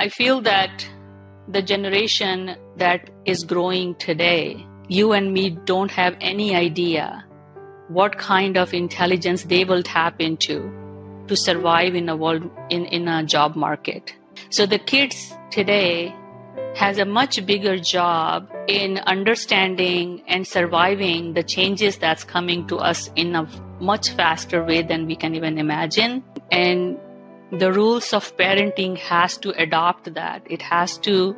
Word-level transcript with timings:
I 0.00 0.08
feel 0.10 0.40
that 0.42 0.88
the 1.48 1.60
generation 1.60 2.54
that 2.76 3.10
is 3.24 3.42
growing 3.42 3.96
today, 3.96 4.64
you 4.86 5.12
and 5.12 5.32
me 5.32 5.50
don't 5.50 5.90
have 5.90 6.16
any 6.20 6.54
idea 6.54 7.24
what 7.88 8.16
kind 8.16 8.56
of 8.56 8.72
intelligence 8.72 9.42
they 9.42 9.64
will 9.64 9.82
tap 9.82 10.20
into 10.20 10.72
to 11.26 11.34
survive 11.34 11.96
in 11.96 12.08
a 12.08 12.14
world 12.14 12.48
in, 12.70 12.84
in 12.84 13.08
a 13.08 13.24
job 13.24 13.56
market. 13.56 14.14
So 14.50 14.66
the 14.66 14.78
kids 14.78 15.34
today 15.50 16.14
has 16.76 16.98
a 16.98 17.04
much 17.04 17.44
bigger 17.44 17.76
job 17.76 18.48
in 18.68 18.98
understanding 18.98 20.22
and 20.28 20.46
surviving 20.46 21.34
the 21.34 21.42
changes 21.42 21.98
that's 21.98 22.22
coming 22.22 22.68
to 22.68 22.76
us 22.76 23.10
in 23.16 23.34
a 23.34 23.48
much 23.80 24.10
faster 24.10 24.64
way 24.64 24.82
than 24.82 25.06
we 25.06 25.16
can 25.16 25.34
even 25.34 25.58
imagine 25.58 26.22
and 26.52 26.98
the 27.50 27.72
rules 27.72 28.12
of 28.12 28.36
parenting 28.36 28.96
has 28.98 29.36
to 29.38 29.50
adopt 29.60 30.14
that. 30.14 30.42
It 30.46 30.62
has 30.62 30.98
to 30.98 31.36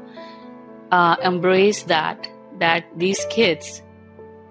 uh, 0.91 1.17
embrace 1.23 1.85
that 1.85 2.29
that 2.59 2.85
these 2.97 3.25
kids 3.31 3.83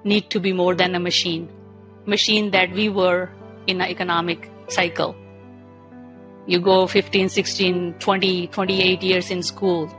need 0.03 0.29
to 0.31 0.39
be 0.39 0.53
more 0.53 0.73
than 0.73 0.95
a 0.95 0.99
machine 0.99 1.49
machine 2.05 2.51
that 2.51 2.71
we 2.71 2.89
were 2.89 3.29
in 3.67 3.81
an 3.81 3.89
economic 3.89 4.49
cycle. 4.67 5.15
You 6.47 6.59
go 6.59 6.87
15 6.87 7.29
16 7.29 7.95
20 7.99 8.47
28 8.47 9.03
years 9.03 9.29
in 9.29 9.43
school 9.43 9.93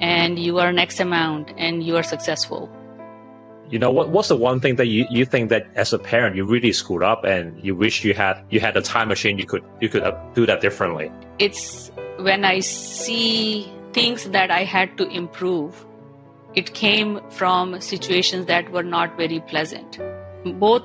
and 0.00 0.38
you 0.38 0.60
earn 0.60 0.78
x 0.78 1.00
amount 1.00 1.52
and 1.56 1.82
you 1.82 1.96
are 1.96 2.02
successful 2.02 2.70
you 3.72 3.78
know 3.78 3.90
what, 3.90 4.10
what's 4.10 4.28
the 4.28 4.36
one 4.36 4.60
thing 4.60 4.76
that 4.76 4.86
you, 4.86 5.06
you 5.10 5.24
think 5.24 5.48
that 5.48 5.66
as 5.74 5.92
a 5.92 5.98
parent 5.98 6.36
you 6.36 6.44
really 6.44 6.72
screwed 6.72 7.02
up 7.02 7.24
and 7.24 7.58
you 7.64 7.74
wish 7.74 8.04
you 8.04 8.14
had 8.14 8.40
you 8.50 8.60
had 8.60 8.76
a 8.76 8.82
time 8.82 9.08
machine 9.08 9.38
you 9.38 9.46
could 9.46 9.64
you 9.80 9.88
could 9.88 10.04
uh, 10.04 10.12
do 10.34 10.46
that 10.46 10.60
differently? 10.60 11.10
It's 11.38 11.90
when 12.18 12.44
i 12.44 12.60
see 12.60 13.72
things 13.92 14.28
that 14.30 14.50
i 14.50 14.62
had 14.62 14.96
to 14.98 15.08
improve 15.08 15.84
it 16.54 16.74
came 16.74 17.20
from 17.30 17.80
situations 17.80 18.46
that 18.46 18.70
were 18.70 18.82
not 18.82 19.16
very 19.16 19.40
pleasant. 19.40 19.98
Both 20.44 20.84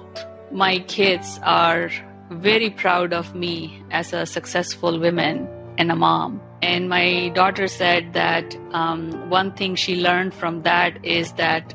my 0.52 0.80
kids 0.80 1.40
are 1.44 1.92
very 2.32 2.70
proud 2.70 3.14
of 3.14 3.36
me 3.36 3.84
as 3.92 4.14
a 4.14 4.26
successful 4.26 4.98
woman 5.00 5.48
and 5.78 5.92
a 5.92 5.96
mom. 5.96 6.42
And 6.62 6.90
my 6.90 7.30
daughter 7.36 7.68
said 7.68 8.14
that 8.14 8.56
um, 8.72 9.30
one 9.30 9.52
thing 9.54 9.76
she 9.76 10.02
learned 10.02 10.34
from 10.34 10.64
that 10.64 11.04
is 11.06 11.34
that 11.34 11.74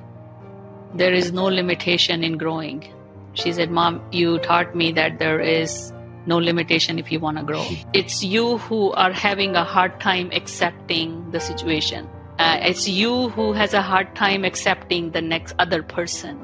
there 0.94 1.12
is 1.12 1.32
no 1.32 1.46
limitation 1.46 2.22
in 2.22 2.36
growing. 2.36 2.92
She 3.34 3.52
said, 3.52 3.70
Mom, 3.70 4.02
you 4.12 4.38
taught 4.38 4.74
me 4.76 4.92
that 4.92 5.18
there 5.18 5.40
is 5.40 5.92
no 6.26 6.36
limitation 6.36 6.98
if 6.98 7.10
you 7.10 7.18
want 7.18 7.38
to 7.38 7.42
grow. 7.44 7.66
It's 7.92 8.22
you 8.22 8.58
who 8.58 8.92
are 8.92 9.12
having 9.12 9.56
a 9.56 9.64
hard 9.64 9.98
time 10.00 10.30
accepting 10.32 11.30
the 11.30 11.40
situation. 11.40 12.08
Uh, 12.38 12.58
it's 12.60 12.88
you 12.88 13.28
who 13.30 13.52
has 13.52 13.74
a 13.74 13.82
hard 13.82 14.14
time 14.14 14.44
accepting 14.44 15.10
the 15.10 15.22
next 15.22 15.54
other 15.58 15.82
person. 15.82 16.40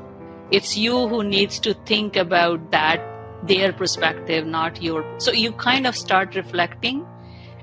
It's 0.51 0.77
you 0.77 1.09
who 1.09 1.23
needs 1.23 1.59
to 1.61 1.75
think 1.75 2.17
about 2.17 2.71
that, 2.71 3.01
their 3.47 3.73
perspective, 3.73 4.47
not 4.47 4.83
your. 4.83 5.05
So 5.19 5.33
you 5.33 5.53
kind 5.53 5.87
of 5.87 5.97
start 5.97 6.35
reflecting 6.35 7.07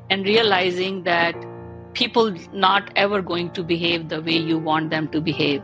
and 0.09 0.25
realizing 0.25 1.03
that 1.03 1.35
people 1.93 2.35
not 2.53 2.91
ever 2.95 3.21
going 3.21 3.51
to 3.51 3.63
behave 3.63 4.09
the 4.09 4.21
way 4.21 4.37
you 4.37 4.57
want 4.57 4.89
them 4.89 5.07
to 5.09 5.21
behave 5.21 5.63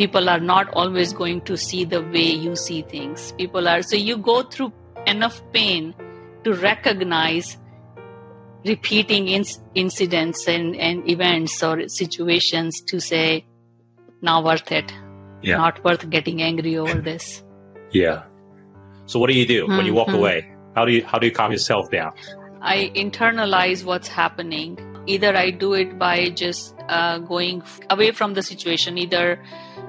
people 0.00 0.30
are 0.30 0.40
not 0.40 0.70
always 0.72 1.12
going 1.12 1.42
to 1.42 1.58
see 1.62 1.84
the 1.84 2.00
way 2.12 2.28
you 2.42 2.56
see 2.56 2.80
things. 2.80 3.32
People 3.40 3.68
are 3.68 3.82
so 3.82 3.96
you 3.96 4.16
go 4.16 4.42
through 4.42 4.72
enough 5.06 5.42
pain 5.52 5.94
to 6.44 6.54
recognize 6.54 7.58
repeating 8.64 9.28
in- 9.28 9.44
incidents 9.74 10.48
and, 10.48 10.74
and 10.76 11.06
events 11.16 11.62
or 11.62 11.86
situations 11.88 12.80
to 12.92 12.98
say 12.98 13.44
not 14.22 14.42
worth 14.42 14.72
it. 14.72 14.90
Yeah. 15.42 15.56
not 15.56 15.82
worth 15.84 16.08
getting 16.10 16.42
angry 16.42 16.76
over 16.76 17.00
this. 17.00 17.42
Yeah. 17.92 18.24
So 19.06 19.18
what 19.18 19.28
do 19.28 19.36
you 19.36 19.46
do 19.46 19.64
mm-hmm. 19.64 19.76
when 19.76 19.86
you 19.86 19.94
walk 19.94 20.08
mm-hmm. 20.08 20.16
away? 20.16 20.54
How 20.76 20.84
do 20.86 20.92
you 20.92 21.04
how 21.04 21.18
do 21.18 21.26
you 21.26 21.32
calm 21.32 21.52
yourself 21.52 21.90
down? 21.90 22.12
I 22.62 22.90
internalize 22.94 23.84
what's 23.84 24.08
happening. 24.08 24.78
Either 25.06 25.36
i 25.36 25.50
do 25.50 25.72
it 25.74 25.98
by 25.98 26.28
just 26.30 26.74
uh, 26.90 27.18
going 27.18 27.62
away 27.88 28.10
from 28.10 28.34
the 28.34 28.42
situation 28.42 28.98
either 28.98 29.40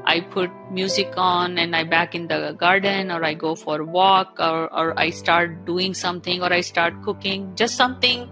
I 0.06 0.22
put 0.22 0.50
music 0.72 1.14
on 1.18 1.58
and 1.58 1.76
I 1.76 1.84
back 1.84 2.16
in 2.16 2.28
the 2.28 2.56
garden 2.58 3.12
or 3.12 3.24
I 3.24 3.34
go 3.34 3.56
for 3.56 3.82
a 3.82 3.86
walk 3.86 4.38
or, 4.40 4.74
or 4.74 5.00
I 5.00 5.10
start 5.10 5.66
doing 5.66 5.94
something 5.94 6.42
or 6.42 6.52
I 6.52 6.62
start 6.62 7.02
cooking, 7.04 7.56
just 7.56 7.76
something 7.76 8.30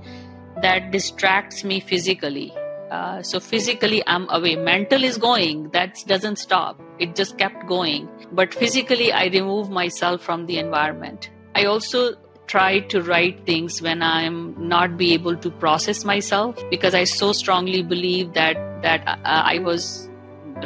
that 0.61 0.91
distracts 0.91 1.63
me 1.63 1.79
physically. 1.79 2.53
Uh, 2.91 3.21
so 3.21 3.39
physically 3.39 4.01
I'm 4.07 4.27
away. 4.29 4.55
Mental 4.55 5.03
is 5.03 5.17
going, 5.17 5.69
that 5.71 6.03
doesn't 6.07 6.37
stop. 6.37 6.81
It 6.97 7.15
just 7.15 7.37
kept 7.37 7.67
going. 7.67 8.09
But 8.31 8.53
physically 8.53 9.11
I 9.11 9.27
remove 9.27 9.69
myself 9.69 10.21
from 10.21 10.47
the 10.47 10.57
environment. 10.57 11.29
I 11.55 11.65
also 11.65 12.15
try 12.49 12.79
to 12.79 13.01
write 13.03 13.45
things 13.45 13.79
when 13.79 14.01
I'm 14.01 14.55
not 14.67 14.97
be 14.97 15.13
able 15.13 15.37
to 15.37 15.51
process 15.51 16.03
myself 16.03 16.57
because 16.71 16.95
I 16.95 17.03
so 17.03 17.31
strongly 17.31 17.83
believe 17.83 18.33
that 18.33 18.57
that 18.81 19.07
uh, 19.07 19.17
I 19.23 19.59
was 19.59 20.09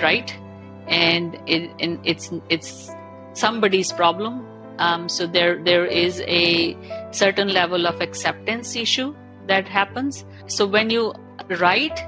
right 0.01 0.33
and 0.87 1.37
it 1.45 1.69
and 1.79 1.99
it's 2.05 2.31
it's 2.49 2.89
somebody's 3.33 3.91
problem. 3.91 4.47
Um, 4.79 5.09
so 5.09 5.27
there 5.27 5.61
there 5.63 5.85
is 5.85 6.21
a 6.21 6.77
certain 7.11 7.49
level 7.49 7.85
of 7.85 8.01
acceptance 8.01 8.75
issue 8.75 9.13
that 9.47 9.67
happens. 9.67 10.25
So 10.47 10.65
when 10.65 10.89
you 10.89 11.13
write, 11.59 11.99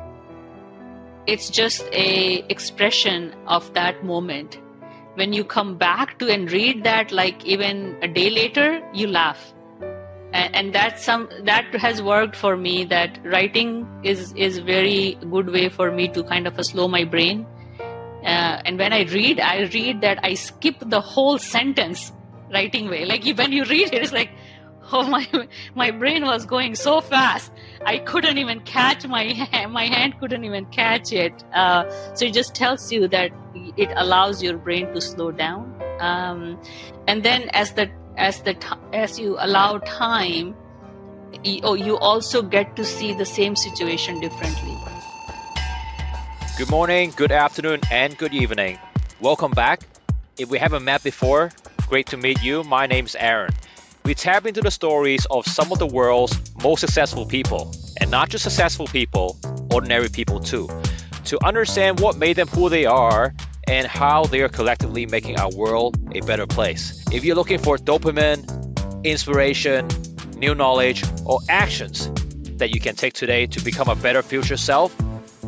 it's 1.28 1.50
just 1.50 1.84
a 1.92 2.46
expression 2.50 3.36
of 3.46 3.74
that 3.74 4.06
moment. 4.06 4.58
When 5.16 5.34
you 5.34 5.44
come 5.44 5.78
back 5.78 6.18
to 6.20 6.30
and 6.30 6.52
read 6.52 6.84
that, 6.84 7.12
like 7.12 7.46
even 7.46 7.98
a 8.02 8.08
day 8.08 8.30
later, 8.30 8.82
you 8.94 9.08
laugh 9.08 9.55
and, 10.36 10.56
and 10.56 10.76
that's 10.76 11.04
some 11.04 11.28
that 11.44 11.74
has 11.76 12.02
worked 12.02 12.36
for 12.36 12.56
me 12.58 12.86
that 12.86 13.20
writing 13.24 13.72
is 14.04 14.34
is 14.34 14.60
very 14.60 15.18
good 15.32 15.50
way 15.58 15.70
for 15.70 15.92
me 15.92 16.08
to 16.10 16.24
kind 16.24 16.48
of 16.48 16.64
slow 16.66 16.88
my 16.88 17.04
brain 17.04 17.46
uh, 18.26 18.60
and 18.66 18.80
when 18.80 18.92
I 18.92 19.04
read, 19.04 19.40
I 19.40 19.70
read 19.72 20.02
that 20.02 20.20
I 20.24 20.34
skip 20.34 20.78
the 20.80 21.00
whole 21.00 21.38
sentence 21.38 22.12
writing 22.52 22.90
way. 22.90 23.06
Like 23.06 23.24
when 23.38 23.52
you 23.52 23.66
read 23.66 23.94
it, 23.94 24.02
it's 24.02 24.12
like, 24.12 24.32
oh 24.92 25.08
my, 25.08 25.28
my 25.76 25.92
brain 25.92 26.26
was 26.26 26.44
going 26.44 26.74
so 26.74 27.02
fast. 27.02 27.52
I 27.86 28.00
couldn't 28.00 28.40
even 28.40 28.62
catch 28.62 29.08
my 29.08 29.26
hand. 29.26 29.74
My 29.74 29.86
hand 29.86 30.20
couldn't 30.20 30.44
even 30.44 30.66
catch 30.68 31.14
it. 31.14 31.44
Uh, 31.54 31.88
so 32.16 32.26
it 32.26 32.34
just 32.34 32.56
tells 32.56 32.92
you 32.92 33.08
that 33.10 33.32
it 33.78 33.92
allows 33.96 34.42
your 34.42 34.58
brain 34.58 34.92
to 34.94 35.02
slow 35.02 35.32
down. 35.32 35.80
Um, 36.00 36.60
and 37.08 37.22
then 37.22 37.50
as 37.54 37.74
the 37.74 37.92
as 38.18 38.42
the 38.42 38.56
as 38.94 39.20
you 39.20 39.36
allow 39.40 39.78
time, 39.80 40.56
you, 41.44 41.60
oh, 41.64 41.74
you 41.74 41.98
also 41.98 42.42
get 42.42 42.76
to 42.76 42.84
see 42.84 43.14
the 43.14 43.26
same 43.26 43.56
situation 43.56 44.20
differently. 44.20 44.78
Good 46.58 46.70
morning, 46.70 47.12
good 47.16 47.32
afternoon, 47.32 47.82
and 47.92 48.18
good 48.18 48.34
evening. 48.34 48.80
Welcome 49.20 49.52
back. 49.52 49.82
If 50.38 50.50
we 50.50 50.58
haven't 50.58 50.84
met 50.84 51.04
before, 51.04 51.52
great 51.88 52.08
to 52.08 52.18
meet 52.18 52.42
you. 52.42 52.64
My 52.64 52.88
name's 52.88 53.16
Aaron. 53.16 53.52
We 54.06 54.14
tap 54.14 54.46
into 54.46 54.62
the 54.62 54.72
stories 54.72 55.26
of 55.32 55.46
some 55.46 55.72
of 55.72 55.80
the 55.80 55.88
world's 55.88 56.40
most 56.64 56.80
successful 56.80 57.26
people, 57.26 57.74
and 58.00 58.12
not 58.12 58.30
just 58.30 58.44
successful 58.44 58.88
people, 58.88 59.38
ordinary 59.72 60.10
people 60.10 60.40
too, 60.40 60.70
to 61.26 61.44
understand 61.44 62.00
what 62.00 62.18
made 62.18 62.38
them 62.38 62.48
who 62.48 62.70
they 62.70 62.86
are 62.86 63.34
and 63.68 63.88
how 63.88 64.26
they 64.26 64.42
are 64.42 64.50
collectively 64.50 65.06
making 65.06 65.40
our 65.40 65.50
world 65.56 65.98
a 66.14 66.20
better 66.22 66.48
place. 66.48 67.04
If 67.12 67.26
you're 67.26 67.36
looking 67.36 67.60
for 67.60 67.78
dopamine, 67.78 69.04
inspiration, 69.04 69.88
new 70.38 70.56
knowledge, 70.56 71.04
or 71.26 71.40
actions 71.50 72.10
that 72.58 72.74
you 72.74 72.80
can 72.80 72.96
take 72.96 73.14
today 73.14 73.46
to 73.48 73.62
become 73.64 73.90
a 73.90 73.96
better 73.96 74.22
future 74.22 74.58
self, 74.58 74.96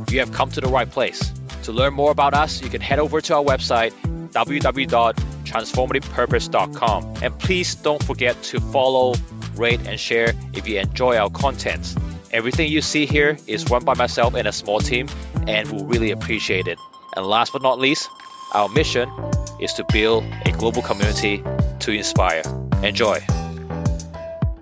you 0.09 0.19
have 0.19 0.31
come 0.31 0.49
to 0.51 0.61
the 0.61 0.67
right 0.67 0.89
place. 0.89 1.33
To 1.63 1.71
learn 1.71 1.93
more 1.93 2.11
about 2.11 2.33
us, 2.33 2.61
you 2.61 2.69
can 2.69 2.81
head 2.81 2.99
over 2.99 3.21
to 3.21 3.35
our 3.35 3.43
website 3.43 3.93
www.transformativepurpose.com. 4.31 7.13
And 7.21 7.39
please 7.39 7.75
don't 7.75 8.03
forget 8.03 8.41
to 8.43 8.59
follow, 8.59 9.13
rate, 9.55 9.79
and 9.87 9.97
share 9.99 10.33
if 10.53 10.67
you 10.67 10.79
enjoy 10.79 11.17
our 11.17 11.29
content. 11.29 11.95
Everything 12.31 12.71
you 12.71 12.81
see 12.81 13.05
here 13.05 13.37
is 13.47 13.69
run 13.69 13.85
by 13.85 13.93
myself 13.95 14.33
and 14.35 14.47
a 14.47 14.51
small 14.51 14.79
team, 14.79 15.07
and 15.47 15.71
we'll 15.71 15.85
really 15.85 16.11
appreciate 16.11 16.67
it. 16.67 16.77
And 17.17 17.25
last 17.25 17.51
but 17.51 17.63
not 17.63 17.79
least, 17.79 18.11
our 18.53 18.69
mission 18.69 19.11
is 19.59 19.73
to 19.73 19.85
build 19.91 20.23
a 20.45 20.51
global 20.51 20.83
community 20.83 21.43
to 21.79 21.91
inspire. 21.91 22.43
Enjoy. 22.83 23.19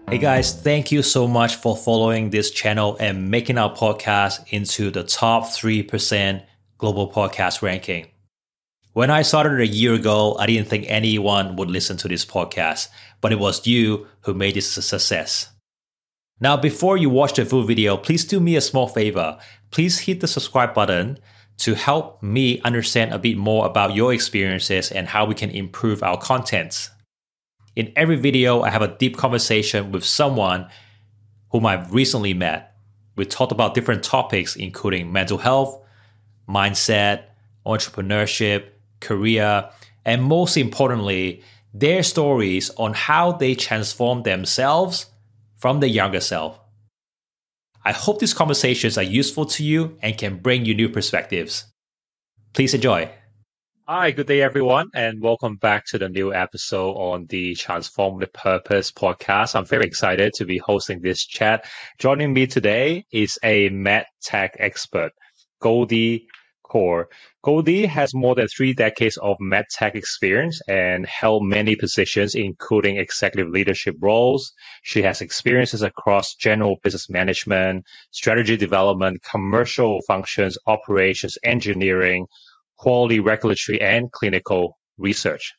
Hey 0.08 0.20
guys, 0.20 0.54
thank 0.54 0.90
you 0.90 1.04
so 1.04 1.28
much 1.28 1.58
for 1.58 1.76
following 1.76 2.30
this 2.30 2.52
channel 2.52 2.96
and 2.98 3.30
making 3.30 3.58
our 3.58 3.76
podcast 3.76 4.46
into 4.52 4.90
the 4.90 5.04
top 5.04 5.44
3% 5.44 6.46
global 6.78 7.12
podcast 7.12 7.62
ranking. 7.62 8.08
When 8.94 9.12
I 9.12 9.24
started 9.24 9.60
a 9.60 9.68
year 9.68 9.94
ago, 9.96 10.38
I 10.40 10.46
didn't 10.46 10.70
think 10.70 10.86
anyone 10.88 11.58
would 11.58 11.70
listen 11.70 11.98
to 11.98 12.08
this 12.08 12.24
podcast, 12.24 12.88
but 13.20 13.34
it 13.34 13.40
was 13.40 13.68
you 13.68 14.08
who 14.22 14.34
made 14.34 14.56
this 14.56 14.78
a 14.78 14.82
success. 14.82 15.50
Now, 16.40 16.56
before 16.56 16.96
you 16.96 17.10
watch 17.10 17.34
the 17.34 17.44
full 17.44 17.64
video, 17.64 17.98
please 17.98 18.24
do 18.24 18.40
me 18.40 18.56
a 18.56 18.62
small 18.62 18.88
favor. 18.88 19.40
Please 19.72 20.00
hit 20.00 20.22
the 20.22 20.28
subscribe 20.30 20.74
button 20.74 21.20
to 21.58 21.74
help 21.74 22.22
me 22.22 22.60
understand 22.62 23.14
a 23.14 23.20
bit 23.20 23.38
more 23.38 23.66
about 23.66 23.96
your 23.96 24.14
experiences 24.14 24.92
and 24.92 25.08
how 25.08 25.26
we 25.26 25.36
can 25.36 25.50
improve 25.52 26.04
our 26.04 26.18
content. 26.18 26.90
In 27.76 27.92
every 27.96 28.16
video, 28.16 28.62
I 28.62 28.70
have 28.70 28.82
a 28.82 28.96
deep 28.96 29.18
conversation 29.18 29.92
with 29.92 30.04
someone 30.04 30.70
whom 31.52 31.66
I've 31.66 31.94
recently 31.94 32.34
met. 32.34 32.76
We 33.16 33.26
talked 33.26 33.52
about 33.52 33.74
different 33.74 34.04
topics, 34.04 34.56
including 34.56 35.12
mental 35.12 35.38
health, 35.38 35.82
mindset, 36.48 37.24
entrepreneurship, 37.66 38.70
career, 39.00 39.70
and 40.04 40.24
most 40.24 40.58
importantly, 40.58 41.42
their 41.74 42.04
stories 42.04 42.70
on 42.78 42.94
how 42.94 43.34
they 43.34 43.56
transform 43.56 44.24
themselves 44.24 45.08
from 45.58 45.80
the 45.80 45.90
younger 45.90 46.20
self. 46.20 46.60
I 47.88 47.92
hope 47.92 48.18
these 48.18 48.34
conversations 48.34 48.98
are 48.98 49.04
useful 49.04 49.46
to 49.46 49.64
you 49.64 49.96
and 50.02 50.18
can 50.18 50.38
bring 50.40 50.66
you 50.66 50.74
new 50.74 50.90
perspectives. 50.90 51.72
Please 52.54 52.74
enjoy. 52.74 53.12
Hi, 53.88 54.10
good 54.10 54.26
day, 54.26 54.42
everyone, 54.42 54.90
and 54.96 55.22
welcome 55.22 55.58
back 55.58 55.86
to 55.90 56.00
the 56.00 56.10
new 56.10 56.34
episode 56.34 56.94
on 56.94 57.28
the 57.28 57.54
Transformative 57.54 58.34
Purpose 58.34 58.92
podcast. 58.92 59.56
I'm 59.56 59.66
very 59.66 59.86
excited 59.86 60.34
to 60.34 60.46
be 60.46 60.58
hosting 60.58 61.02
this 61.02 61.24
chat. 61.28 61.70
Joining 62.00 62.34
me 62.34 62.48
today 62.48 63.06
is 63.12 63.38
a 63.44 63.70
med 63.70 64.08
tech 64.24 64.56
expert, 64.58 65.12
Goldie 65.62 66.26
Kaur. 66.66 67.06
Goldie 67.46 67.86
has 67.86 68.16
more 68.16 68.34
than 68.34 68.48
three 68.48 68.74
decades 68.74 69.18
of 69.18 69.38
medtech 69.40 69.94
experience 69.94 70.60
and 70.68 71.06
held 71.06 71.44
many 71.46 71.76
positions, 71.76 72.34
including 72.34 72.98
executive 72.98 73.52
leadership 73.52 73.96
roles. 74.02 74.52
She 74.82 75.04
has 75.04 75.22
experiences 75.22 75.84
across 75.84 76.34
general 76.34 76.78
business 76.82 77.08
management, 77.08 77.86
strategy 78.10 78.58
development, 78.58 79.22
commercial 79.22 80.02
functions, 80.08 80.58
operations, 80.66 81.38
engineering, 81.44 82.26
quality 82.80 83.20
regulatory, 83.20 83.80
and 83.80 84.12
clinical 84.12 84.80
research. 84.98 85.54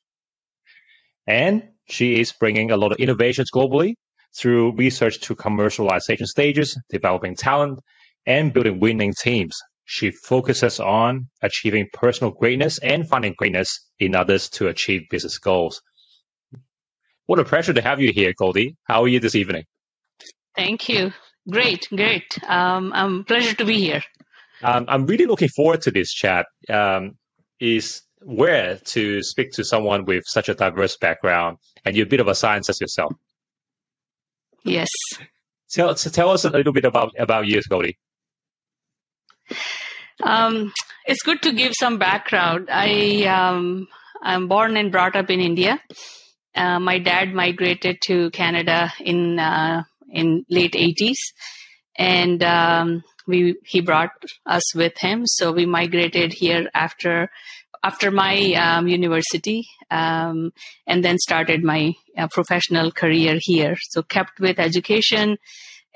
And 1.28 1.68
she 1.88 2.18
is 2.18 2.32
bringing 2.32 2.72
a 2.72 2.76
lot 2.76 2.90
of 2.90 2.98
innovations 2.98 3.52
globally 3.54 3.94
through 4.36 4.74
research 4.74 5.20
to 5.20 5.36
commercialization 5.36 6.26
stages, 6.26 6.76
developing 6.90 7.36
talent, 7.36 7.78
and 8.26 8.52
building 8.52 8.80
winning 8.80 9.14
teams 9.14 9.56
she 9.86 10.10
focuses 10.10 10.80
on 10.80 11.28
achieving 11.42 11.86
personal 11.92 12.32
greatness 12.32 12.78
and 12.80 13.08
finding 13.08 13.34
greatness 13.38 13.88
in 14.00 14.16
others 14.16 14.48
to 14.50 14.66
achieve 14.66 15.02
business 15.08 15.38
goals. 15.38 15.80
What 17.26 17.38
a 17.38 17.44
pleasure 17.44 17.72
to 17.72 17.80
have 17.80 18.00
you 18.00 18.12
here, 18.12 18.32
Goldie. 18.36 18.76
How 18.84 19.02
are 19.02 19.08
you 19.08 19.20
this 19.20 19.36
evening? 19.36 19.64
Thank 20.56 20.88
you. 20.88 21.12
Great, 21.48 21.86
great. 21.90 22.38
Um, 22.48 22.92
I'm 22.94 23.24
pleasure 23.24 23.54
to 23.54 23.64
be 23.64 23.78
here. 23.78 24.02
Um, 24.62 24.86
I'm 24.88 25.06
really 25.06 25.26
looking 25.26 25.48
forward 25.48 25.82
to 25.82 25.92
this 25.92 26.12
chat. 26.12 26.46
Um, 26.68 27.12
is 27.60 28.02
where 28.22 28.76
to 28.76 29.22
speak 29.22 29.52
to 29.52 29.64
someone 29.64 30.04
with 30.04 30.24
such 30.26 30.48
a 30.48 30.54
diverse 30.54 30.96
background, 30.96 31.58
and 31.84 31.96
you're 31.96 32.06
a 32.06 32.08
bit 32.08 32.20
of 32.20 32.28
a 32.28 32.34
scientist 32.34 32.80
yourself. 32.80 33.12
Yes. 34.64 34.88
Tell, 35.70 35.94
tell 35.94 36.30
us 36.30 36.44
a 36.44 36.50
little 36.50 36.72
bit 36.72 36.84
about 36.84 37.12
about 37.18 37.46
you, 37.46 37.60
Goldie. 37.68 37.98
Um, 40.22 40.72
it's 41.04 41.22
good 41.22 41.42
to 41.42 41.52
give 41.52 41.72
some 41.78 41.98
background. 41.98 42.68
I 42.70 43.24
um, 43.24 43.88
I'm 44.22 44.48
born 44.48 44.76
and 44.76 44.90
brought 44.90 45.16
up 45.16 45.30
in 45.30 45.40
India. 45.40 45.80
Uh, 46.54 46.80
my 46.80 46.98
dad 46.98 47.34
migrated 47.34 47.98
to 48.06 48.30
Canada 48.30 48.92
in 49.00 49.38
uh, 49.38 49.82
in 50.10 50.44
late 50.48 50.72
80s, 50.72 51.18
and 51.96 52.42
um, 52.42 53.04
we 53.26 53.56
he 53.64 53.80
brought 53.80 54.12
us 54.46 54.74
with 54.74 54.96
him. 54.98 55.26
So 55.26 55.52
we 55.52 55.66
migrated 55.66 56.32
here 56.32 56.68
after 56.74 57.30
after 57.84 58.10
my 58.10 58.52
um, 58.54 58.88
university, 58.88 59.66
um, 59.90 60.52
and 60.86 61.04
then 61.04 61.18
started 61.18 61.62
my 61.62 61.92
uh, 62.16 62.26
professional 62.28 62.90
career 62.90 63.38
here. 63.40 63.76
So 63.90 64.02
kept 64.02 64.40
with 64.40 64.58
education 64.58 65.36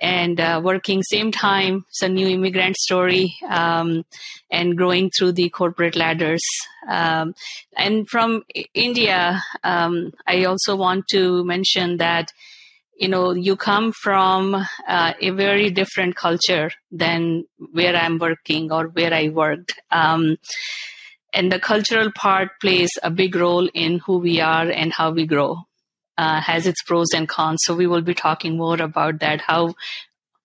and 0.01 0.41
uh, 0.41 0.61
working 0.65 1.03
same 1.03 1.31
time 1.31 1.85
it's 1.89 2.03
a 2.03 2.09
new 2.09 2.27
immigrant 2.27 2.77
story 2.77 3.35
um, 3.49 4.05
and 4.51 4.77
growing 4.77 5.11
through 5.11 5.33
the 5.33 5.49
corporate 5.51 5.97
ladders. 5.97 6.43
Um, 6.89 7.35
and 7.77 8.09
from 8.09 8.43
india 8.75 9.43
um, 9.63 10.13
i 10.27 10.45
also 10.45 10.75
want 10.75 11.05
to 11.09 11.45
mention 11.45 11.99
that 11.99 12.33
you 12.97 13.09
know 13.09 13.33
you 13.33 13.57
come 13.57 13.93
from 13.93 14.55
uh, 14.55 15.13
a 15.21 15.31
very 15.31 15.71
different 15.71 16.17
culture 16.17 16.71
than 16.91 17.45
where 17.73 17.95
i'm 17.95 18.19
working 18.19 18.73
or 18.73 18.89
where 18.89 19.13
i 19.13 19.29
worked. 19.29 19.73
Um, 19.91 20.37
and 21.33 21.53
the 21.53 21.61
cultural 21.61 22.11
part 22.11 22.49
plays 22.61 22.91
a 23.05 23.11
big 23.11 23.37
role 23.37 23.69
in 23.73 24.01
who 24.01 24.19
we 24.19 24.41
are 24.41 24.69
and 24.69 24.93
how 24.93 25.13
we 25.13 25.27
grow 25.27 25.59
uh, 26.21 26.41
has 26.41 26.67
its 26.67 26.83
pros 26.83 27.07
and 27.15 27.27
cons. 27.29 27.61
So 27.65 27.75
we 27.75 27.87
will 27.87 28.03
be 28.03 28.15
talking 28.15 28.57
more 28.57 28.81
about 28.81 29.21
that, 29.21 29.41
how 29.41 29.75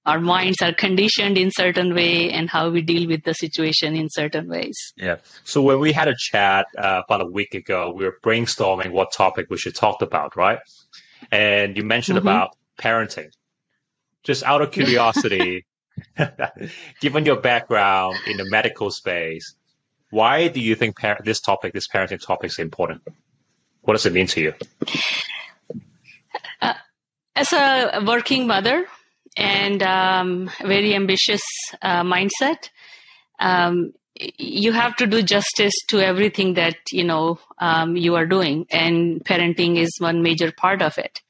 our 0.05 0.21
minds 0.21 0.61
are 0.61 0.73
conditioned 0.73 1.37
in 1.37 1.51
certain 1.51 1.93
way 1.93 2.31
and 2.31 2.49
how 2.49 2.69
we 2.69 2.81
deal 2.81 3.07
with 3.07 3.23
the 3.23 3.33
situation 3.33 3.95
in 3.95 4.07
certain 4.09 4.47
ways. 4.47 4.77
Yeah. 4.95 5.17
So 5.43 5.61
when 5.61 5.79
we 5.79 5.91
had 5.91 6.07
a 6.07 6.15
chat 6.17 6.67
uh, 6.77 7.01
about 7.03 7.21
a 7.21 7.25
week 7.25 7.53
ago, 7.53 7.91
we 7.93 8.05
were 8.05 8.17
brainstorming 8.23 8.91
what 8.91 9.11
topic 9.11 9.47
we 9.49 9.57
should 9.57 9.75
talk 9.75 10.01
about, 10.01 10.37
right? 10.37 10.59
And 11.31 11.75
you 11.75 11.83
mentioned 11.83 12.19
mm-hmm. 12.19 12.27
about 12.27 12.55
parenting. 12.79 13.31
Just 14.23 14.43
out 14.43 14.61
of 14.61 14.71
curiosity, 14.71 15.65
given 17.01 17.25
your 17.25 17.39
background 17.41 18.15
in 18.27 18.37
the 18.37 18.45
medical 18.49 18.91
space, 18.91 19.55
why 20.09 20.47
do 20.47 20.61
you 20.61 20.75
think 20.75 20.97
par- 20.97 21.19
this 21.25 21.41
topic, 21.41 21.73
this 21.73 21.87
parenting 21.87 22.21
topic, 22.21 22.51
is 22.51 22.59
important? 22.59 23.01
What 23.81 23.93
does 23.95 24.05
it 24.05 24.13
mean 24.13 24.27
to 24.27 24.41
you? 24.41 24.53
As 27.35 27.51
a 27.53 28.03
working 28.05 28.47
mother 28.47 28.85
and 29.37 29.83
um, 29.83 30.49
very 30.61 30.95
ambitious 30.95 31.41
uh, 31.81 32.03
mindset, 32.03 32.69
um, 33.39 33.93
you 34.37 34.71
have 34.71 34.95
to 34.95 35.07
do 35.07 35.21
justice 35.21 35.73
to 35.89 35.99
everything 35.99 36.53
that 36.53 36.77
you 36.91 37.03
know 37.03 37.37
um, 37.59 37.97
you 37.97 38.15
are 38.15 38.25
doing, 38.25 38.65
and 38.71 39.23
parenting 39.25 39.77
is 39.77 39.91
one 39.99 40.23
major 40.23 40.51
part 40.51 40.81
of 40.81 40.97
it. 40.97 41.21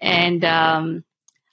And 0.00 0.44
um, 0.44 1.04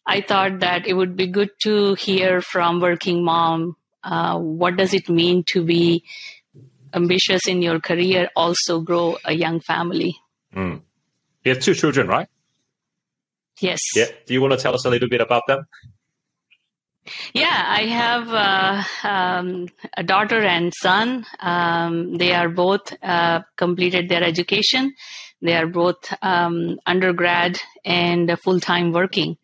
I 0.08 0.22
thought 0.22 0.62
that 0.62 0.88
it 0.88 0.94
would 0.94 1.16
be 1.16 1.28
good 1.28 1.52
to 1.64 1.94
hear 1.94 2.42
from 2.42 2.80
working 2.80 3.24
mom 3.24 3.76
uh, 4.04 4.40
what 4.40 4.76
does 4.76 4.94
it 4.94 5.08
mean 5.08 5.44
to 5.44 5.64
be 5.64 6.04
ambitious 6.94 7.48
in 7.48 7.62
your 7.62 7.80
career, 7.80 8.30
also 8.36 8.80
grow 8.80 9.18
a 9.26 9.34
young 9.34 9.60
family. 9.60 10.18
Mm. 10.56 10.82
You 11.44 11.54
have 11.54 11.62
two 11.62 11.76
children, 11.76 12.08
right? 12.08 12.28
Yes. 13.62 13.80
Yeah. 13.96 14.06
Do 14.26 14.34
you 14.34 14.42
want 14.42 14.54
to 14.54 14.58
tell 14.58 14.74
us 14.74 14.86
a 14.86 14.90
little 14.90 15.10
bit 15.10 15.22
about 15.22 15.44
them? 15.48 15.66
Yeah, 17.34 17.66
I 17.68 17.82
have 17.86 18.30
uh, 18.30 19.08
um, 19.08 19.68
a 19.98 20.04
daughter 20.04 20.42
and 20.42 20.74
son. 20.74 21.26
Um, 21.40 22.16
they 22.18 22.34
are 22.34 22.50
both 22.50 22.94
uh, 23.02 23.42
completed 23.58 24.10
their 24.10 24.24
education. 24.24 24.94
They 25.42 25.56
are 25.56 25.68
both 25.68 26.14
um, 26.22 26.80
undergrad 26.86 27.60
and 27.86 28.38
full 28.40 28.60
time 28.60 28.92
working. 28.92 29.38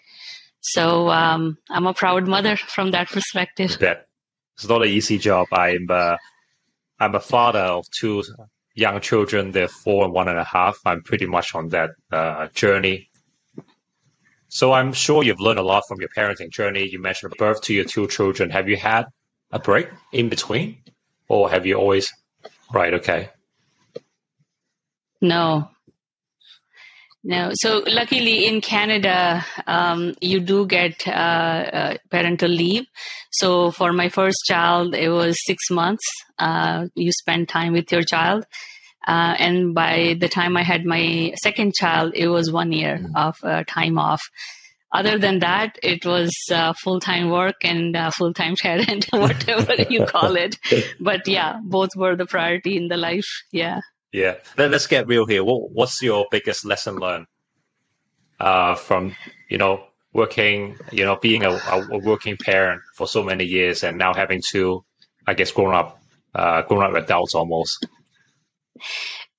So 0.62 1.10
um, 1.10 1.58
I'm 1.70 1.88
a 1.88 1.94
proud 1.94 2.28
mother 2.28 2.56
from 2.58 2.92
that 2.92 3.10
perspective. 3.10 3.78
That 3.80 4.08
it's 4.56 4.68
not 4.68 4.84
an 4.84 4.90
easy 4.90 5.18
job. 5.18 5.48
I'm 5.52 5.88
uh, 5.90 6.18
I'm 7.00 7.16
a 7.16 7.20
father 7.20 7.60
of 7.60 7.86
two 7.98 8.24
young 8.74 9.00
children. 9.00 9.52
They're 9.52 9.68
four 9.68 10.06
and 10.06 10.14
one 10.14 10.28
and 10.28 10.40
a 10.40 10.44
half. 10.44 10.78
I'm 10.86 11.02
pretty 11.02 11.26
much 11.26 11.56
on 11.56 11.70
that 11.70 11.92
uh, 12.12 12.48
journey 12.54 13.10
so 14.56 14.72
I'm 14.72 14.94
sure 14.94 15.22
you've 15.22 15.42
learned 15.42 15.60
a 15.60 15.64
lot 15.64 15.84
from 15.86 16.00
your 16.00 16.08
parenting 16.16 16.50
journey. 16.50 16.88
You 16.88 16.98
mentioned 16.98 17.34
birth 17.38 17.60
to 17.64 17.74
your 17.74 17.84
two 17.84 18.08
children. 18.08 18.50
Have 18.52 18.70
you 18.70 18.78
had 18.78 19.04
a 19.52 19.60
break 19.60 19.90
in 20.14 20.30
between, 20.30 20.78
or 21.28 21.50
have 21.50 21.66
you 21.66 21.76
always? 21.76 22.10
Right. 22.74 22.94
Okay. 22.94 23.30
No. 25.20 25.68
No. 27.22 27.52
So 27.56 27.84
luckily 27.86 28.46
in 28.46 28.62
Canada, 28.62 29.46
um, 29.68 30.16
you 30.22 30.40
do 30.40 30.66
get 30.66 31.06
uh, 31.06 31.12
uh, 31.12 31.98
parental 32.10 32.50
leave. 32.50 32.86
So 33.32 33.72
for 33.72 33.92
my 33.92 34.08
first 34.08 34.38
child, 34.48 34.96
it 34.96 35.10
was 35.10 35.36
six 35.46 35.70
months. 35.70 36.06
Uh, 36.40 36.88
you 36.96 37.12
spend 37.12 37.50
time 37.50 37.74
with 37.74 37.92
your 37.92 38.04
child. 38.04 38.46
Uh, 39.06 39.36
and 39.38 39.76
by 39.76 40.16
the 40.20 40.28
time 40.28 40.58
I 40.58 40.64
had 40.64 40.86
my 40.86 41.34
second 41.42 41.74
child, 41.76 42.14
it 42.16 42.28
was 42.28 42.52
one 42.52 42.72
year 42.72 42.98
mm-hmm. 42.98 43.16
of 43.16 43.38
uh, 43.44 43.64
time 43.68 43.98
off. 43.98 44.22
Other 44.92 45.18
than 45.18 45.40
that, 45.40 45.78
it 45.84 46.06
was 46.06 46.32
uh, 46.52 46.74
full 46.74 47.00
time 47.00 47.30
work 47.30 47.56
and 47.64 47.96
uh, 47.96 48.12
full 48.12 48.34
time 48.34 48.56
parent, 48.56 49.06
whatever 49.12 49.76
you 49.90 50.06
call 50.06 50.36
it. 50.36 50.58
But 51.00 51.28
yeah, 51.28 51.60
both 51.64 51.90
were 51.96 52.16
the 52.16 52.26
priority 52.26 52.78
in 52.78 52.88
the 52.88 52.98
life. 52.98 53.28
Yeah. 53.52 53.82
Yeah. 54.14 54.36
Then 54.56 54.72
let's 54.72 54.88
get 54.88 55.08
real 55.08 55.26
here. 55.26 55.44
What, 55.44 55.72
what's 55.72 56.02
your 56.02 56.28
biggest 56.32 56.64
lesson 56.64 56.96
learned 56.96 57.26
uh, 58.40 58.76
from, 58.76 59.16
you 59.50 59.58
know, 59.58 59.84
working, 60.14 60.78
you 60.94 61.04
know, 61.04 61.18
being 61.18 61.44
a, 61.44 61.50
a, 61.50 62.00
working 62.00 62.38
parent 62.38 62.82
for 62.96 63.06
so 63.06 63.22
many 63.22 63.44
years, 63.44 63.84
and 63.84 63.98
now 63.98 64.14
having 64.14 64.42
two, 64.50 64.86
I 65.28 65.34
guess, 65.34 65.52
grown 65.52 65.76
up, 65.76 66.00
uh, 66.34 66.62
grown 66.62 66.84
up 66.84 66.96
adults 66.96 67.36
almost? 67.36 67.86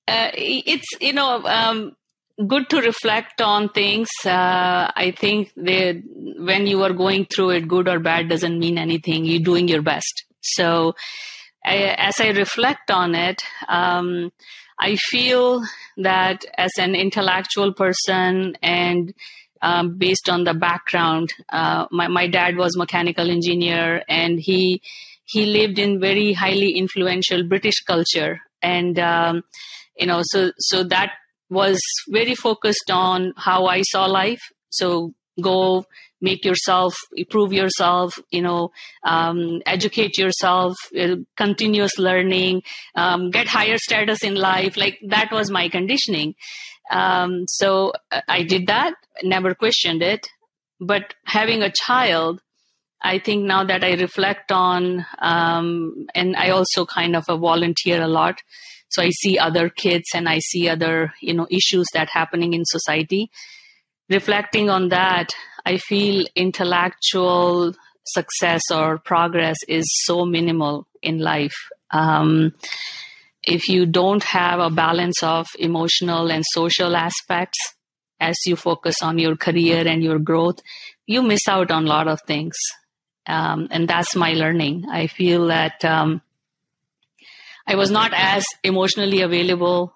Uh, 0.07 0.31
it's 0.33 0.87
you 1.01 1.13
know 1.13 1.43
um, 1.45 1.95
good 2.45 2.69
to 2.69 2.81
reflect 2.81 3.41
on 3.41 3.69
things. 3.69 4.09
Uh, 4.23 4.91
I 4.95 5.13
think 5.17 5.51
they, 5.55 6.01
when 6.37 6.67
you 6.67 6.83
are 6.83 6.93
going 6.93 7.25
through 7.25 7.51
it, 7.51 7.67
good 7.67 7.87
or 7.87 7.99
bad 7.99 8.29
doesn't 8.29 8.59
mean 8.59 8.77
anything. 8.77 9.25
You're 9.25 9.39
doing 9.39 9.67
your 9.67 9.81
best. 9.81 10.25
So, 10.41 10.95
I, 11.65 11.95
as 11.97 12.21
I 12.21 12.29
reflect 12.29 12.91
on 12.91 13.15
it, 13.15 13.43
um, 13.67 14.31
I 14.79 14.95
feel 14.95 15.63
that 15.97 16.45
as 16.57 16.71
an 16.77 16.93
intellectual 16.95 17.73
person 17.73 18.55
and 18.61 19.13
um, 19.61 19.97
based 19.97 20.29
on 20.29 20.43
the 20.43 20.53
background, 20.53 21.33
uh, 21.49 21.87
my, 21.91 22.07
my 22.07 22.27
dad 22.27 22.57
was 22.57 22.77
mechanical 22.77 23.29
engineer 23.29 24.03
and 24.07 24.39
he 24.39 24.81
he 25.25 25.45
lived 25.45 25.77
in 25.77 25.99
very 25.99 26.31
highly 26.31 26.77
influential 26.77 27.43
British 27.43 27.81
culture 27.81 28.39
and 28.61 28.99
um, 28.99 29.43
you 29.97 30.05
know 30.05 30.21
so 30.23 30.51
so 30.57 30.83
that 30.83 31.11
was 31.49 31.79
very 32.09 32.35
focused 32.35 32.91
on 32.91 33.33
how 33.37 33.65
I 33.65 33.81
saw 33.83 34.05
life. 34.05 34.41
So 34.69 35.13
go 35.41 35.85
make 36.19 36.43
yourself, 36.43 36.95
improve 37.15 37.53
yourself, 37.53 38.19
you 38.31 38.41
know, 38.41 38.71
um, 39.03 39.61
educate 39.65 40.17
yourself, 40.17 40.75
uh, 40.99 41.15
continuous 41.35 41.97
learning, 41.99 42.63
um, 42.95 43.29
get 43.29 43.47
higher 43.47 43.77
status 43.77 44.23
in 44.23 44.35
life. 44.35 44.77
Like 44.77 44.99
that 45.07 45.31
was 45.31 45.51
my 45.51 45.69
conditioning. 45.69 46.33
Um, 46.89 47.45
so 47.47 47.93
uh, 48.11 48.21
I 48.27 48.43
did 48.43 48.67
that, 48.67 48.95
never 49.23 49.53
questioned 49.53 50.01
it. 50.01 50.27
But 50.79 51.13
having 51.25 51.61
a 51.61 51.71
child, 51.71 52.41
I 53.01 53.19
think 53.19 53.45
now 53.45 53.63
that 53.63 53.83
I 53.83 53.93
reflect 53.93 54.51
on, 54.51 55.05
um, 55.19 56.07
and 56.15 56.35
I 56.35 56.49
also 56.49 56.85
kind 56.85 57.15
of 57.15 57.25
a 57.29 57.37
volunteer 57.37 58.01
a 58.01 58.07
lot. 58.07 58.41
So 58.89 59.03
i 59.03 59.09
see 59.09 59.37
other 59.37 59.69
kids 59.69 60.05
and 60.15 60.29
i 60.29 60.39
see 60.39 60.69
other 60.69 61.13
you 61.21 61.33
know 61.33 61.45
issues 61.51 61.85
that 61.93 62.09
happening 62.09 62.53
in 62.53 62.63
society. 62.65 63.29
Reflecting 64.09 64.69
on 64.69 64.89
that 64.89 65.35
i 65.65 65.77
feel 65.77 66.25
intellectual 66.35 67.73
success 68.05 68.61
or 68.73 68.97
progress 68.97 69.57
is 69.67 69.85
so 70.05 70.25
minimal 70.25 70.87
in 71.01 71.19
life. 71.19 71.57
Um, 71.91 72.53
if 73.43 73.67
you 73.67 73.85
don't 73.85 74.23
have 74.23 74.59
a 74.59 74.69
balance 74.69 75.21
of 75.21 75.47
emotional 75.59 76.31
and 76.31 76.43
social 76.47 76.95
aspects 76.95 77.57
as 78.19 78.35
you 78.45 78.55
focus 78.55 78.95
on 79.01 79.19
your 79.19 79.35
career 79.35 79.87
and 79.87 80.03
your 80.03 80.19
growth 80.19 80.59
you 81.05 81.21
miss 81.21 81.47
out 81.47 81.71
on 81.71 81.85
a 81.85 81.87
lot 81.87 82.07
of 82.07 82.19
things 82.27 82.55
um, 83.27 83.67
and 83.71 83.87
that's 83.87 84.15
my 84.15 84.33
learning 84.33 84.85
i 84.89 85.07
feel 85.07 85.47
that 85.47 85.83
um, 85.85 86.21
I 87.67 87.75
was 87.75 87.91
not 87.91 88.13
as 88.15 88.45
emotionally 88.63 89.21
available 89.21 89.93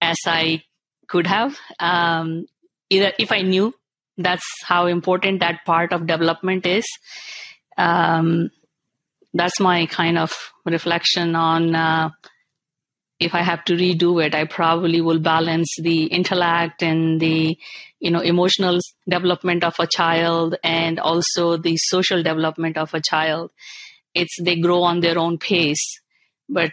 as 0.00 0.16
I 0.26 0.62
could 1.08 1.26
have. 1.26 1.58
Um, 1.78 2.46
either 2.88 3.12
if 3.18 3.30
I 3.32 3.42
knew 3.42 3.74
that's 4.16 4.46
how 4.64 4.86
important 4.86 5.40
that 5.40 5.64
part 5.66 5.92
of 5.92 6.06
development 6.06 6.64
is. 6.66 6.84
Um, 7.76 8.50
that's 9.34 9.60
my 9.60 9.86
kind 9.86 10.18
of 10.18 10.32
reflection 10.64 11.36
on 11.36 11.74
uh, 11.74 12.10
if 13.20 13.34
I 13.34 13.42
have 13.42 13.64
to 13.66 13.74
redo 13.74 14.24
it, 14.24 14.34
I 14.34 14.44
probably 14.44 15.00
will 15.00 15.20
balance 15.20 15.76
the 15.80 16.04
intellect 16.04 16.82
and 16.82 17.20
the 17.20 17.56
you 18.00 18.10
know 18.10 18.20
emotional 18.20 18.80
development 19.08 19.62
of 19.62 19.74
a 19.78 19.86
child 19.86 20.56
and 20.64 20.98
also 20.98 21.56
the 21.56 21.76
social 21.76 22.22
development 22.22 22.76
of 22.78 22.94
a 22.94 23.00
child. 23.00 23.50
It's 24.14 24.36
they 24.42 24.56
grow 24.56 24.82
on 24.82 25.00
their 25.00 25.18
own 25.18 25.38
pace 25.38 26.00
but 26.50 26.72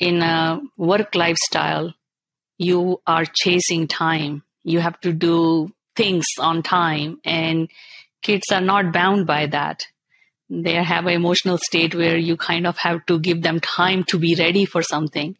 in 0.00 0.22
a 0.22 0.60
work 0.76 1.14
lifestyle, 1.14 1.94
you 2.58 3.00
are 3.06 3.24
chasing 3.26 3.86
time. 3.86 4.42
You 4.64 4.80
have 4.80 4.98
to 5.00 5.12
do 5.12 5.72
things 5.94 6.24
on 6.40 6.62
time, 6.62 7.20
and 7.24 7.70
kids 8.22 8.44
are 8.50 8.60
not 8.60 8.92
bound 8.92 9.26
by 9.26 9.46
that. 9.46 9.86
They 10.48 10.74
have 10.74 11.06
an 11.06 11.12
emotional 11.12 11.58
state 11.58 11.94
where 11.94 12.16
you 12.16 12.36
kind 12.36 12.66
of 12.66 12.78
have 12.78 13.04
to 13.06 13.18
give 13.18 13.42
them 13.42 13.60
time 13.60 14.04
to 14.04 14.18
be 14.18 14.36
ready 14.36 14.64
for 14.64 14.82
something. 14.82 15.36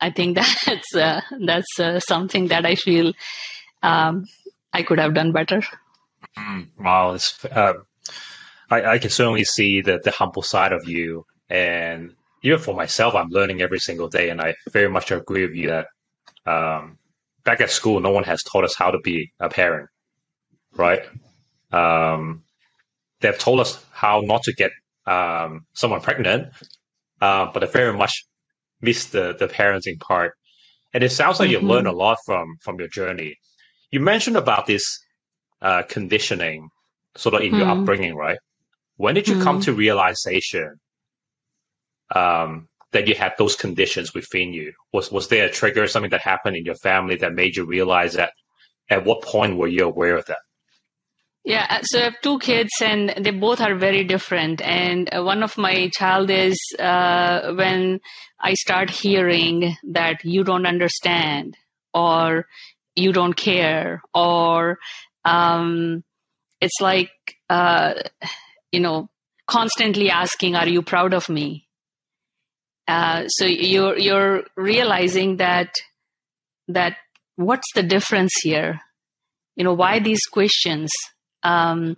I 0.00 0.10
think 0.10 0.36
that's 0.66 0.94
uh, 0.94 1.20
that's 1.46 1.78
uh, 1.80 2.00
something 2.00 2.48
that 2.48 2.66
I 2.66 2.74
feel 2.74 3.12
um, 3.82 4.26
I 4.72 4.82
could 4.82 4.98
have 4.98 5.14
done 5.14 5.32
better. 5.32 5.62
Mm, 6.36 6.68
wow, 6.78 7.16
uh, 7.50 7.72
I, 8.70 8.84
I 8.84 8.98
can 8.98 9.10
certainly 9.10 9.44
see 9.44 9.80
the 9.80 10.00
the 10.02 10.10
humble 10.10 10.42
side 10.42 10.72
of 10.72 10.88
you, 10.88 11.24
and 11.48 12.14
even 12.42 12.58
for 12.58 12.74
myself, 12.74 13.14
I'm 13.14 13.28
learning 13.28 13.62
every 13.62 13.78
single 13.78 14.08
day, 14.08 14.30
and 14.30 14.40
I 14.40 14.54
very 14.70 14.88
much 14.88 15.10
agree 15.10 15.46
with 15.46 15.54
you 15.54 15.68
that 15.68 15.86
um, 16.46 16.98
back 17.44 17.60
at 17.60 17.70
school, 17.70 18.00
no 18.00 18.10
one 18.10 18.24
has 18.24 18.42
taught 18.42 18.64
us 18.64 18.74
how 18.76 18.90
to 18.90 18.98
be 18.98 19.32
a 19.40 19.48
parent, 19.48 19.88
right? 20.74 21.02
Um, 21.72 22.44
they've 23.20 23.38
told 23.38 23.60
us 23.60 23.84
how 24.00 24.22
not 24.24 24.42
to 24.44 24.52
get 24.52 24.72
um, 25.06 25.66
someone 25.74 26.00
pregnant, 26.00 26.48
uh, 27.20 27.46
but 27.52 27.62
I 27.62 27.66
very 27.66 27.92
much 27.92 28.24
miss 28.80 29.06
the 29.06 29.34
the 29.38 29.48
parenting 29.48 30.00
part. 30.00 30.32
And 30.92 31.04
it 31.04 31.12
sounds 31.12 31.38
like 31.38 31.50
mm-hmm. 31.50 31.66
you 31.66 31.72
learned 31.72 31.86
a 31.86 31.92
lot 31.92 32.18
from 32.26 32.46
from 32.64 32.78
your 32.78 32.88
journey. 32.88 33.36
You 33.90 34.00
mentioned 34.00 34.36
about 34.36 34.66
this 34.66 34.84
uh, 35.62 35.82
conditioning, 35.88 36.68
sort 37.16 37.34
of 37.34 37.42
in 37.42 37.48
mm-hmm. 37.48 37.58
your 37.60 37.68
upbringing, 37.68 38.14
right? 38.16 38.38
When 38.96 39.14
did 39.14 39.28
you 39.28 39.34
mm-hmm. 39.34 39.44
come 39.44 39.60
to 39.62 39.72
realization 39.72 40.68
um, 42.14 42.68
that 42.92 43.06
you 43.08 43.14
had 43.14 43.32
those 43.38 43.56
conditions 43.56 44.14
within 44.14 44.52
you? 44.52 44.72
Was 44.92 45.12
was 45.12 45.28
there 45.28 45.46
a 45.46 45.50
trigger, 45.50 45.86
something 45.86 46.10
that 46.10 46.22
happened 46.22 46.56
in 46.56 46.64
your 46.64 46.80
family 46.88 47.16
that 47.16 47.34
made 47.34 47.56
you 47.56 47.64
realize 47.64 48.14
that? 48.14 48.32
At 48.88 49.04
what 49.04 49.22
point 49.22 49.56
were 49.56 49.68
you 49.68 49.84
aware 49.84 50.16
of 50.16 50.26
that? 50.26 50.42
Yeah, 51.44 51.66
uh, 51.70 51.82
so 51.82 52.00
I 52.00 52.02
have 52.04 52.20
two 52.20 52.38
kids, 52.38 52.70
and 52.82 53.14
they 53.18 53.30
both 53.30 53.60
are 53.60 53.74
very 53.74 54.04
different. 54.04 54.60
And 54.60 55.08
uh, 55.12 55.22
one 55.22 55.42
of 55.42 55.56
my 55.56 55.88
child 55.94 56.30
is 56.30 56.58
uh, 56.78 57.52
when 57.54 58.00
I 58.38 58.54
start 58.54 58.90
hearing 58.90 59.74
that 59.90 60.24
you 60.24 60.44
don't 60.44 60.66
understand, 60.66 61.56
or 61.94 62.46
you 62.94 63.12
don't 63.12 63.34
care, 63.34 64.02
or 64.12 64.78
um, 65.24 66.04
it's 66.60 66.78
like 66.80 67.10
uh, 67.48 67.94
you 68.70 68.80
know 68.80 69.08
constantly 69.46 70.10
asking, 70.10 70.56
"Are 70.56 70.68
you 70.68 70.82
proud 70.82 71.14
of 71.14 71.30
me?" 71.30 71.66
Uh, 72.86 73.26
so 73.28 73.46
you're 73.46 73.96
you're 73.96 74.44
realizing 74.56 75.38
that 75.38 75.72
that 76.68 76.96
what's 77.36 77.72
the 77.74 77.82
difference 77.82 78.32
here? 78.42 78.80
You 79.56 79.64
know, 79.64 79.72
why 79.74 80.00
these 80.00 80.26
questions? 80.26 80.90
Um, 81.42 81.96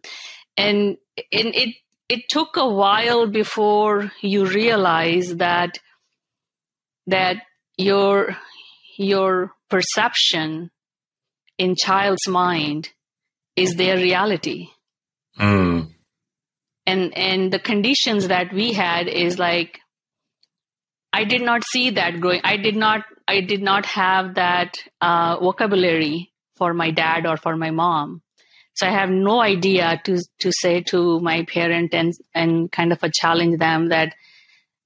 and, 0.56 0.96
and 1.32 1.54
it 1.54 1.74
it 2.08 2.28
took 2.28 2.56
a 2.56 2.68
while 2.68 3.26
before 3.26 4.12
you 4.20 4.44
realize 4.44 5.36
that 5.36 5.78
that 7.06 7.36
your 7.78 8.36
your 8.98 9.52
perception 9.70 10.70
in 11.56 11.74
child's 11.74 12.28
mind 12.28 12.90
is 13.56 13.76
their 13.76 13.96
reality. 13.96 14.68
Mm. 15.38 15.88
And 16.86 17.16
and 17.16 17.52
the 17.52 17.58
conditions 17.58 18.28
that 18.28 18.52
we 18.52 18.72
had 18.72 19.08
is 19.08 19.38
like 19.38 19.80
I 21.12 21.24
did 21.24 21.42
not 21.42 21.62
see 21.72 21.90
that 21.90 22.20
growing. 22.20 22.40
I 22.44 22.56
did 22.56 22.76
not. 22.76 23.02
I 23.28 23.40
did 23.40 23.62
not 23.62 23.86
have 23.86 24.34
that 24.34 24.74
uh, 25.00 25.38
vocabulary 25.40 26.32
for 26.56 26.74
my 26.74 26.90
dad 26.90 27.26
or 27.26 27.36
for 27.36 27.56
my 27.56 27.70
mom. 27.70 28.20
So 28.82 28.88
I 28.88 28.90
have 28.90 29.10
no 29.10 29.40
idea 29.40 30.00
to 30.06 30.18
to 30.40 30.50
say 30.50 30.80
to 30.90 31.20
my 31.20 31.44
parent 31.44 31.94
and 31.94 32.12
and 32.34 32.72
kind 32.72 32.92
of 32.92 33.04
a 33.04 33.12
challenge 33.14 33.60
them 33.60 33.90
that 33.90 34.16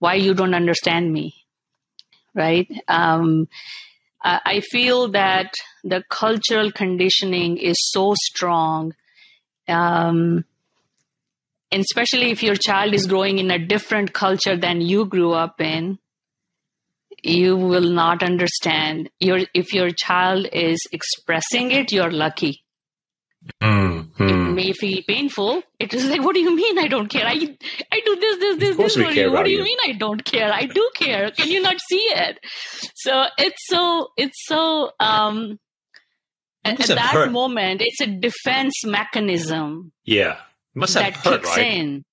why 0.00 0.16
you 0.16 0.34
don't 0.34 0.52
understand 0.54 1.10
me, 1.10 1.32
right? 2.34 2.70
Um, 2.88 3.48
I 4.22 4.60
feel 4.60 5.08
that 5.12 5.54
the 5.82 6.02
cultural 6.10 6.72
conditioning 6.72 7.56
is 7.56 7.76
so 7.78 8.14
strong. 8.20 8.92
Um, 9.66 10.44
and 11.72 11.80
especially 11.80 12.32
if 12.32 12.42
your 12.42 12.56
child 12.56 12.92
is 12.92 13.06
growing 13.06 13.38
in 13.38 13.50
a 13.50 13.64
different 13.66 14.12
culture 14.12 14.58
than 14.58 14.82
you 14.82 15.06
grew 15.06 15.32
up 15.32 15.58
in, 15.58 15.98
you 17.22 17.56
will 17.56 17.90
not 18.02 18.22
understand. 18.22 19.08
Your 19.20 19.40
if 19.54 19.72
your 19.72 19.88
child 19.88 20.48
is 20.52 20.86
expressing 20.92 21.70
it, 21.70 21.92
you're 21.92 22.12
lucky. 22.12 22.65
May 24.56 24.72
feel 24.72 25.02
painful. 25.06 25.62
It 25.78 25.94
is 25.94 26.06
like, 26.10 26.22
what 26.25 26.34
do 26.34 26.40
you 26.40 26.54
mean? 26.62 26.78
I 26.78 26.88
don't 26.88 27.08
care. 27.08 27.26
I 27.26 27.36
I 27.96 28.00
do 28.08 28.16
this, 28.16 28.38
this, 28.38 28.56
this, 28.62 28.76
this 28.76 28.94
for 28.94 29.10
you. 29.12 29.30
What 29.32 29.44
do 29.44 29.50
you, 29.50 29.58
you 29.58 29.64
mean? 29.64 29.78
I 29.84 29.92
don't 29.92 30.25
care. 30.25 30.50
I 30.52 30.64
do 30.66 30.84
care. 30.94 31.30
Can 31.30 31.48
you 31.54 31.60
not 31.60 31.76
see 31.88 32.06
it? 32.25 32.38
So 32.94 33.25
it's 33.38 33.62
so 33.72 34.08
it's 34.16 34.40
so 34.46 34.62
um, 34.98 35.58
at 36.64 36.78
have 36.78 36.88
that 36.88 37.12
hurt. 37.12 37.32
moment, 37.32 37.82
it's 37.84 38.00
a 38.00 38.06
defense 38.06 38.75
mechanism 38.84 39.92
Yeah. 40.04 40.32
It 40.75 40.78
must 40.80 40.94
have 40.94 41.04
that 41.04 41.16
hurt, 41.16 41.42
kicks 41.42 41.56
right? 41.56 41.72
in. 41.72 42.04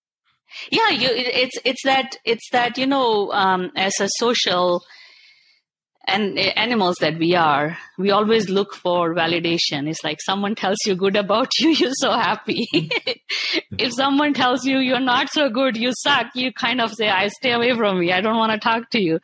Yeah, 0.70 0.90
you, 0.90 1.10
it's 1.12 1.58
it's 1.66 1.84
that 1.84 2.16
it's 2.26 2.48
that 2.52 2.78
you 2.78 2.86
know, 2.86 3.32
um, 3.32 3.72
as 3.76 3.94
a 4.00 4.08
social 4.20 4.84
and 6.06 6.38
uh, 6.38 6.42
animals 6.56 6.98
that 7.00 7.18
we 7.18 7.36
are, 7.36 7.78
we 7.98 8.12
always 8.12 8.50
look 8.50 8.74
for 8.74 9.14
validation. 9.16 9.90
It's 9.90 10.04
like 10.04 10.20
someone 10.22 10.56
tells 10.56 10.78
you 10.86 10.96
good 10.96 11.16
about 11.16 11.52
you, 11.60 11.70
you're 11.70 11.92
so 11.94 12.12
happy. 12.12 12.68
if 13.78 13.94
someone 13.94 14.34
tells 14.34 14.66
you 14.66 14.80
you're 14.80 15.00
not 15.00 15.30
so 15.32 15.50
good, 15.50 15.78
you 15.78 15.92
suck, 15.94 16.28
you 16.36 16.52
kind 16.54 16.82
of 16.82 16.94
say, 16.94 17.10
"I 17.10 17.28
stay 17.30 17.52
away 17.52 17.76
from 17.76 18.00
me. 18.00 18.12
I 18.12 18.22
don't 18.22 18.38
want 18.38 18.52
to 18.52 18.60
talk 18.60 18.90
to 18.92 19.02
you." 19.02 19.20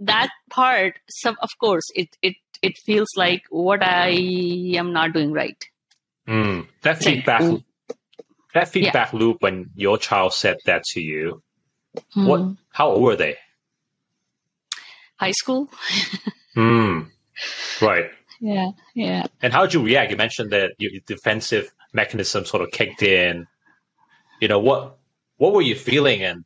That 0.00 0.30
part, 0.50 0.98
so 1.08 1.34
of 1.40 1.50
course, 1.58 1.84
it 1.94 2.08
it 2.22 2.36
it 2.62 2.78
feels 2.78 3.08
like 3.16 3.42
what 3.50 3.82
I 3.82 4.10
am 4.76 4.92
not 4.92 5.12
doing 5.12 5.32
right. 5.32 5.62
Mm. 6.26 6.66
That 6.82 6.96
like, 6.96 7.04
feedback 7.04 7.42
that 8.54 8.68
feedback 8.68 9.12
loop 9.12 9.42
when 9.42 9.70
your 9.74 9.98
child 9.98 10.32
said 10.32 10.56
that 10.64 10.84
to 10.84 11.00
you, 11.00 11.42
what 12.14 12.40
Hmm. 12.40 12.52
how 12.70 12.90
old 12.90 13.02
were 13.02 13.16
they? 13.16 13.36
High 15.16 15.32
school? 15.32 15.70
Hmm. 16.54 17.00
Right. 17.82 18.10
Yeah, 18.40 18.70
yeah. 18.94 19.26
And 19.42 19.52
how 19.52 19.62
did 19.62 19.74
you 19.74 19.82
react? 19.82 20.10
You 20.10 20.16
mentioned 20.16 20.50
that 20.50 20.72
your 20.78 20.92
defensive 21.06 21.72
mechanism 21.92 22.44
sort 22.44 22.62
of 22.62 22.70
kicked 22.70 23.02
in. 23.02 23.46
You 24.40 24.48
know 24.48 24.60
what? 24.60 24.96
What 25.38 25.52
were 25.52 25.62
you 25.62 25.74
feeling, 25.74 26.22
and 26.22 26.44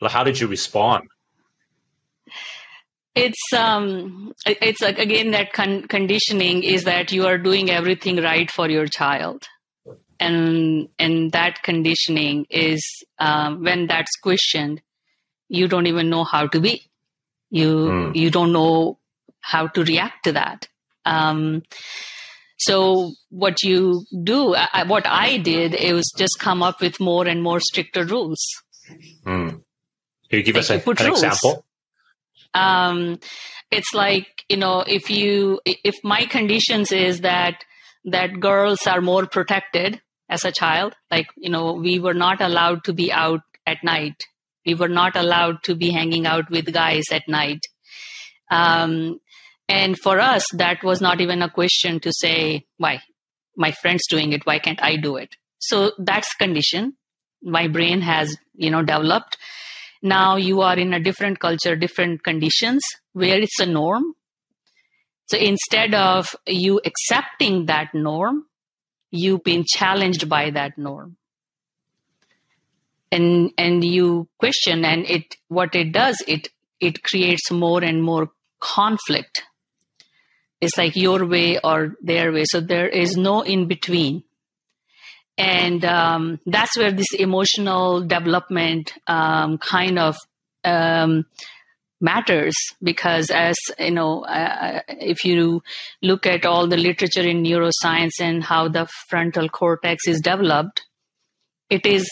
how 0.00 0.24
did 0.24 0.40
you 0.40 0.46
respond? 0.46 1.08
it's 3.14 3.52
um 3.52 4.32
it's 4.46 4.80
like 4.80 4.98
again 4.98 5.32
that 5.32 5.52
con- 5.52 5.82
conditioning 5.82 6.62
is 6.62 6.84
that 6.84 7.12
you 7.12 7.26
are 7.26 7.38
doing 7.38 7.70
everything 7.70 8.16
right 8.16 8.50
for 8.50 8.70
your 8.70 8.86
child 8.86 9.46
and 10.18 10.88
and 10.98 11.32
that 11.32 11.62
conditioning 11.62 12.46
is 12.48 12.82
um, 13.18 13.62
when 13.62 13.86
that's 13.86 14.16
questioned 14.22 14.80
you 15.48 15.68
don't 15.68 15.86
even 15.86 16.08
know 16.08 16.24
how 16.24 16.46
to 16.46 16.60
be 16.60 16.90
you 17.60 17.70
Mm. 17.94 18.16
you 18.16 18.30
don't 18.36 18.52
know 18.58 18.98
how 19.52 19.62
to 19.76 19.84
react 19.88 20.24
to 20.26 20.32
that 20.38 20.68
um 21.14 21.40
so 22.66 22.76
what 23.44 23.62
you 23.62 23.78
do 24.32 24.54
I, 24.54 24.84
what 24.92 25.06
i 25.06 25.36
did 25.48 25.74
it 25.74 25.92
was 25.98 26.10
just 26.22 26.38
come 26.38 26.62
up 26.68 26.80
with 26.86 27.00
more 27.00 27.26
and 27.26 27.42
more 27.48 27.60
stricter 27.70 28.04
rules 28.04 28.44
Hmm. 29.24 29.48
Can 30.28 30.38
you 30.38 30.42
give 30.42 30.54
Like 30.56 30.62
us 30.64 30.70
you 30.70 30.76
a, 30.76 30.80
put 30.80 31.00
an 31.00 31.06
rules. 31.08 31.22
example? 31.22 31.64
um, 32.54 33.18
it's 33.70 33.92
like 33.94 34.26
you 34.48 34.56
know 34.56 34.80
if 34.86 35.10
you 35.10 35.60
if 35.66 35.96
my 36.04 36.24
conditions 36.26 36.92
is 36.92 37.20
that 37.20 37.64
that 38.04 38.40
girls 38.40 38.86
are 38.86 39.00
more 39.00 39.26
protected 39.26 40.00
as 40.28 40.44
a 40.44 40.52
child 40.52 40.94
like 41.10 41.26
you 41.36 41.50
know 41.50 41.72
we 41.74 41.98
were 41.98 42.14
not 42.14 42.40
allowed 42.40 42.84
to 42.84 42.92
be 42.92 43.10
out 43.12 43.40
at 43.66 43.82
night 43.84 44.26
we 44.66 44.74
were 44.74 44.88
not 44.88 45.16
allowed 45.16 45.62
to 45.64 45.74
be 45.74 45.90
hanging 45.90 46.26
out 46.26 46.50
with 46.50 46.72
guys 46.72 47.04
at 47.10 47.28
night. 47.28 47.60
Um, 48.50 49.18
and 49.68 49.98
for 49.98 50.20
us 50.20 50.46
that 50.54 50.82
was 50.82 51.00
not 51.00 51.20
even 51.20 51.42
a 51.42 51.50
question 51.50 52.00
to 52.00 52.12
say 52.12 52.66
why? 52.76 53.02
My 53.56 53.70
friend's 53.70 54.06
doing 54.08 54.32
it. 54.32 54.46
Why 54.46 54.58
can't 54.58 54.82
i 54.82 54.96
do 54.96 55.16
it? 55.16 55.36
So 55.58 55.92
that's 55.98 56.34
condition 56.34 56.96
my 57.42 57.68
brain 57.68 58.00
has 58.00 58.36
you 58.54 58.70
know 58.70 58.82
developed. 58.82 59.36
Now 60.02 60.36
you 60.36 60.60
are 60.60 60.78
in 60.78 60.92
a 60.94 61.00
different 61.00 61.40
culture 61.40 61.76
different 61.76 62.22
conditions 62.22 62.82
where 63.12 63.40
it's 63.40 63.60
a 63.60 63.66
norm. 63.66 64.14
So 65.26 65.38
instead 65.38 65.94
of 65.94 66.34
you 66.46 66.80
accepting 66.84 67.66
that 67.66 67.94
norm 67.94 68.44
you've 69.10 69.44
been 69.44 69.64
challenged 69.66 70.28
by 70.28 70.50
that 70.50 70.78
norm 70.78 71.16
and 73.12 73.52
and 73.56 73.84
you 73.84 74.28
question 74.38 74.84
and 74.84 75.04
it 75.06 75.36
what 75.48 75.76
it 75.76 75.92
does 75.92 76.20
it 76.26 76.48
it 76.80 77.04
creates 77.04 77.50
more 77.52 77.84
and 77.84 78.02
more 78.02 78.30
conflict. 78.58 79.44
It's 80.60 80.76
like 80.76 80.96
your 80.96 81.26
way 81.26 81.58
or 81.58 81.94
their 82.02 82.32
way. 82.32 82.44
So 82.44 82.60
there 82.60 82.88
is 82.88 83.16
no 83.16 83.42
in 83.42 83.68
between 83.68 84.24
and 85.38 85.84
um, 85.84 86.40
that's 86.46 86.76
where 86.76 86.92
this 86.92 87.12
emotional 87.18 88.02
development 88.02 88.92
um, 89.06 89.58
kind 89.58 89.98
of 89.98 90.16
um, 90.64 91.24
matters 92.00 92.54
because 92.82 93.30
as 93.30 93.56
you 93.78 93.92
know 93.92 94.24
uh, 94.24 94.80
if 94.88 95.24
you 95.24 95.62
look 96.02 96.26
at 96.26 96.44
all 96.44 96.66
the 96.66 96.76
literature 96.76 97.22
in 97.22 97.42
neuroscience 97.42 98.20
and 98.20 98.44
how 98.44 98.68
the 98.68 98.86
frontal 99.08 99.48
cortex 99.48 100.06
is 100.06 100.20
developed 100.20 100.82
it 101.70 101.86
is 101.86 102.06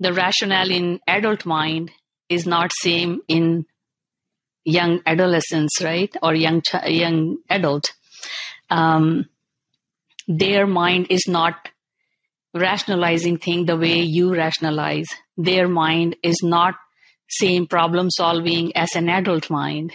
the 0.00 0.12
rationale 0.12 0.70
in 0.70 1.00
adult 1.06 1.46
mind 1.46 1.90
is 2.28 2.46
not 2.46 2.70
same 2.82 3.20
in 3.28 3.64
young 4.64 5.00
adolescents 5.06 5.82
right? 5.82 6.14
Or 6.22 6.34
young 6.34 6.62
ch- 6.62 6.88
young 6.88 7.38
adult. 7.48 7.92
Um, 8.70 9.26
their 10.26 10.66
mind 10.66 11.08
is 11.10 11.26
not 11.28 11.68
rationalizing 12.54 13.38
thing 13.38 13.66
the 13.66 13.76
way 13.76 14.00
you 14.00 14.34
rationalize. 14.34 15.08
Their 15.36 15.68
mind 15.68 16.16
is 16.22 16.40
not 16.42 16.76
same 17.28 17.66
problem 17.66 18.10
solving 18.10 18.76
as 18.76 18.94
an 18.94 19.08
adult 19.08 19.50
mind. 19.50 19.92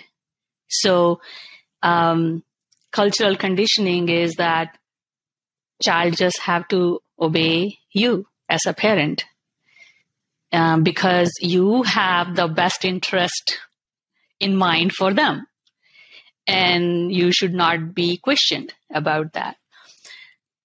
So 0.68 1.22
um, 1.82 2.44
cultural 2.92 3.36
conditioning 3.36 4.10
is 4.10 4.36
that 4.36 4.78
child 5.82 6.18
just 6.18 6.40
have 6.42 6.68
to 6.68 7.00
obey 7.20 7.80
you 7.92 8.28
as 8.50 8.62
a 8.68 8.74
parent 8.74 9.26
um, 10.52 10.84
because 10.84 11.32
you 11.40 11.84
have 11.84 12.36
the 12.36 12.48
best 12.48 12.86
interest 12.86 13.60
in 14.40 14.56
mind 14.56 14.94
for 14.94 15.14
them. 15.14 15.46
And 16.48 17.14
you 17.14 17.32
should 17.32 17.54
not 17.54 17.94
be 17.94 18.18
questioned 18.18 18.74
about 18.92 19.34
that. 19.34 19.58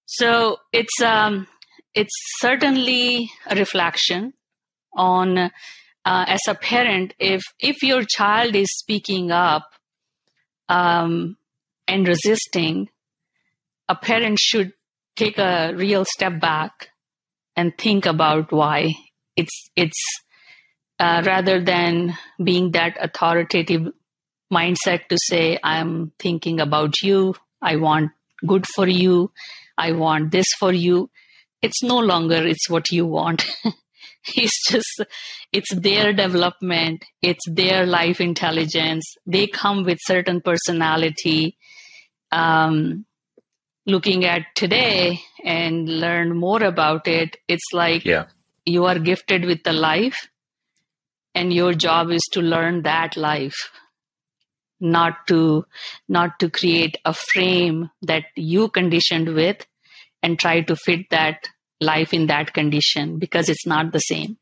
So 0.07 0.59
it's 0.73 1.03
um, 1.03 1.47
it's 1.95 2.15
certainly 2.39 3.31
a 3.47 3.57
reflection 3.57 4.33
on 4.95 5.39
uh, 5.39 5.51
as 6.05 6.41
a 6.49 6.55
parent 6.55 7.15
if 7.19 7.43
if 7.61 7.83
your 7.83 8.03
child 8.05 8.55
is 8.55 8.69
speaking 8.79 9.31
up 9.31 9.69
um, 10.69 11.37
and 11.87 12.07
resisting 12.09 12.89
a 13.89 13.95
parent 13.95 14.39
should 14.39 14.73
take 15.17 15.39
a 15.39 15.73
real 15.75 16.05
step 16.05 16.41
back 16.41 16.89
and 17.57 17.77
think 17.77 18.07
about 18.07 18.53
why 18.53 18.95
it's 19.37 19.71
it's 19.77 20.01
uh, 20.99 21.23
rather 21.27 21.61
than 21.61 22.17
being 22.43 22.71
that 22.73 22.97
authoritative 23.01 23.93
mindset 24.53 25.09
to 25.09 25.19
say 25.19 25.59
i'm 25.65 26.13
thinking 26.19 26.61
about 26.61 26.95
you. 27.03 27.35
I 27.61 27.77
want 27.77 28.11
good 28.47 28.67
for 28.67 28.87
you. 28.87 29.33
I 29.79 29.93
want 29.93 30.31
this 30.31 30.47
for 30.59 30.73
you. 30.73 31.11
It's 31.63 31.83
no 31.83 31.99
longer 31.99 32.47
it's 32.47 32.69
what 32.69 32.91
you 32.91 33.07
want. 33.07 33.47
It's 34.37 34.71
just 34.71 35.03
it's 35.53 35.75
their 35.75 36.15
development. 36.15 37.05
It's 37.21 37.45
their 37.47 37.85
life 37.85 38.23
intelligence. 38.23 39.05
They 39.27 39.47
come 39.47 39.85
with 39.85 39.99
certain 40.01 40.41
personality. 40.41 41.59
Um, 42.33 43.05
looking 43.87 44.25
at 44.25 44.47
today 44.55 45.21
and 45.45 45.87
learn 45.89 46.35
more 46.37 46.63
about 46.63 47.07
it 47.07 47.37
it's 47.49 47.69
like 47.75 48.05
Yeah. 48.07 48.25
You 48.67 48.85
are 48.87 48.99
gifted 48.99 49.45
with 49.45 49.63
the 49.65 49.73
life 49.73 50.29
and 51.35 51.53
your 51.53 51.73
job 51.75 52.11
is 52.11 52.23
to 52.33 52.41
learn 52.41 52.83
that 52.83 53.17
life 53.17 53.71
not 54.81 55.27
to 55.27 55.65
not 56.09 56.39
to 56.39 56.51
create 56.51 56.97
a 57.05 57.13
frame 57.15 57.91
that 58.03 58.25
you 58.37 58.69
conditioned 58.69 59.35
with 59.35 59.67
and 60.23 60.39
try 60.39 60.61
to 60.61 60.77
fit 60.77 61.01
that 61.11 61.49
life 61.81 62.13
in 62.13 62.27
that 62.27 62.53
condition 62.53 63.19
because 63.19 63.49
it's 63.49 63.67
not 63.67 63.93
the 63.93 63.99
same 63.99 64.37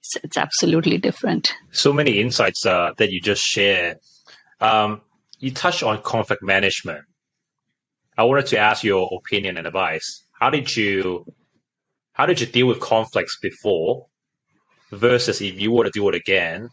it's, 0.00 0.24
it's 0.24 0.36
absolutely 0.36 0.98
different 0.98 1.52
So 1.70 1.92
many 1.92 2.20
insights 2.20 2.64
uh, 2.66 2.92
that 2.98 3.10
you 3.10 3.20
just 3.20 3.42
shared. 3.42 3.98
Um, 4.60 5.00
you 5.38 5.50
touched 5.50 5.82
on 5.82 6.00
conflict 6.02 6.42
management. 6.42 7.04
I 8.16 8.24
wanted 8.24 8.46
to 8.46 8.58
ask 8.58 8.84
your 8.84 9.10
opinion 9.12 9.56
and 9.58 9.66
advice. 9.66 10.24
How 10.38 10.50
did 10.50 10.74
you 10.76 11.26
how 12.14 12.26
did 12.26 12.40
you 12.40 12.46
deal 12.46 12.66
with 12.68 12.80
conflicts 12.80 13.38
before 13.40 14.06
versus 14.92 15.40
if 15.42 15.60
you 15.60 15.72
were 15.72 15.84
to 15.84 15.90
do 15.90 16.08
it 16.08 16.14
again? 16.14 16.70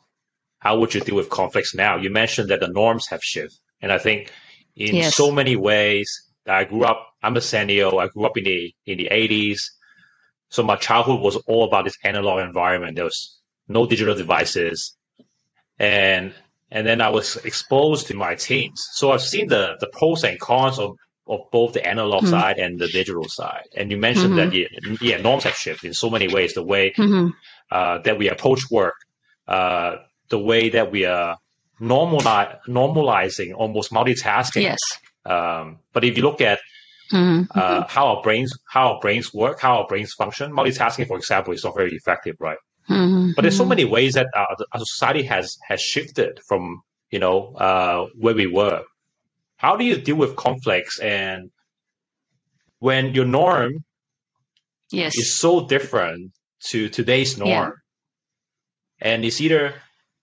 How 0.60 0.80
would 0.80 0.94
you 0.94 1.02
deal 1.02 1.16
with 1.16 1.30
conflicts 1.30 1.76
now? 1.76 1.98
You 1.98 2.12
mentioned 2.12 2.50
that 2.50 2.60
the 2.62 2.68
norms 2.68 3.08
have 3.10 3.22
shifted, 3.24 3.58
and 3.82 3.92
I 3.92 3.98
think 3.98 4.32
in 4.76 4.96
Yes. 4.98 5.16
so 5.16 5.32
many 5.32 5.56
ways 5.56 6.10
that 6.46 6.56
I 6.56 6.64
grew 6.66 6.84
up. 6.84 7.08
I'm 7.24 7.36
a 7.38 7.40
Sanio. 7.40 8.00
I 8.00 8.08
grew 8.08 8.26
up 8.26 8.38
in 8.38 8.44
the 8.46 8.74
in 8.86 8.98
the 9.00 9.10
80s, 9.12 9.60
so 10.50 10.64
my 10.64 10.76
childhood 10.76 11.22
was 11.22 11.36
all 11.48 11.64
about 11.66 11.86
this 11.86 11.98
analog 12.04 12.42
environment. 12.42 12.96
There 12.96 13.06
was 13.06 13.40
no 13.68 13.88
digital 13.88 14.16
devices, 14.16 14.96
and 15.80 16.34
and 16.70 16.86
then 16.88 17.02
I 17.02 17.10
was 17.10 17.38
exposed 17.38 18.08
to 18.08 18.16
my 18.16 18.36
teens. 18.36 18.80
So 18.94 19.12
I've 19.12 19.22
seen 19.24 19.48
the 19.48 19.78
the 19.80 19.88
pros 19.94 20.24
and 20.24 20.40
cons 20.40 20.78
of 20.78 20.96
of 21.32 21.50
both 21.50 21.72
the 21.74 21.88
analog 21.88 22.24
mm-hmm. 22.24 22.32
side 22.32 22.58
and 22.60 22.78
the 22.78 22.90
digital 22.90 23.28
side. 23.30 23.68
And 23.76 23.90
you 23.90 23.98
mentioned 23.98 24.34
mm-hmm. 24.34 24.50
that 24.50 25.00
yeah, 25.02 25.16
yeah, 25.16 25.22
norms 25.22 25.46
have 25.46 25.56
shifted 25.56 25.88
in 25.88 25.94
so 25.94 26.10
many 26.10 26.28
ways. 26.28 26.54
The 26.54 26.64
way 26.64 26.92
mm-hmm. 26.92 27.30
uh, 27.72 28.00
that 28.00 28.20
we 28.20 28.30
approach 28.30 28.70
work, 28.70 28.96
uh, 29.48 29.96
the 30.30 30.38
way 30.38 30.70
that 30.70 30.92
we 30.92 31.06
are 31.06 31.38
normali- 31.80 32.58
normalizing 32.68 33.54
almost 33.56 33.92
multitasking. 33.92 34.64
Yes. 34.64 34.80
Um, 35.26 35.80
but 35.94 36.04
if 36.04 36.18
you 36.18 36.24
look 36.24 36.42
at 36.42 36.60
mm-hmm. 37.12 37.44
uh, 37.58 37.88
how 37.88 38.08
our 38.08 38.22
brains 38.22 38.52
how 38.68 38.94
our 38.94 39.00
brains 39.00 39.34
work, 39.34 39.62
how 39.62 39.78
our 39.78 39.88
brains 39.88 40.14
function, 40.14 40.52
multitasking, 40.52 41.08
for 41.08 41.18
example, 41.18 41.54
is 41.54 41.64
not 41.64 41.76
very 41.76 41.96
effective, 41.96 42.36
right? 42.40 42.58
Mm-hmm. 42.90 43.32
But 43.36 43.44
there's 43.44 43.58
so 43.58 43.66
many 43.66 43.86
ways 43.86 44.16
that 44.16 44.28
our, 44.36 44.58
our 44.74 44.80
society 44.80 45.24
has 45.24 45.58
has 45.66 45.80
shifted 45.80 46.40
from 46.46 46.82
you 47.10 47.20
know 47.20 47.54
uh, 47.56 48.08
where 48.20 48.36
we 48.36 48.48
were 48.48 48.84
how 49.62 49.76
do 49.76 49.86
you 49.86 49.96
deal 49.98 50.16
with 50.16 50.36
conflicts 50.36 50.98
and 51.00 51.52
when 52.80 53.14
your 53.14 53.26
norm 53.26 53.86
yes. 54.92 55.16
is 55.16 55.40
so 55.40 55.68
different 55.68 56.32
to 56.70 56.90
today's 56.90 57.38
norm 57.38 57.50
yeah. 57.50 57.72
and 59.00 59.24
it's 59.24 59.40
either 59.40 59.76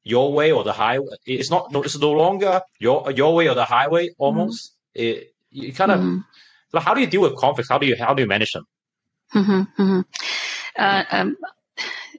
your 0.03 0.33
way 0.33 0.51
or 0.51 0.65
the 0.65 0.73
highway 0.73 1.15
it's 1.25 1.51
not 1.51 1.71
it's 1.87 1.99
no 1.99 2.11
longer 2.11 2.61
your 2.81 3.13
your 3.13 3.33
way 3.35 3.49
or 3.49 3.55
the 3.55 3.65
highway 3.65 4.09
almost 4.19 4.73
mm-hmm. 4.97 5.03
it 5.05 5.35
you 5.51 5.73
kind 5.73 5.93
of 5.93 6.01
mm-hmm. 6.01 6.19
so 6.71 6.81
how 6.81 6.93
do 6.95 7.01
you 7.01 7.07
deal 7.07 7.23
with 7.23 7.37
conflicts 7.37 7.71
how 7.71 7.79
do 7.79 7.87
you 7.87 7.97
how 7.97 8.15
do 8.15 8.23
you 8.23 8.29
manage 8.29 8.53
them 8.53 8.67
mm-hmm, 9.35 9.83
mm-hmm. 9.83 10.01
uh, 10.77 11.05
um, 11.13 11.37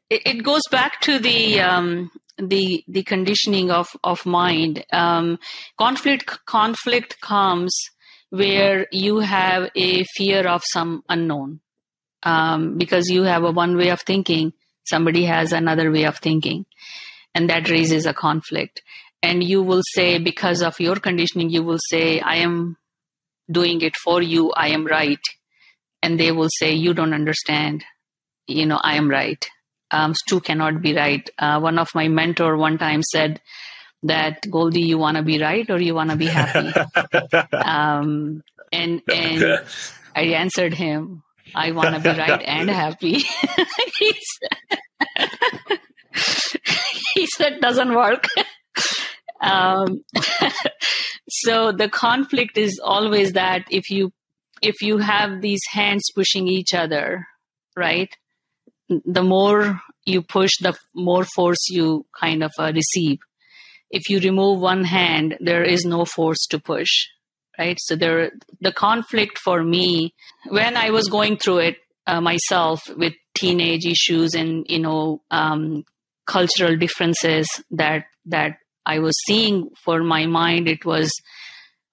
it, 0.10 0.22
it, 0.26 0.44
goes 0.44 0.64
back 0.72 1.02
to 1.02 1.20
the 1.20 1.60
um, 1.60 2.10
the 2.40 2.84
the 2.88 3.04
conditioning 3.04 3.72
of 3.72 3.88
of 4.04 4.26
mind. 4.26 4.86
Um, 4.92 5.40
conflict 5.78 6.40
conflict 6.46 7.20
comes 7.22 7.74
where 8.30 8.88
you 8.92 9.20
have 9.20 9.70
a 9.76 10.04
fear 10.16 10.48
of 10.48 10.64
some 10.66 11.04
unknown, 11.10 11.60
um, 12.24 12.78
because 12.78 13.10
you 13.10 13.24
have 13.24 13.44
a 13.44 13.52
one 13.52 13.76
way 13.76 13.90
of 13.90 14.02
thinking, 14.02 14.54
somebody 14.86 15.26
has 15.26 15.52
another 15.52 15.92
way 15.92 16.04
of 16.06 16.18
thinking, 16.18 16.66
and 17.34 17.50
that 17.50 17.70
raises 17.70 18.06
a 18.06 18.14
conflict. 18.14 18.82
And 19.22 19.44
you 19.44 19.62
will 19.62 19.82
say, 19.94 20.18
because 20.18 20.62
of 20.62 20.80
your 20.80 20.96
conditioning, 20.96 21.50
you 21.50 21.64
will 21.64 21.80
say, 21.90 22.20
"I 22.22 22.38
am 22.38 22.78
doing 23.52 23.82
it 23.82 23.96
for 24.04 24.22
you. 24.22 24.52
I 24.52 24.70
am 24.70 24.86
right," 24.86 25.20
and 26.02 26.20
they 26.20 26.32
will 26.32 26.50
say, 26.50 26.74
"You 26.74 26.94
don't 26.94 27.14
understand. 27.14 27.84
You 28.48 28.66
know, 28.66 28.80
I 28.82 28.96
am 28.96 29.10
right." 29.10 29.46
Um, 29.92 30.14
two 30.28 30.40
cannot 30.40 30.82
be 30.82 30.96
right. 30.96 31.28
Uh, 31.38 31.60
one 31.60 31.80
of 31.80 31.90
my 31.96 32.08
mentor 32.08 32.58
one 32.58 32.78
time 32.78 33.02
said 33.04 33.42
that 34.04 34.50
Goldie, 34.50 34.82
you 34.82 34.98
want 34.98 35.18
to 35.18 35.24
be 35.24 35.40
right 35.40 35.70
or 35.70 35.80
you 35.80 35.94
want 35.94 36.12
to 36.12 36.16
be 36.16 36.28
happy? 36.28 36.72
um, 37.54 38.42
and 38.72 39.02
and 39.12 39.64
I 40.16 40.22
answered 40.36 40.74
him, 40.74 41.24
I 41.56 41.72
want 41.72 41.96
to 41.96 42.02
be 42.02 42.18
right 42.18 42.42
and 42.42 42.70
happy. 42.70 43.20
he, 44.00 44.14
said, 44.24 45.30
he 47.16 47.28
said, 47.28 47.60
doesn't 47.62 47.94
work. 47.94 48.28
um, 49.42 50.04
so 51.30 51.72
the 51.72 51.90
conflict 51.90 52.58
is 52.58 52.80
always 52.84 53.34
that 53.34 53.66
if 53.70 53.90
you 53.90 54.12
if 54.62 54.82
you 54.82 54.98
have 54.98 55.42
these 55.42 55.62
hands 55.72 56.04
pushing 56.14 56.48
each 56.48 56.74
other, 56.74 57.26
right? 57.76 58.14
The 59.06 59.24
more 59.24 59.82
you 60.06 60.22
push, 60.22 60.52
the 60.62 60.76
more 60.94 61.24
force 61.24 61.70
you 61.70 62.06
kind 62.20 62.44
of 62.44 62.52
uh, 62.58 62.72
receive. 62.74 63.20
If 63.92 64.10
you 64.10 64.20
remove 64.20 64.60
one 64.60 64.84
hand, 64.84 65.38
there 65.40 65.64
is 65.64 65.86
no 65.86 66.06
force 66.06 66.46
to 66.52 66.60
push, 66.60 67.08
right? 67.58 67.78
So 67.80 67.96
there, 67.96 68.32
the 68.62 68.72
conflict 68.72 69.40
for 69.40 69.64
me 69.64 70.14
when 70.48 70.78
I 70.78 70.92
was 70.92 71.08
going 71.08 71.38
through 71.38 71.60
it 71.60 71.78
uh, 72.08 72.22
myself 72.22 72.82
with 72.96 73.14
teenage 73.36 73.86
issues 73.86 74.34
and 74.34 74.66
you 74.68 74.80
know 74.80 75.22
um, 75.32 75.84
cultural 76.26 76.76
differences 76.78 77.48
that 77.72 78.06
that 78.26 78.58
I 78.86 79.00
was 79.00 79.16
seeing 79.28 79.70
for 79.84 80.04
my 80.04 80.26
mind, 80.26 80.68
it 80.68 80.86
was 80.86 81.12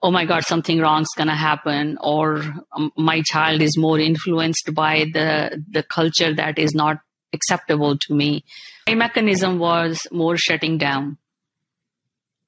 oh 0.03 0.11
my 0.11 0.25
god 0.25 0.45
something 0.45 0.79
wrong's 0.79 1.09
going 1.17 1.29
to 1.29 1.35
happen 1.35 1.99
or 2.01 2.43
um, 2.73 2.93
my 2.97 3.23
child 3.23 3.63
is 3.63 3.79
more 3.79 3.99
influenced 3.99 4.75
by 4.75 5.07
the 5.13 5.63
the 5.71 5.83
culture 5.83 6.35
that 6.35 6.59
is 6.59 6.75
not 6.75 6.99
acceptable 7.33 7.97
to 7.99 8.15
me. 8.15 8.45
My 8.89 8.95
mechanism 8.95 9.59
was 9.59 10.07
more 10.11 10.37
shutting 10.37 10.79
down. 10.79 11.19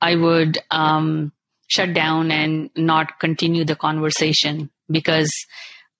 I 0.01 0.15
would 0.15 0.59
um, 0.71 1.33
shut 1.67 1.93
down 1.93 2.31
and 2.31 2.71
not 2.77 3.19
continue 3.19 3.65
the 3.65 3.77
conversation 3.77 4.71
because 4.91 5.31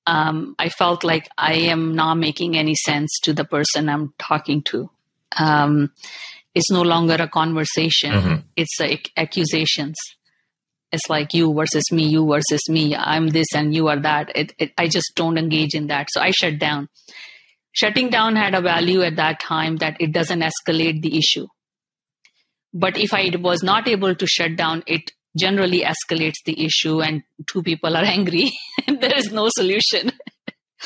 um, 0.07 0.55
i 0.59 0.71
felt 0.71 1.05
like 1.05 1.29
i 1.37 1.53
am 1.53 1.95
not 1.95 2.15
making 2.15 2.57
any 2.57 2.75
sense 2.75 3.11
to 3.23 3.33
the 3.33 3.45
person 3.45 3.89
i'm 3.89 4.15
talking 4.19 4.63
to. 4.63 4.91
Um, 5.39 5.93
it's 6.55 6.71
no 6.71 6.83
longer 6.83 7.17
a 7.21 7.29
conversation. 7.29 8.13
Mm-hmm. 8.13 8.37
it's 8.57 8.81
uh, 8.81 8.97
accusations 9.17 9.97
it's 10.93 11.09
like 11.09 11.35
you 11.35 11.53
versus 11.55 11.85
me, 11.93 12.07
you 12.07 12.27
versus 12.27 12.63
me. 12.69 12.97
I'm 12.97 13.29
this 13.29 13.49
and 13.55 13.75
you 13.75 13.89
are 13.89 14.01
that. 14.01 14.31
It, 14.35 14.55
it, 14.59 14.73
I 14.79 14.89
just 14.89 15.13
don't 15.15 15.39
engage 15.39 15.75
in 15.75 15.89
that. 15.89 16.09
So 16.11 16.21
I 16.21 16.31
shut 16.31 16.59
down. 16.59 16.89
Shutting 17.73 18.09
down 18.09 18.37
had 18.37 18.55
a 18.55 18.61
value 18.61 19.03
at 19.03 19.17
that 19.17 19.41
time 19.41 19.77
that 19.77 19.97
it 20.01 20.13
doesn't 20.13 20.41
escalate 20.41 21.03
the 21.03 21.19
issue. 21.19 21.47
But 22.73 22.99
if 22.99 23.13
I 23.13 23.31
was 23.39 23.63
not 23.63 23.87
able 23.87 24.15
to 24.15 24.27
shut 24.27 24.57
down, 24.57 24.83
it 24.87 25.13
generally 25.39 25.83
escalates 25.83 26.43
the 26.45 26.65
issue 26.65 27.01
and 27.01 27.23
two 27.47 27.63
people 27.63 27.97
are 27.97 28.05
angry 28.17 28.51
there 29.01 29.17
is 29.17 29.31
no 29.33 29.49
solution. 29.51 30.13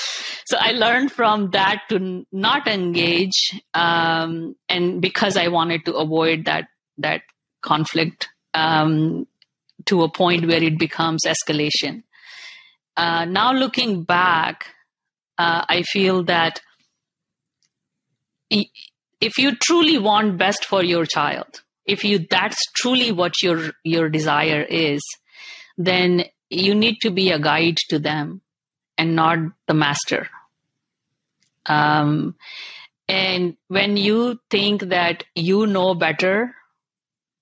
so 0.47 0.57
I 0.59 0.73
learned 0.73 1.12
from 1.12 1.51
that 1.51 1.83
to 1.91 2.27
not 2.33 2.67
engage. 2.67 3.61
Um, 3.75 4.57
and 4.69 5.01
because 5.01 5.37
I 5.37 5.49
wanted 5.49 5.85
to 5.87 5.95
avoid 5.95 6.47
that, 6.47 6.69
that 6.99 7.23
conflict, 7.62 8.29
um, 8.55 9.27
to 9.87 10.03
a 10.03 10.11
point 10.11 10.47
where 10.47 10.62
it 10.62 10.79
becomes 10.79 11.23
escalation. 11.27 12.03
Uh, 12.97 13.25
now, 13.25 13.53
looking 13.53 14.05
back, 14.05 14.66
uh, 15.38 15.64
I 15.68 15.83
feel 15.83 16.25
that 16.25 16.61
if 18.51 19.38
you 19.38 19.55
truly 19.57 19.99
want 19.99 20.37
best 20.37 20.64
for 20.64 20.85
your 20.85 21.07
child, 21.07 21.62
if 21.87 22.05
you 22.05 22.27
that's 22.31 22.61
truly 22.77 23.12
what 23.12 23.42
your 23.42 23.71
your 23.83 24.09
desire 24.09 24.62
is, 24.62 25.01
then 25.79 26.25
you 26.51 26.75
need 26.75 26.97
to 27.01 27.11
be 27.11 27.31
a 27.31 27.38
guide 27.38 27.79
to 27.88 27.99
them 27.99 28.42
and 28.99 29.16
not 29.16 29.38
the 29.66 29.75
master. 29.75 30.29
Um, 31.66 32.37
and 33.09 33.57
when 33.68 33.97
you 33.97 34.38
think 34.51 34.83
that 34.83 35.25
you 35.35 35.66
know 35.66 35.95
better 35.95 36.55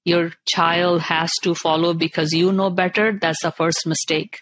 your 0.05 0.33
child 0.49 1.03
has 1.03 1.31
to 1.43 1.55
follow 1.55 1.95
because 1.95 2.33
you 2.33 2.53
know 2.53 2.71
better, 2.71 3.19
that's 3.21 3.43
the 3.43 3.53
first 3.53 3.87
mistake. 3.87 4.39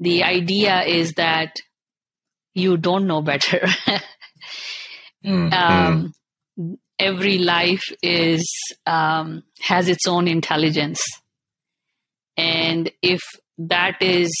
The 0.00 0.24
idea 0.24 0.82
is 0.82 1.12
that 1.12 1.56
you 2.54 2.76
don't 2.76 3.06
know 3.06 3.22
better. 3.22 3.66
mm-hmm. 5.24 5.52
um, 5.52 6.12
every 6.98 7.38
life 7.38 7.84
is 8.02 8.44
um, 8.86 9.42
has 9.60 9.88
its 9.88 10.06
own 10.06 10.28
intelligence, 10.28 11.02
and 12.36 12.90
if 13.02 13.20
that 13.58 14.02
is 14.02 14.32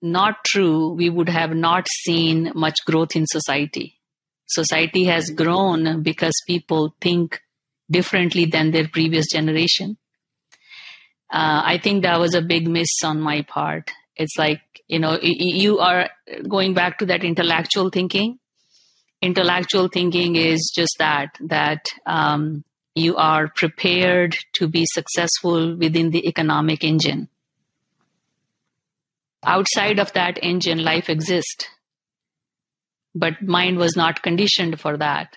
not 0.00 0.44
true, 0.44 0.92
we 0.94 1.10
would 1.10 1.28
have 1.28 1.54
not 1.54 1.86
seen 2.04 2.52
much 2.54 2.78
growth 2.86 3.14
in 3.14 3.26
society. 3.26 3.98
Society 4.46 5.04
has 5.04 5.30
grown 5.30 6.02
because 6.02 6.34
people 6.46 6.94
think 7.00 7.40
differently 7.90 8.46
than 8.46 8.70
their 8.70 8.88
previous 8.88 9.26
generation. 9.32 9.96
Uh, 11.32 11.62
I 11.64 11.78
think 11.82 12.02
that 12.02 12.20
was 12.20 12.34
a 12.34 12.42
big 12.42 12.68
miss 12.68 12.90
on 13.04 13.20
my 13.20 13.42
part. 13.42 13.90
It's 14.16 14.36
like, 14.36 14.60
you 14.86 14.98
know, 14.98 15.18
you 15.22 15.78
are 15.78 16.10
going 16.46 16.74
back 16.74 16.98
to 16.98 17.06
that 17.06 17.24
intellectual 17.24 17.88
thinking. 17.88 18.38
Intellectual 19.22 19.88
thinking 19.88 20.36
is 20.36 20.70
just 20.74 20.96
that, 20.98 21.36
that 21.40 21.86
um, 22.04 22.64
you 22.94 23.16
are 23.16 23.48
prepared 23.48 24.36
to 24.54 24.68
be 24.68 24.84
successful 24.84 25.76
within 25.76 26.10
the 26.10 26.28
economic 26.28 26.84
engine. 26.84 27.28
Outside 29.44 29.98
of 29.98 30.12
that 30.12 30.38
engine, 30.42 30.84
life 30.84 31.08
exists. 31.08 31.66
But 33.14 33.42
mind 33.42 33.78
was 33.78 33.96
not 33.96 34.22
conditioned 34.22 34.80
for 34.80 34.96
that. 34.98 35.36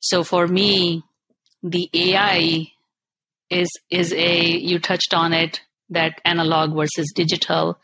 So 0.00 0.24
for 0.24 0.46
me, 0.46 1.04
the 1.62 1.90
AI 1.92 2.72
is 3.50 3.68
is 3.90 4.12
a 4.12 4.46
you 4.46 4.78
touched 4.78 5.12
on 5.12 5.32
it 5.32 5.60
that 5.90 6.20
analog 6.24 6.74
versus 6.74 7.12
digital. 7.14 7.78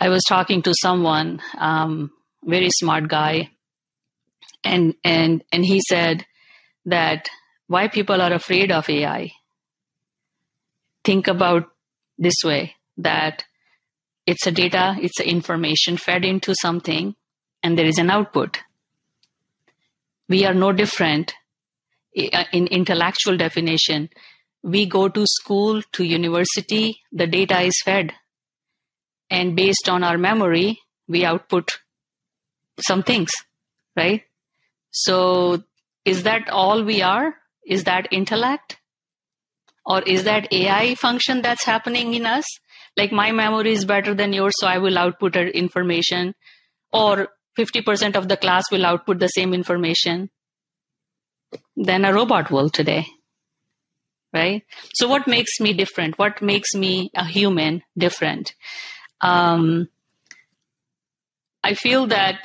I 0.00 0.10
was 0.10 0.22
talking 0.28 0.62
to 0.62 0.74
someone, 0.80 1.40
um, 1.58 2.12
very 2.44 2.70
smart 2.70 3.08
guy, 3.08 3.50
and 4.62 4.94
and 5.02 5.42
and 5.50 5.64
he 5.64 5.80
said 5.88 6.24
that 6.84 7.28
why 7.66 7.88
people 7.88 8.20
are 8.20 8.32
afraid 8.32 8.70
of 8.70 8.88
AI. 8.88 9.32
Think 11.04 11.26
about 11.26 11.70
this 12.18 12.36
way 12.44 12.74
that 12.98 13.44
it's 14.26 14.46
a 14.46 14.52
data, 14.52 14.96
it's 15.00 15.20
information 15.20 15.96
fed 15.96 16.24
into 16.24 16.54
something, 16.54 17.16
and 17.62 17.78
there 17.78 17.86
is 17.86 17.98
an 17.98 18.10
output. 18.10 18.60
We 20.28 20.44
are 20.44 20.52
no 20.52 20.72
different 20.72 21.32
Uh, 22.18 22.44
in 22.52 22.66
intellectual 22.66 23.36
definition. 23.36 24.08
We 24.64 24.86
go 24.86 25.08
to 25.08 25.24
school, 25.24 25.82
to 25.92 26.02
university, 26.02 26.98
the 27.12 27.28
data 27.28 27.60
is 27.60 27.80
fed. 27.84 28.12
And 29.30 29.54
based 29.54 29.88
on 29.88 30.02
our 30.02 30.18
memory, 30.18 30.80
we 31.06 31.24
output 31.24 31.78
some 32.80 33.04
things, 33.04 33.30
right? 33.96 34.22
So 34.90 35.62
is 36.04 36.24
that 36.24 36.50
all 36.50 36.82
we 36.82 37.02
are? 37.02 37.36
Is 37.64 37.84
that 37.84 38.08
intellect? 38.10 38.78
Or 39.86 40.02
is 40.02 40.24
that 40.24 40.52
AI 40.52 40.96
function 40.96 41.40
that's 41.40 41.64
happening 41.64 42.14
in 42.14 42.26
us? 42.26 42.44
Like 42.96 43.12
my 43.12 43.30
memory 43.30 43.74
is 43.74 43.84
better 43.84 44.12
than 44.12 44.32
yours, 44.32 44.54
so 44.58 44.66
I 44.66 44.78
will 44.78 44.98
output 44.98 45.36
information. 45.36 46.34
Or 46.92 47.28
50% 47.56 48.16
of 48.16 48.26
the 48.26 48.36
class 48.36 48.64
will 48.72 48.84
output 48.84 49.20
the 49.20 49.28
same 49.28 49.54
information 49.54 50.30
than 51.76 52.04
a 52.04 52.12
robot 52.12 52.50
will 52.50 52.70
today. 52.70 53.06
Right? 54.32 54.62
So 54.94 55.08
what 55.08 55.26
makes 55.26 55.58
me 55.58 55.72
different? 55.72 56.18
What 56.18 56.42
makes 56.42 56.74
me 56.74 57.10
a 57.14 57.24
human 57.24 57.82
different? 57.96 58.54
Um, 59.20 59.88
I 61.64 61.74
feel 61.74 62.06
that 62.08 62.44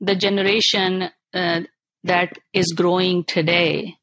the 0.00 0.14
generation 0.14 1.10
uh, 1.32 1.60
that 2.04 2.38
is 2.52 2.74
growing 2.76 3.24
today, 3.24 3.96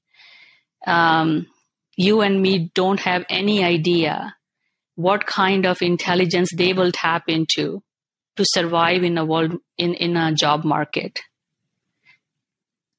um, 0.85 1.47
you 1.95 2.21
and 2.21 2.41
me 2.41 2.71
don't 2.73 2.99
have 2.99 3.25
any 3.29 3.63
idea 3.63 4.35
what 4.95 5.25
kind 5.25 5.65
of 5.65 5.81
intelligence 5.81 6.49
they 6.55 6.73
will 6.73 6.91
tap 6.91 7.23
into 7.27 7.81
to 8.35 8.45
survive 8.45 9.03
in 9.03 9.17
a 9.17 9.25
world 9.25 9.57
in, 9.77 9.93
in 9.93 10.17
a 10.17 10.33
job 10.33 10.63
market 10.63 11.19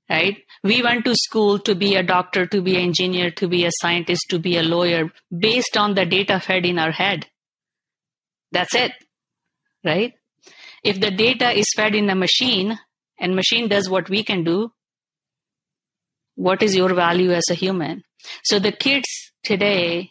right 0.09 0.39
we 0.65 0.83
went 0.83 1.05
to 1.05 1.15
school 1.15 1.61
to 1.61 1.75
be 1.77 1.95
a 1.95 2.03
doctor 2.03 2.47
to 2.47 2.61
be 2.61 2.75
an 2.75 2.83
engineer 2.83 3.31
to 3.31 3.47
be 3.47 3.65
a 3.65 3.71
scientist 3.81 4.23
to 4.31 4.41
be 4.41 4.57
a 4.57 4.63
lawyer 4.63 5.13
based 5.47 5.77
on 5.77 5.95
the 5.95 6.05
data 6.05 6.41
fed 6.41 6.67
in 6.67 6.79
our 6.79 6.91
head. 6.91 7.27
That's 8.51 8.75
it 8.75 8.93
right? 9.85 10.15
If 10.83 11.01
the 11.01 11.11
data 11.11 11.51
is 11.51 11.67
fed 11.77 11.95
in 11.95 12.11
a 12.11 12.15
machine 12.15 12.79
and 13.19 13.37
machine 13.37 13.69
does 13.69 13.89
what 13.89 14.09
we 14.09 14.25
can 14.25 14.45
do 14.45 14.73
what 16.37 16.65
is 16.65 16.75
your 16.75 16.93
value 16.95 17.31
as 17.31 17.45
a 17.49 17.55
human? 17.55 18.03
So 18.43 18.59
the 18.59 18.73
kids 18.73 19.07
today 19.45 20.11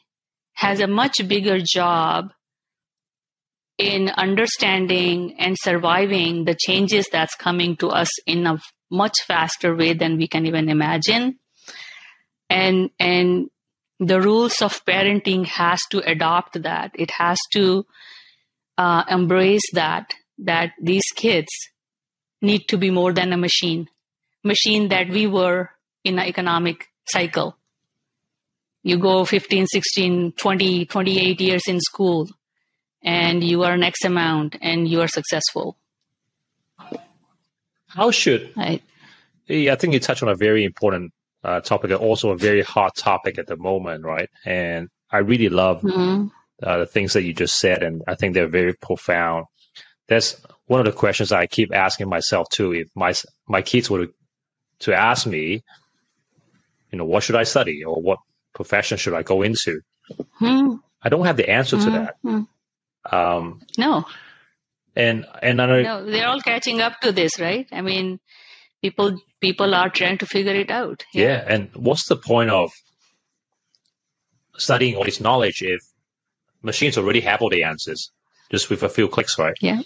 has 0.53 0.79
a 0.79 0.87
much 0.87 1.15
bigger 1.27 1.59
job 1.61 2.29
in 3.77 4.09
understanding 4.09 5.35
and 5.37 5.57
surviving 5.59 6.45
the 6.45 6.55
changes 6.57 7.09
that's 7.11 7.35
coming 7.35 7.75
to 7.77 7.89
us 7.89 8.07
in 8.25 8.47
a 8.47 8.57
much 8.93 9.15
faster 9.27 9.75
way 9.75 9.93
than 9.93 10.17
we 10.17 10.27
can 10.27 10.45
even 10.45 10.69
imagine. 10.69 11.39
And 12.49 12.91
and 12.99 13.49
the 13.99 14.21
rules 14.21 14.61
of 14.61 14.85
parenting 14.85 15.45
has 15.47 15.81
to 15.89 15.99
adopt 16.09 16.61
that. 16.61 16.91
It 16.93 17.11
has 17.11 17.39
to 17.53 17.85
uh, 18.77 19.03
embrace 19.09 19.67
that 19.73 20.13
that 20.39 20.71
these 20.81 21.09
kids 21.15 21.49
need 22.41 22.67
to 22.67 22.77
be 22.77 22.91
more 22.91 23.13
than 23.13 23.33
a 23.33 23.37
machine 23.37 23.89
machine 24.43 24.89
that 24.89 25.09
we 25.09 25.25
were 25.25 25.69
in 26.03 26.19
an 26.19 26.27
economic 26.27 26.87
cycle. 27.05 27.57
You 28.83 28.97
go 28.97 29.25
15 29.25 29.67
16 29.67 30.33
20 30.33 30.85
28 30.85 31.41
years 31.41 31.63
in 31.67 31.79
school 31.79 32.27
and 33.01 33.43
you 33.43 33.63
are 33.63 33.73
an 33.73 33.83
x 33.83 34.03
amount 34.03 34.57
and 34.61 34.87
you 34.87 35.01
are 35.01 35.07
successful 35.07 35.77
how 37.93 38.11
should 38.11 38.51
right. 38.55 38.83
i 39.49 39.75
think 39.75 39.93
you 39.93 39.99
touched 39.99 40.23
on 40.23 40.29
a 40.29 40.35
very 40.35 40.63
important 40.63 41.11
uh, 41.43 41.59
topic 41.59 41.91
and 41.91 41.99
also 41.99 42.31
a 42.31 42.37
very 42.37 42.61
hot 42.61 42.95
topic 42.95 43.37
at 43.37 43.47
the 43.47 43.57
moment 43.57 44.03
right 44.03 44.29
and 44.45 44.89
i 45.11 45.17
really 45.17 45.49
love 45.49 45.81
mm-hmm. 45.81 46.27
uh, 46.61 46.77
the 46.77 46.85
things 46.85 47.13
that 47.13 47.23
you 47.23 47.33
just 47.33 47.59
said 47.59 47.83
and 47.83 48.01
i 48.07 48.15
think 48.15 48.33
they're 48.33 48.47
very 48.47 48.73
profound 48.73 49.45
that's 50.07 50.41
one 50.67 50.79
of 50.79 50.85
the 50.85 50.91
questions 50.91 51.31
i 51.31 51.45
keep 51.45 51.73
asking 51.73 52.07
myself 52.07 52.47
too 52.49 52.73
if 52.73 52.87
my 52.95 53.13
my 53.47 53.61
kids 53.61 53.89
were 53.89 54.05
to 54.05 54.13
to 54.79 54.93
ask 54.93 55.27
me 55.27 55.61
you 56.91 56.97
know 56.97 57.05
what 57.05 57.23
should 57.23 57.35
i 57.35 57.43
study 57.43 57.83
or 57.83 58.01
what 58.01 58.19
profession 58.53 58.97
should 58.97 59.13
I 59.13 59.23
go 59.23 59.41
into? 59.41 59.81
Hmm. 60.33 60.75
I 61.01 61.09
don't 61.09 61.25
have 61.25 61.37
the 61.37 61.49
answer 61.49 61.77
to 61.77 61.89
that. 61.91 62.15
Hmm. 62.21 62.41
Um, 63.11 63.61
no. 63.77 64.05
And 64.95 65.25
and 65.41 65.61
I 65.61 65.81
no, 65.81 66.05
they're 66.05 66.27
all 66.27 66.41
catching 66.41 66.81
up 66.81 66.99
to 67.01 67.11
this, 67.11 67.39
right? 67.39 67.67
I 67.71 67.81
mean, 67.81 68.19
people 68.81 69.17
people 69.39 69.73
are 69.73 69.89
trying 69.89 70.19
to 70.19 70.25
figure 70.25 70.53
it 70.53 70.69
out. 70.69 71.03
Yeah. 71.13 71.25
yeah 71.25 71.45
and 71.47 71.69
what's 71.75 72.07
the 72.07 72.15
point 72.15 72.51
of 72.51 72.71
studying 74.57 74.95
all 74.95 75.03
this 75.03 75.19
knowledge 75.19 75.63
if 75.63 75.81
machines 76.61 76.97
already 76.97 77.21
have 77.21 77.41
all 77.41 77.49
the 77.49 77.63
answers 77.63 78.11
just 78.51 78.69
with 78.69 78.83
a 78.83 78.89
few 78.89 79.07
clicks, 79.07 79.39
right? 79.39 79.55
Yeah. 79.61 79.81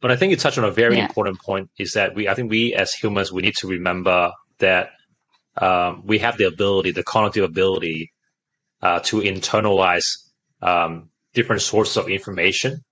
But 0.00 0.10
I 0.10 0.16
think 0.16 0.30
you 0.30 0.36
touched 0.36 0.58
on 0.58 0.64
a 0.64 0.70
very 0.72 0.96
yeah. 0.96 1.06
important 1.06 1.38
point 1.40 1.70
is 1.78 1.92
that 1.92 2.14
we 2.16 2.28
I 2.28 2.34
think 2.34 2.50
we 2.50 2.74
as 2.74 2.92
humans 2.92 3.30
we 3.30 3.42
need 3.42 3.54
to 3.58 3.68
remember 3.68 4.32
that 4.58 4.90
um, 5.56 6.02
we 6.04 6.18
have 6.18 6.38
the 6.38 6.44
ability, 6.44 6.90
the 6.90 7.04
cognitive 7.04 7.44
ability 7.44 8.12
uh, 8.80 9.00
to 9.00 9.20
internalize 9.20 10.06
um, 10.60 11.10
different 11.34 11.62
sources 11.62 11.96
of 11.96 12.08
information 12.08 12.82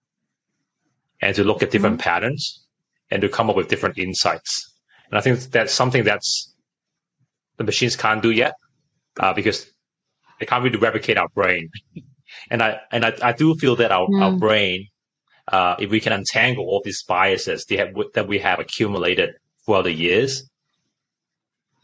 and 1.21 1.35
to 1.37 1.45
look 1.45 1.63
at 1.63 1.71
different 1.71 1.99
mm-hmm. 1.99 2.09
patterns 2.09 2.67
and 3.11 3.23
to 3.23 3.29
come 3.29 3.51
up 3.51 3.57
with 3.57 3.69
different 3.69 3.99
insights. 3.99 4.73
And 5.11 5.19
I 5.19 5.21
think 5.21 5.41
that's 5.51 5.73
something 5.73 6.05
that's 6.05 6.55
the 7.57 7.65
machines 7.65 7.97
can't 7.97 8.23
do 8.23 8.31
yet 8.31 8.55
uh, 9.19 9.35
because 9.35 9.67
they 10.39 10.47
can't 10.47 10.63
really 10.65 10.79
replicate 10.79 11.19
our 11.19 11.29
brain. 11.29 11.71
and 12.51 12.63
I 12.63 12.81
and 12.93 13.05
I, 13.05 13.13
I 13.23 13.33
do 13.33 13.55
feel 13.57 13.77
that 13.77 13.93
our, 13.93 14.07
mm. 14.07 14.23
our 14.23 14.33
brain, 14.33 14.87
uh, 15.49 15.77
if 15.79 15.91
we 15.91 16.01
can 16.01 16.13
untangle 16.13 16.65
all 16.65 16.81
these 16.85 17.03
biases 17.03 17.67
have, 17.71 17.95
that 18.15 18.29
we 18.29 18.39
have 18.39 18.61
accumulated 18.61 19.35
throughout 19.65 19.83
the 19.83 19.93
years, 19.93 20.51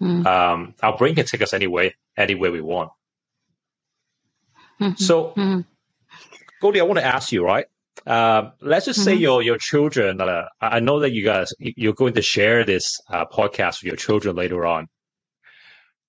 Mm. 0.01 0.27
Um, 0.27 0.75
our 0.83 0.97
brain 0.97 1.15
can 1.15 1.25
take 1.25 1.43
us 1.43 1.55
anywhere, 1.55 1.93
anywhere 2.17 2.53
we 2.53 2.61
want. 2.61 2.91
Mm-hmm. 4.81 4.97
So, 4.97 5.33
mm-hmm. 5.37 5.61
Goldie, 6.61 6.81
I 6.81 6.85
want 6.85 6.99
to 6.99 7.05
ask 7.05 7.33
you, 7.33 7.45
right? 7.45 7.67
Uh, 8.07 8.51
let's 8.61 8.87
just 8.87 9.03
say 9.03 9.15
mm-hmm. 9.15 9.23
your 9.23 9.43
your 9.43 9.59
children. 9.59 10.21
Uh, 10.21 10.45
I 10.61 10.81
know 10.81 11.01
that 11.01 11.13
you 11.13 11.25
guys 11.25 11.53
you're 11.59 11.93
going 11.93 12.15
to 12.15 12.23
share 12.23 12.65
this 12.65 13.01
uh, 13.11 13.25
podcast 13.27 13.83
with 13.83 13.85
your 13.85 13.97
children 13.97 14.37
later 14.37 14.65
on. 14.65 14.87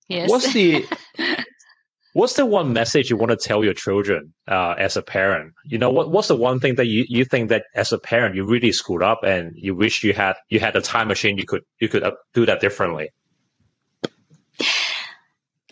Yes. 0.07 0.29
What's 0.29 0.53
the 0.53 0.86
What's 2.13 2.33
the 2.33 2.47
one 2.47 2.73
message 2.73 3.12
you 3.12 3.15
want 3.17 3.29
to 3.29 3.38
tell 3.38 3.63
your 3.63 3.75
children 3.75 4.33
uh, 4.47 4.73
as 4.79 4.97
a 4.97 5.03
parent? 5.03 5.53
You 5.65 5.77
know, 5.77 5.91
what, 5.91 6.10
what's 6.10 6.29
the 6.29 6.36
one 6.36 6.60
thing 6.60 6.73
that 6.75 6.88
you, 6.88 7.05
you 7.07 7.25
think 7.25 7.49
that 7.49 7.65
as 7.75 7.91
a 7.91 7.99
parent 7.99 8.33
you 8.33 8.43
really 8.43 8.71
screwed 8.71 9.03
up 9.03 9.19
and 9.23 9.51
you 9.55 9.75
wish 9.75 10.03
you 10.03 10.13
had 10.13 10.33
you 10.49 10.60
had 10.60 10.75
a 10.75 10.81
time 10.81 11.10
machine 11.10 11.38
you 11.38 11.45
could 11.45 11.62
you 11.79 11.88
could 11.88 12.01
uh, 12.03 12.13
do 12.33 12.45
that 12.47 12.60
differently? 12.60 13.10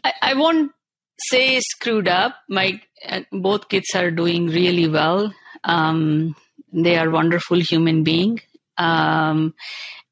I, 0.04 0.14
I 0.22 0.34
won't 0.36 0.72
say 1.18 1.60
screwed 1.62 2.08
up. 2.08 2.36
My 2.48 2.80
uh, 3.08 3.22
both 3.32 3.70
kids 3.70 3.90
are 3.96 4.12
doing 4.12 4.46
really 4.48 4.88
well. 4.88 5.34
Um, 5.66 6.36
they 6.72 6.98
are 6.98 7.10
wonderful 7.10 7.60
human 7.60 8.04
being. 8.04 8.42
Um, 8.78 9.56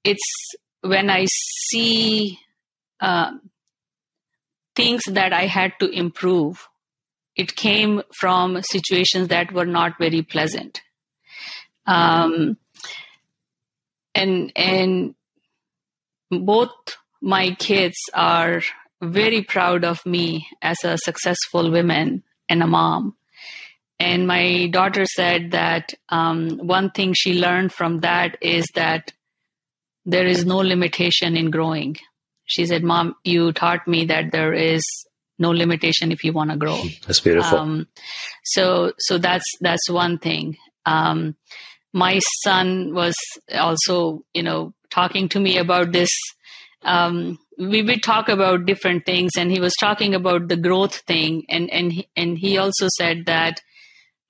it's 0.03 0.21
when 0.81 1.09
I 1.09 1.25
see 1.69 2.39
uh, 2.99 3.31
things 4.75 5.01
that 5.07 5.33
I 5.33 5.45
had 5.45 5.73
to 5.79 5.89
improve. 5.89 6.67
It 7.35 7.55
came 7.55 8.01
from 8.19 8.61
situations 8.61 9.29
that 9.29 9.51
were 9.51 9.65
not 9.65 9.97
very 9.99 10.21
pleasant. 10.21 10.81
Um, 11.85 12.57
and 14.15 14.51
and 14.55 15.15
both 16.29 16.71
my 17.21 17.55
kids 17.55 17.95
are 18.13 18.61
very 19.01 19.41
proud 19.41 19.83
of 19.83 20.05
me 20.05 20.47
as 20.61 20.77
a 20.83 20.97
successful 20.97 21.71
woman 21.71 22.23
and 22.47 22.63
a 22.63 22.67
mom. 22.67 23.15
And 24.03 24.27
my 24.27 24.67
daughter 24.67 25.05
said 25.05 25.51
that 25.51 25.93
um, 26.09 26.57
one 26.57 26.91
thing 26.91 27.13
she 27.13 27.39
learned 27.39 27.71
from 27.71 28.01
that 28.01 28.37
is 28.41 28.65
that 28.75 29.13
there 30.05 30.27
is 30.27 30.45
no 30.45 30.57
limitation 30.57 31.37
in 31.37 31.51
growing. 31.51 31.95
She 32.45 32.65
said, 32.65 32.83
"Mom, 32.83 33.15
you 33.23 33.53
taught 33.53 33.87
me 33.87 34.05
that 34.05 34.31
there 34.31 34.53
is 34.53 34.83
no 35.39 35.51
limitation 35.51 36.11
if 36.11 36.23
you 36.23 36.33
want 36.33 36.51
to 36.51 36.57
grow." 36.57 36.81
That's 37.07 37.21
beautiful. 37.21 37.57
Um, 37.57 37.87
so, 38.43 38.91
so 38.99 39.17
that's 39.17 39.45
that's 39.61 39.89
one 39.89 40.17
thing. 40.17 40.57
Um, 40.85 41.35
my 41.93 42.19
son 42.43 42.93
was 42.93 43.15
also, 43.53 44.25
you 44.33 44.43
know, 44.43 44.73
talking 44.89 45.29
to 45.29 45.39
me 45.39 45.57
about 45.57 45.93
this 45.93 46.11
um, 46.85 47.39
we 47.57 47.81
would 47.81 48.03
talk 48.03 48.29
about 48.29 48.65
different 48.65 49.05
things 49.05 49.31
and 49.37 49.51
he 49.51 49.59
was 49.59 49.73
talking 49.79 50.13
about 50.15 50.47
the 50.47 50.57
growth 50.57 50.95
thing 51.07 51.43
and 51.49 51.69
and 51.69 51.93
he, 51.93 52.07
and 52.15 52.37
he 52.37 52.57
also 52.57 52.87
said 52.97 53.25
that 53.25 53.61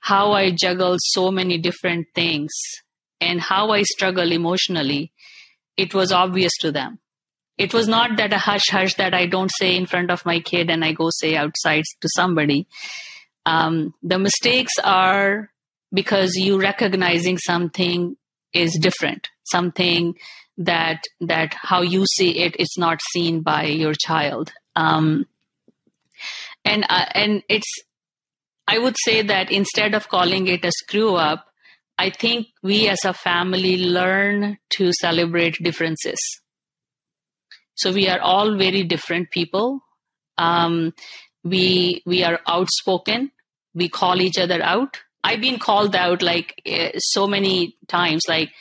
how 0.04 0.34
I 0.34 0.52
juggle 0.52 0.98
so 1.00 1.32
many 1.32 1.58
different 1.58 2.08
things 2.14 2.52
and 3.22 3.40
how 3.40 3.70
I 3.70 3.84
struggle 3.84 4.34
emotionally, 4.34 5.14
it 5.78 5.94
was 5.94 6.12
obvious 6.12 6.52
to 6.60 6.74
them. 6.74 7.00
It 7.58 7.74
was 7.74 7.88
not 7.88 8.18
that 8.18 8.34
a 8.34 8.38
hush 8.38 8.66
hush 8.70 8.96
that 8.96 9.14
I 9.14 9.28
don't 9.28 9.52
say 9.60 9.78
in 9.78 9.86
front 9.86 10.12
of 10.12 10.26
my 10.26 10.42
kid 10.42 10.70
and 10.70 10.84
I 10.84 10.92
go 10.92 11.10
say 11.10 11.38
outside 11.38 11.86
to 12.02 12.10
somebody. 12.18 12.68
Um, 13.46 13.94
the 14.04 14.20
mistakes 14.20 14.74
are 14.84 15.50
because 15.94 16.36
you 16.36 16.60
recognizing 16.60 17.38
something 17.38 18.18
is 18.52 18.78
different, 18.82 19.30
something 19.46 20.16
that 20.58 21.02
that 21.22 21.54
how 21.54 21.82
you 21.82 22.06
see 22.08 22.40
it 22.40 22.60
is 22.60 22.76
not 22.78 23.00
seen 23.14 23.42
by 23.42 23.68
your 23.68 23.94
child. 23.94 24.52
Um, 24.76 25.28
and 26.66 26.84
uh, 26.90 27.06
and 27.14 27.42
it's 27.48 27.72
I 28.68 28.80
would 28.80 28.96
say 29.04 29.22
that 29.22 29.52
instead 29.52 29.94
of 29.94 30.08
calling 30.10 30.48
it 30.48 30.66
a 30.66 30.72
screw 30.72 31.16
up, 31.16 31.46
I 31.98 32.10
think 32.10 32.48
we 32.62 32.88
as 32.88 33.00
a 33.06 33.14
family 33.14 33.78
learn 33.78 34.58
to 34.78 34.92
celebrate 35.00 35.62
differences. 35.62 36.20
So 37.76 37.92
we 37.92 38.08
are 38.08 38.20
all 38.20 38.58
very 38.58 38.84
different 38.84 39.32
people. 39.32 39.82
Um, 40.38 40.94
we 41.44 42.02
we 42.06 42.24
are 42.24 42.40
outspoken. 42.48 43.32
We 43.76 43.90
call 43.90 44.22
each 44.22 44.38
other 44.38 44.62
out. 44.62 45.00
I've 45.24 45.42
been 45.42 45.60
called 45.60 45.96
out 45.96 46.22
like 46.22 46.54
uh, 46.70 46.90
so 46.98 47.28
many 47.28 47.78
times. 47.88 48.24
Like 48.28 48.52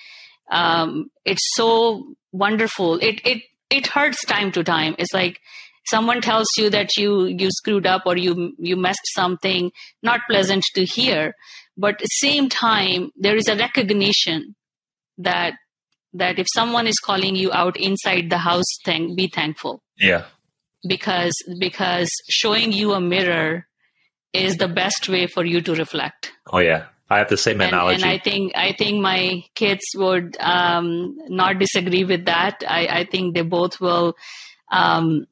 um, 0.51 1.11
it's 1.25 1.47
so 1.55 2.15
wonderful. 2.33 2.99
It 2.99 3.21
it 3.25 3.43
it 3.71 3.87
hurts 3.87 4.25
time 4.27 4.53
to 4.53 4.65
time. 4.65 4.95
It's 4.99 5.13
like 5.15 5.41
someone 5.87 6.21
tells 6.21 6.47
you 6.57 6.71
that 6.71 6.97
you 6.97 7.27
you 7.27 7.51
screwed 7.51 7.87
up 7.87 8.03
or 8.07 8.17
you 8.17 8.53
you 8.59 8.77
messed 8.77 9.07
something 9.15 9.71
not 10.03 10.21
pleasant 10.29 10.63
to 10.75 10.85
hear 10.85 11.35
but 11.77 11.95
at 11.95 11.99
the 12.01 12.07
same 12.07 12.49
time 12.49 13.11
there 13.17 13.37
is 13.37 13.49
a 13.49 13.57
recognition 13.57 14.55
that 15.19 15.55
that 16.13 16.39
if 16.39 16.47
someone 16.55 16.87
is 16.87 16.99
calling 16.99 17.35
you 17.35 17.53
out 17.53 17.77
inside 17.77 18.31
the 18.31 18.39
house 18.39 18.79
thing 18.85 19.15
be 19.17 19.29
thankful 19.29 19.83
yeah 19.99 20.25
because 20.87 21.35
because 21.59 22.11
showing 22.29 22.73
you 22.73 22.93
a 22.93 23.01
mirror 23.01 23.67
is 24.33 24.57
the 24.57 24.69
best 24.69 25.09
way 25.09 25.27
for 25.27 25.45
you 25.45 25.61
to 25.61 25.75
reflect 25.75 26.33
oh 26.53 26.59
yeah 26.59 26.87
I 27.11 27.19
have 27.19 27.29
the 27.29 27.37
same 27.37 27.61
analogy. 27.61 27.97
And, 27.97 28.05
and 28.05 28.11
I 28.11 28.19
think 28.19 28.53
I 28.57 28.73
think 28.73 29.03
my 29.03 29.45
kids 29.55 29.83
would 29.97 30.35
um, 30.41 31.15
not 31.29 31.59
disagree 31.59 32.05
with 32.05 32.25
that. 32.25 32.65
I, 32.67 32.87
I 32.87 33.05
think 33.05 33.35
they 33.35 33.43
both 33.43 33.83
will 33.83 34.17
um, 34.71 35.27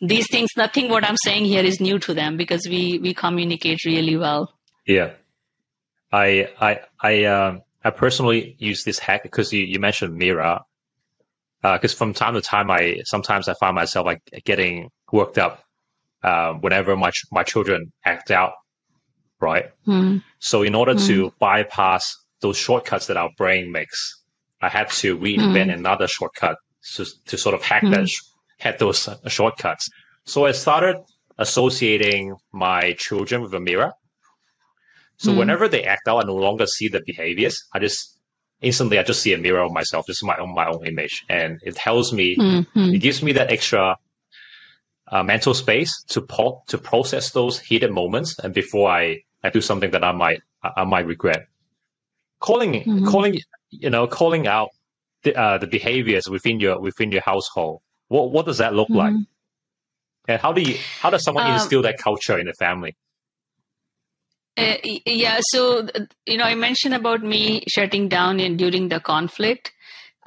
these 0.00 0.26
things 0.30 0.50
nothing 0.56 0.88
what 0.88 1.04
i'm 1.04 1.16
saying 1.24 1.44
here 1.44 1.62
is 1.62 1.80
new 1.80 1.98
to 1.98 2.14
them 2.14 2.36
because 2.36 2.66
we 2.68 2.98
we 2.98 3.12
communicate 3.12 3.84
really 3.84 4.16
well 4.16 4.52
yeah 4.86 5.10
i 6.12 6.48
i 6.60 6.80
i 7.00 7.24
um 7.24 7.60
i 7.84 7.90
personally 7.90 8.56
use 8.58 8.84
this 8.84 8.98
hack 8.98 9.22
because 9.22 9.52
you, 9.52 9.62
you 9.62 9.78
mentioned 9.78 10.16
mirror 10.16 10.60
because 11.62 11.92
uh, 11.92 11.96
from 11.96 12.14
time 12.14 12.34
to 12.34 12.40
time 12.40 12.70
i 12.70 13.00
sometimes 13.04 13.48
i 13.48 13.54
find 13.54 13.74
myself 13.74 14.06
like 14.06 14.22
getting 14.44 14.90
worked 15.12 15.38
up 15.38 15.64
uh, 16.22 16.52
whenever 16.54 16.96
my 16.96 17.10
my 17.30 17.42
children 17.42 17.92
act 18.04 18.30
out 18.30 18.52
right 19.40 19.70
mm. 19.86 20.22
so 20.38 20.62
in 20.62 20.74
order 20.74 20.94
mm. 20.94 21.06
to 21.06 21.32
bypass 21.38 22.16
those 22.40 22.56
shortcuts 22.56 23.06
that 23.06 23.16
our 23.16 23.30
brain 23.36 23.70
makes 23.70 24.22
i 24.62 24.68
had 24.68 24.88
to 24.88 25.16
reinvent 25.18 25.70
mm. 25.70 25.74
another 25.74 26.06
shortcut 26.06 26.56
to, 26.94 27.04
to 27.26 27.36
sort 27.36 27.54
of 27.54 27.62
hack 27.62 27.82
that 27.90 28.08
sh- 28.08 28.20
had 28.60 28.78
those 28.78 29.08
uh, 29.08 29.16
shortcuts. 29.28 29.88
So 30.24 30.46
I 30.46 30.52
started 30.52 30.96
associating 31.38 32.36
my 32.52 32.92
children 32.98 33.42
with 33.42 33.52
a 33.54 33.60
mirror. 33.60 33.92
So 35.16 35.32
mm. 35.32 35.38
whenever 35.38 35.66
they 35.66 35.84
act 35.84 36.06
out, 36.06 36.22
I 36.22 36.26
no 36.26 36.36
longer 36.36 36.66
see 36.66 36.88
the 36.88 37.02
behaviors. 37.04 37.62
I 37.74 37.78
just 37.78 38.18
instantly 38.60 38.98
I 38.98 39.02
just 39.02 39.22
see 39.22 39.32
a 39.32 39.38
mirror 39.38 39.62
of 39.62 39.72
myself, 39.72 40.06
just 40.06 40.22
my 40.22 40.36
own 40.36 40.54
my 40.54 40.66
own 40.68 40.86
image, 40.86 41.24
and 41.28 41.58
it 41.62 41.76
tells 41.76 42.12
me, 42.12 42.36
mm-hmm. 42.36 42.94
it 42.94 42.98
gives 42.98 43.22
me 43.22 43.32
that 43.32 43.50
extra 43.50 43.96
uh, 45.08 45.22
mental 45.22 45.54
space 45.54 46.02
to 46.08 46.20
po- 46.20 46.62
to 46.68 46.78
process 46.78 47.30
those 47.30 47.58
heated 47.58 47.90
moments, 47.90 48.38
and 48.38 48.54
before 48.54 48.90
I 48.90 49.22
I 49.42 49.50
do 49.50 49.60
something 49.60 49.90
that 49.92 50.04
I 50.04 50.12
might 50.12 50.40
I 50.62 50.84
might 50.84 51.06
regret. 51.06 51.46
Calling 52.40 52.72
mm-hmm. 52.72 53.06
calling 53.06 53.40
you 53.70 53.90
know 53.90 54.06
calling 54.06 54.46
out 54.46 54.68
the, 55.22 55.34
uh, 55.34 55.58
the 55.58 55.66
behaviors 55.66 56.28
within 56.28 56.60
your 56.60 56.80
within 56.80 57.10
your 57.12 57.22
household 57.22 57.80
what 58.10 58.32
what 58.32 58.44
does 58.44 58.58
that 58.58 58.74
look 58.74 58.88
mm-hmm. 58.88 58.98
like? 58.98 59.14
And 60.28 60.40
how 60.40 60.52
do 60.52 60.60
you 60.60 60.76
how 61.00 61.10
does 61.10 61.24
someone 61.24 61.46
um, 61.46 61.54
instill 61.54 61.82
that 61.82 61.98
culture 61.98 62.38
in 62.38 62.46
the 62.46 62.52
family? 62.54 62.96
Uh, 64.56 64.76
yeah, 65.06 65.38
so 65.52 65.88
you 66.26 66.36
know, 66.36 66.44
I 66.44 66.56
mentioned 66.56 66.94
about 66.94 67.22
me 67.22 67.64
shutting 67.68 68.08
down 68.08 68.40
in 68.40 68.56
during 68.56 68.88
the 68.88 69.00
conflict. 69.00 69.72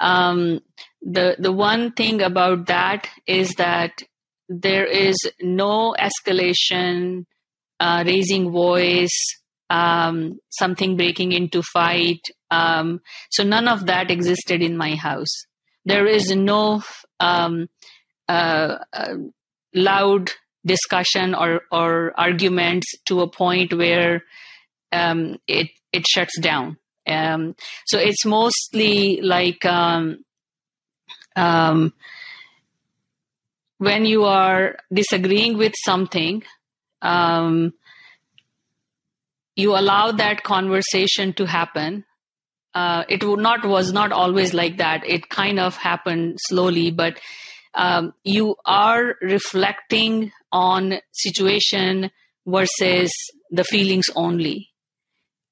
Um, 0.00 0.60
the 1.02 1.36
the 1.38 1.52
one 1.52 1.92
thing 1.92 2.22
about 2.22 2.66
that 2.66 3.06
is 3.26 3.52
that 3.58 4.02
there 4.48 4.86
is 4.86 5.16
no 5.42 5.94
escalation, 6.00 7.26
uh, 7.80 8.02
raising 8.06 8.50
voice, 8.50 9.20
um, 9.68 10.38
something 10.48 10.96
breaking 10.96 11.32
into 11.32 11.62
fight. 11.62 12.22
Um, 12.50 13.00
so 13.30 13.44
none 13.44 13.68
of 13.68 13.86
that 13.86 14.10
existed 14.10 14.62
in 14.62 14.76
my 14.76 14.94
house. 14.94 15.34
There 15.84 16.06
is 16.06 16.34
no 16.34 16.82
um, 17.20 17.68
uh, 18.28 18.78
uh, 18.92 19.14
loud 19.74 20.30
discussion 20.64 21.34
or, 21.34 21.62
or 21.70 22.12
arguments 22.18 22.86
to 23.06 23.20
a 23.20 23.30
point 23.30 23.72
where 23.74 24.24
um, 24.92 25.38
it 25.46 25.68
it 25.92 26.06
shuts 26.08 26.38
down. 26.40 26.76
Um, 27.06 27.54
so 27.86 27.98
it's 27.98 28.24
mostly 28.24 29.20
like 29.20 29.64
um, 29.64 30.24
um, 31.36 31.92
when 33.78 34.06
you 34.06 34.24
are 34.24 34.76
disagreeing 34.92 35.58
with 35.58 35.74
something, 35.84 36.42
um, 37.02 37.74
you 39.54 39.76
allow 39.76 40.12
that 40.12 40.42
conversation 40.42 41.32
to 41.34 41.46
happen 41.46 42.04
uh, 42.74 43.04
it 43.08 43.22
would 43.22 43.38
not 43.38 43.64
was 43.64 43.92
not 43.92 44.12
always 44.12 44.52
like 44.52 44.78
that. 44.78 45.02
It 45.06 45.28
kind 45.28 45.60
of 45.60 45.76
happened 45.76 46.38
slowly, 46.40 46.90
but 46.90 47.20
um, 47.74 48.14
you 48.24 48.56
are 48.64 49.16
reflecting 49.20 50.32
on 50.50 50.94
situation 51.12 52.10
versus 52.46 53.12
the 53.50 53.64
feelings 53.64 54.06
only. 54.16 54.70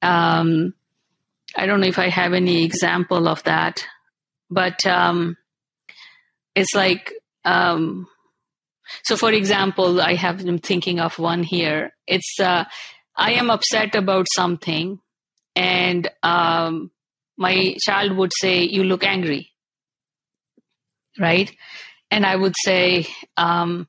Um, 0.03 0.75
I 1.57 1.67
don't 1.67 1.81
know 1.81 1.87
if 1.87 1.99
I 1.99 2.09
have 2.09 2.33
any 2.33 2.65
example 2.65 3.29
of 3.29 3.43
that, 3.45 3.85
but 4.51 4.85
um, 4.87 5.37
it's 6.57 6.75
like 6.75 7.13
um, 7.45 8.09
so. 9.05 9.17
For 9.17 9.33
example, 9.33 10.01
I 10.01 10.15
have 10.15 10.45
them 10.45 10.59
thinking 10.59 10.99
of 10.99 11.19
one 11.19 11.45
here. 11.45 11.93
It's 12.07 12.41
uh, 12.41 12.65
I 13.17 13.33
am 13.33 13.51
upset 13.51 13.95
about 13.95 14.27
something, 14.35 14.99
and 15.55 16.09
um, 16.23 16.91
my 17.37 17.77
child 17.83 18.17
would 18.17 18.33
say, 18.41 18.63
You 18.63 18.85
look 18.85 19.05
angry. 19.05 19.51
Right? 21.19 21.55
And 22.11 22.25
I 22.27 22.37
would 22.37 22.55
say, 22.65 23.07
um, 23.37 23.89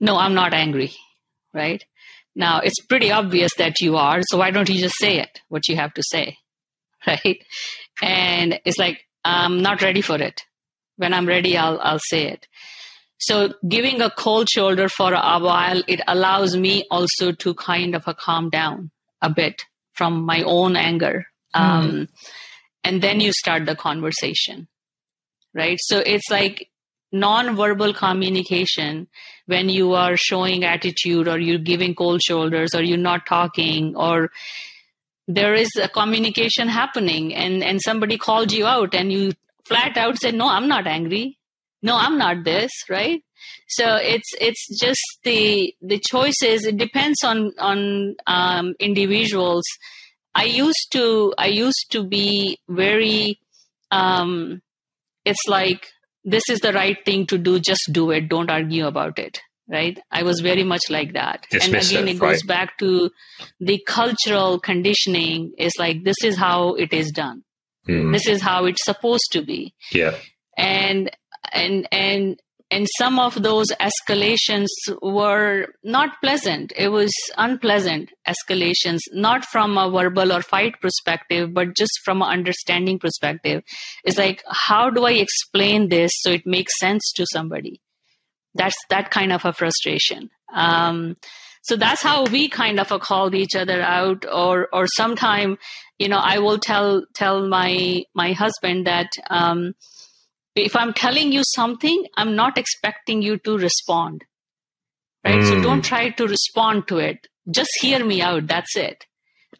No, 0.00 0.16
I'm 0.16 0.34
not 0.34 0.54
angry. 0.54 0.92
Right? 1.54 1.84
Now, 2.34 2.60
it's 2.60 2.80
pretty 2.80 3.10
obvious 3.10 3.52
that 3.58 3.80
you 3.80 3.96
are. 3.96 4.20
So 4.22 4.38
why 4.38 4.50
don't 4.50 4.68
you 4.68 4.80
just 4.80 4.98
say 4.98 5.18
it, 5.18 5.40
what 5.48 5.68
you 5.68 5.76
have 5.76 5.94
to 5.94 6.02
say? 6.02 6.38
Right? 7.04 7.44
And 8.00 8.60
it's 8.64 8.78
like, 8.78 9.00
I'm 9.24 9.60
not 9.60 9.82
ready 9.82 10.02
for 10.02 10.22
it. 10.22 10.42
When 10.96 11.12
I'm 11.12 11.26
ready, 11.26 11.56
I'll, 11.56 11.80
I'll 11.80 11.98
say 11.98 12.28
it. 12.28 12.46
So 13.18 13.54
giving 13.68 14.00
a 14.00 14.10
cold 14.10 14.48
shoulder 14.48 14.88
for 14.88 15.12
a 15.12 15.38
while, 15.38 15.82
it 15.88 16.00
allows 16.06 16.56
me 16.56 16.84
also 16.90 17.32
to 17.32 17.54
kind 17.54 17.94
of 17.94 18.06
a 18.06 18.14
calm 18.14 18.50
down 18.50 18.90
a 19.20 19.30
bit 19.30 19.62
from 19.94 20.24
my 20.24 20.42
own 20.42 20.76
anger. 20.76 21.26
Mm. 21.54 21.60
Um, 21.60 22.08
and 22.84 23.02
then 23.02 23.20
you 23.20 23.32
start 23.32 23.66
the 23.66 23.76
conversation 23.76 24.68
right? 25.54 25.78
So 25.80 25.98
it's 25.98 26.30
like 26.30 26.68
non-verbal 27.12 27.94
communication 27.94 29.06
when 29.46 29.68
you 29.68 29.92
are 29.92 30.16
showing 30.16 30.64
attitude 30.64 31.28
or 31.28 31.38
you're 31.38 31.58
giving 31.58 31.94
cold 31.94 32.22
shoulders 32.22 32.74
or 32.74 32.82
you're 32.82 32.96
not 32.96 33.26
talking 33.26 33.94
or 33.96 34.30
there 35.28 35.54
is 35.54 35.68
a 35.80 35.88
communication 35.88 36.68
happening 36.68 37.34
and 37.34 37.62
and 37.62 37.80
somebody 37.82 38.16
called 38.18 38.50
you 38.50 38.66
out 38.66 38.94
and 38.94 39.12
you 39.12 39.32
flat 39.66 39.96
out 39.96 40.18
said 40.18 40.34
no 40.34 40.48
i'm 40.48 40.68
not 40.68 40.86
angry. 40.86 41.38
No 41.82 41.96
i'm 41.96 42.16
not 42.16 42.44
this 42.44 42.72
right? 42.88 43.22
So 43.68 43.96
it's 43.96 44.30
it's 44.40 44.80
just 44.80 45.02
the 45.22 45.74
the 45.82 46.00
choices 46.10 46.64
it 46.64 46.78
depends 46.78 47.22
on 47.22 47.52
on 47.58 48.16
um, 48.26 48.74
individuals 48.80 49.64
I 50.34 50.44
used 50.44 50.88
to 50.92 51.34
I 51.38 51.46
used 51.46 51.86
to 51.90 52.04
be 52.04 52.58
very 52.68 53.38
um, 53.90 54.62
it's 55.24 55.46
like 55.46 55.88
this 56.24 56.44
is 56.48 56.60
the 56.60 56.72
right 56.72 56.98
thing 57.04 57.26
to 57.26 57.38
do 57.38 57.58
just 57.58 57.90
do 57.92 58.10
it 58.10 58.28
don't 58.28 58.50
argue 58.50 58.86
about 58.86 59.18
it 59.18 59.40
right? 59.68 59.98
I 60.10 60.22
was 60.22 60.40
very 60.40 60.64
much 60.64 60.90
like 60.90 61.14
that. 61.14 61.46
Dismissive, 61.50 61.64
and 61.64 61.74
again 61.74 62.08
it 62.08 62.18
goes 62.18 62.44
right. 62.44 62.46
back 62.46 62.78
to 62.78 63.10
the 63.60 63.82
cultural 63.86 64.60
conditioning 64.60 65.52
is 65.58 65.72
like 65.78 66.04
this 66.04 66.16
is 66.22 66.36
how 66.36 66.74
it 66.74 66.92
is 66.92 67.10
done. 67.10 67.42
Mm, 67.88 68.12
this 68.12 68.26
is 68.26 68.42
how 68.42 68.66
it's 68.66 68.84
supposed 68.84 69.28
to 69.32 69.42
be. 69.42 69.74
Yeah. 69.92 70.14
and 70.56 71.10
and 71.52 71.88
and 71.90 72.40
and 72.72 72.86
some 72.96 73.18
of 73.18 73.42
those 73.42 73.66
escalations 73.88 74.68
were 75.02 75.66
not 75.84 76.20
pleasant. 76.22 76.72
It 76.74 76.88
was 76.88 77.12
unpleasant 77.36 78.10
escalations 78.26 79.00
not 79.12 79.44
from 79.44 79.76
a 79.76 79.90
verbal 79.90 80.32
or 80.32 80.40
fight 80.40 80.80
perspective 80.80 81.52
but 81.52 81.76
just 81.76 82.00
from 82.04 82.22
an 82.22 82.30
understanding 82.30 82.98
perspective. 82.98 83.62
It's 84.04 84.16
like 84.16 84.42
how 84.48 84.88
do 84.88 85.04
i 85.04 85.12
explain 85.12 85.88
this 85.90 86.10
so 86.22 86.30
it 86.30 86.46
makes 86.46 86.78
sense 86.80 87.12
to 87.16 87.26
somebody? 87.32 87.80
That's 88.54 88.76
that 88.88 89.10
kind 89.10 89.32
of 89.32 89.44
a 89.44 89.52
frustration. 89.52 90.30
Um, 90.54 91.16
so 91.62 91.76
that's 91.76 92.02
how 92.02 92.24
we 92.24 92.48
kind 92.48 92.80
of 92.80 92.88
called 93.00 93.34
each 93.34 93.54
other 93.54 93.82
out 93.82 94.24
or 94.30 94.68
or 94.72 94.86
sometime 94.86 95.58
you 95.98 96.08
know 96.08 96.18
i 96.18 96.38
will 96.38 96.58
tell 96.58 97.04
tell 97.14 97.46
my 97.46 98.02
my 98.14 98.32
husband 98.32 98.86
that 98.86 99.10
um, 99.30 99.74
if 100.54 100.74
i'm 100.76 100.92
telling 100.92 101.32
you 101.32 101.42
something 101.44 102.06
i'm 102.16 102.34
not 102.36 102.58
expecting 102.58 103.22
you 103.22 103.38
to 103.38 103.56
respond. 103.58 104.24
Right? 105.24 105.42
So 105.44 105.54
Mm. 105.56 105.62
don't 105.62 105.84
try 105.84 106.10
to 106.10 106.26
respond 106.26 106.88
to 106.88 106.98
it. 106.98 107.28
Just 107.50 107.70
hear 107.80 108.04
me 108.04 108.20
out. 108.20 108.48
That's 108.48 108.76
it. 108.76 109.06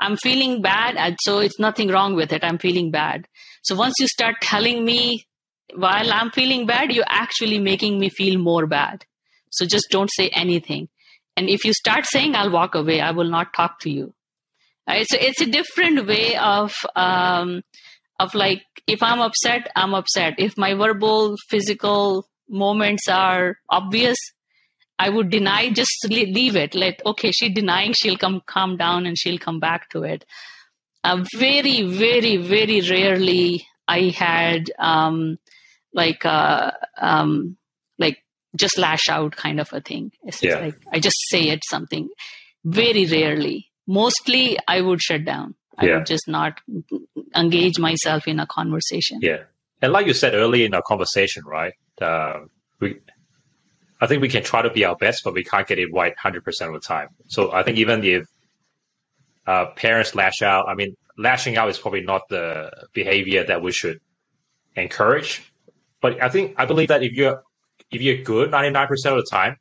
I'm 0.01 0.17
feeling 0.17 0.61
bad 0.63 0.97
and 0.97 1.17
so 1.23 1.39
it's 1.39 1.59
nothing 1.61 1.89
wrong 1.89 2.15
with 2.15 2.33
it. 2.33 2.43
I'm 2.43 2.59
feeling 2.59 2.91
bad. 2.91 3.29
So 3.63 3.77
once 3.77 3.95
you 4.01 4.09
start 4.09 4.37
telling 4.41 4.85
me 4.85 5.27
while 5.75 6.13
i'm 6.13 6.31
feeling 6.31 6.67
bad 6.67 6.93
you're 6.93 7.05
actually 7.09 7.59
making 7.59 7.99
me 7.99 8.09
feel 8.11 8.39
more 8.39 8.67
bad. 8.67 9.05
So 9.51 9.65
just 9.65 9.87
don't 9.91 10.11
say 10.13 10.29
anything. 10.31 10.89
And 11.37 11.49
if 11.49 11.65
you 11.65 11.73
start 11.73 12.05
saying 12.07 12.35
i'll 12.35 12.51
walk 12.51 12.75
away. 12.75 13.01
I 13.01 13.13
will 13.13 13.31
not 13.31 13.55
talk 13.55 13.79
to 13.81 13.91
you. 13.91 14.13
Right? 14.89 15.07
So 15.09 15.17
it's 15.21 15.41
a 15.41 15.47
different 15.47 16.07
way 16.07 16.37
of 16.37 16.75
um 16.97 17.63
of 18.23 18.35
like 18.35 18.63
if 18.87 19.03
i'm 19.03 19.21
upset 19.21 19.71
i'm 19.77 19.95
upset. 19.95 20.35
If 20.47 20.57
my 20.65 20.75
verbal 20.75 21.37
physical 21.51 22.27
moments 22.49 23.09
are 23.09 23.57
obvious 23.79 24.19
i 24.99 25.09
would 25.15 25.31
deny 25.31 25.61
just 25.71 26.07
leave 26.09 26.57
it. 26.65 26.75
Let 26.83 27.01
okay 27.13 27.33
she's 27.33 27.55
denying 27.55 27.93
she'll 28.01 28.19
come 28.25 28.41
calm 28.55 28.77
down 28.83 29.07
and 29.07 29.19
she'll 29.19 29.39
come 29.47 29.61
back 29.61 29.89
to 29.95 30.03
it. 30.15 30.25
Uh, 31.05 31.25
very 31.45 31.77
very 32.03 32.37
very 32.37 32.81
rarely 32.91 33.67
i 33.89 34.01
had 34.25 34.71
um 34.91 35.17
like 36.01 36.25
uh 36.25 36.71
um 37.11 37.57
like 38.05 38.19
just 38.65 38.79
lash 38.79 39.09
out 39.09 39.35
kind 39.45 39.59
of 39.65 39.73
a 39.73 39.81
thing. 39.81 40.13
It's 40.23 40.43
Yeah. 40.43 40.61
like 40.67 40.79
i 40.93 41.01
just 41.09 41.17
say 41.31 41.43
it 41.57 41.65
something. 41.71 42.09
Very 42.65 43.07
rarely. 43.07 43.57
Mostly 44.01 44.45
i 44.69 44.81
would 44.81 45.03
shut 45.03 45.25
down 45.25 45.55
i 45.79 45.87
Yeah. 45.87 45.97
would 45.97 46.07
just 46.07 46.29
not 46.29 46.61
engage 47.35 47.79
myself 47.79 48.27
in 48.29 48.39
a 48.41 48.47
conversation 48.47 49.19
Yeah. 49.23 49.45
And 49.81 49.93
like 49.93 50.07
you 50.07 50.15
said 50.15 50.35
earlier 50.35 50.65
in 50.67 50.75
our 50.75 50.83
conversation, 50.83 51.43
right? 51.45 51.73
Uh, 52.01 52.41
we, 52.79 53.01
I 54.01 54.07
think 54.07 54.23
we 54.23 54.29
can 54.29 54.45
try 54.45 54.63
to 54.63 54.71
be 54.71 54.85
our 54.85 54.95
best, 54.97 55.23
but 55.25 55.35
we 55.35 55.43
can't 55.45 55.67
get 55.67 55.79
it 55.81 55.89
right 55.93 56.15
100% 56.25 56.37
of 56.69 56.73
the 56.75 56.81
time. 56.81 57.09
So 57.29 57.53
I 57.53 57.63
think 57.65 57.79
even 57.79 58.05
if 58.05 58.25
uh, 59.47 59.67
parents 59.75 60.15
lash 60.15 60.41
out, 60.43 60.67
I 60.69 60.75
mean, 60.75 60.95
lashing 61.19 61.57
out 61.57 61.69
is 61.69 61.79
probably 61.79 62.03
not 62.03 62.23
the 62.29 62.71
behavior 62.93 63.43
that 63.45 63.61
we 63.61 63.73
should 63.73 63.99
encourage. 64.77 65.43
But 66.01 66.23
I 66.23 66.29
think, 66.29 66.55
I 66.59 66.65
believe 66.65 66.89
that 66.89 67.03
if 67.03 67.13
you're, 67.13 67.43
if 67.91 68.01
you're 68.01 68.19
good 68.23 68.51
99% 68.53 68.89
of 68.91 69.17
the 69.17 69.27
time, 69.29 69.57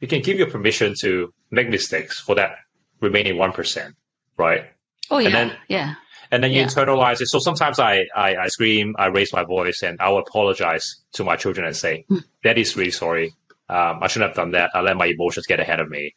you 0.00 0.08
can 0.08 0.20
give 0.20 0.36
your 0.38 0.50
permission 0.50 0.94
to 1.00 1.32
make 1.50 1.70
mistakes 1.70 2.20
for 2.20 2.34
that 2.34 2.56
remaining 3.00 3.36
1%, 3.36 3.92
right? 4.36 4.66
Oh 5.10 5.18
yeah 5.18 5.30
then- 5.30 5.56
yeah 5.68 5.94
and 6.30 6.42
then 6.42 6.52
you 6.52 6.60
Yeah. 6.60 6.66
internalize 6.66 7.20
it. 7.20 7.28
So 7.28 7.38
sometimes 7.38 7.78
I, 7.78 8.06
I, 8.16 8.34
I 8.36 8.46
scream, 8.48 8.96
I 8.98 9.06
raise 9.06 9.32
my 9.32 9.44
voice, 9.44 9.82
and 9.82 10.00
I 10.00 10.08
will 10.08 10.18
apologize 10.20 10.96
to 11.12 11.22
my 11.22 11.36
children 11.36 11.66
and 11.66 11.76
say, 11.76 12.06
Hmm. 12.08 12.18
"Daddy's 12.42 12.76
really 12.76 12.90
sorry. 12.90 13.34
Um, 13.68 13.98
I 14.02 14.08
shouldn't 14.08 14.30
have 14.30 14.36
done 14.36 14.52
that. 14.52 14.70
I 14.74 14.80
let 14.80 14.96
my 14.96 15.06
emotions 15.06 15.46
get 15.46 15.60
ahead 15.60 15.80
of 15.80 15.88
me." 15.90 16.14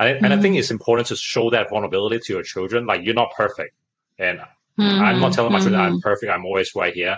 And, 0.00 0.24
and 0.24 0.32
I 0.34 0.36
Hmm. 0.36 0.42
think 0.42 0.56
it's 0.56 0.70
important 0.72 1.06
to 1.08 1.16
show 1.16 1.50
that 1.50 1.70
vulnerability 1.70 2.18
to 2.26 2.32
your 2.34 2.42
children. 2.42 2.84
Like 2.84 3.02
you're 3.04 3.14
not 3.14 3.30
perfect, 3.36 3.72
and 4.18 4.40
I'm 4.78 5.20
not 5.20 5.32
telling 5.34 5.52
my 5.52 5.60
children 5.60 5.80
I'm 5.80 5.94
Mhm. 5.98 6.02
perfect. 6.02 6.30
I'm 6.32 6.44
always 6.44 6.74
right 6.74 6.92
here. 6.92 7.16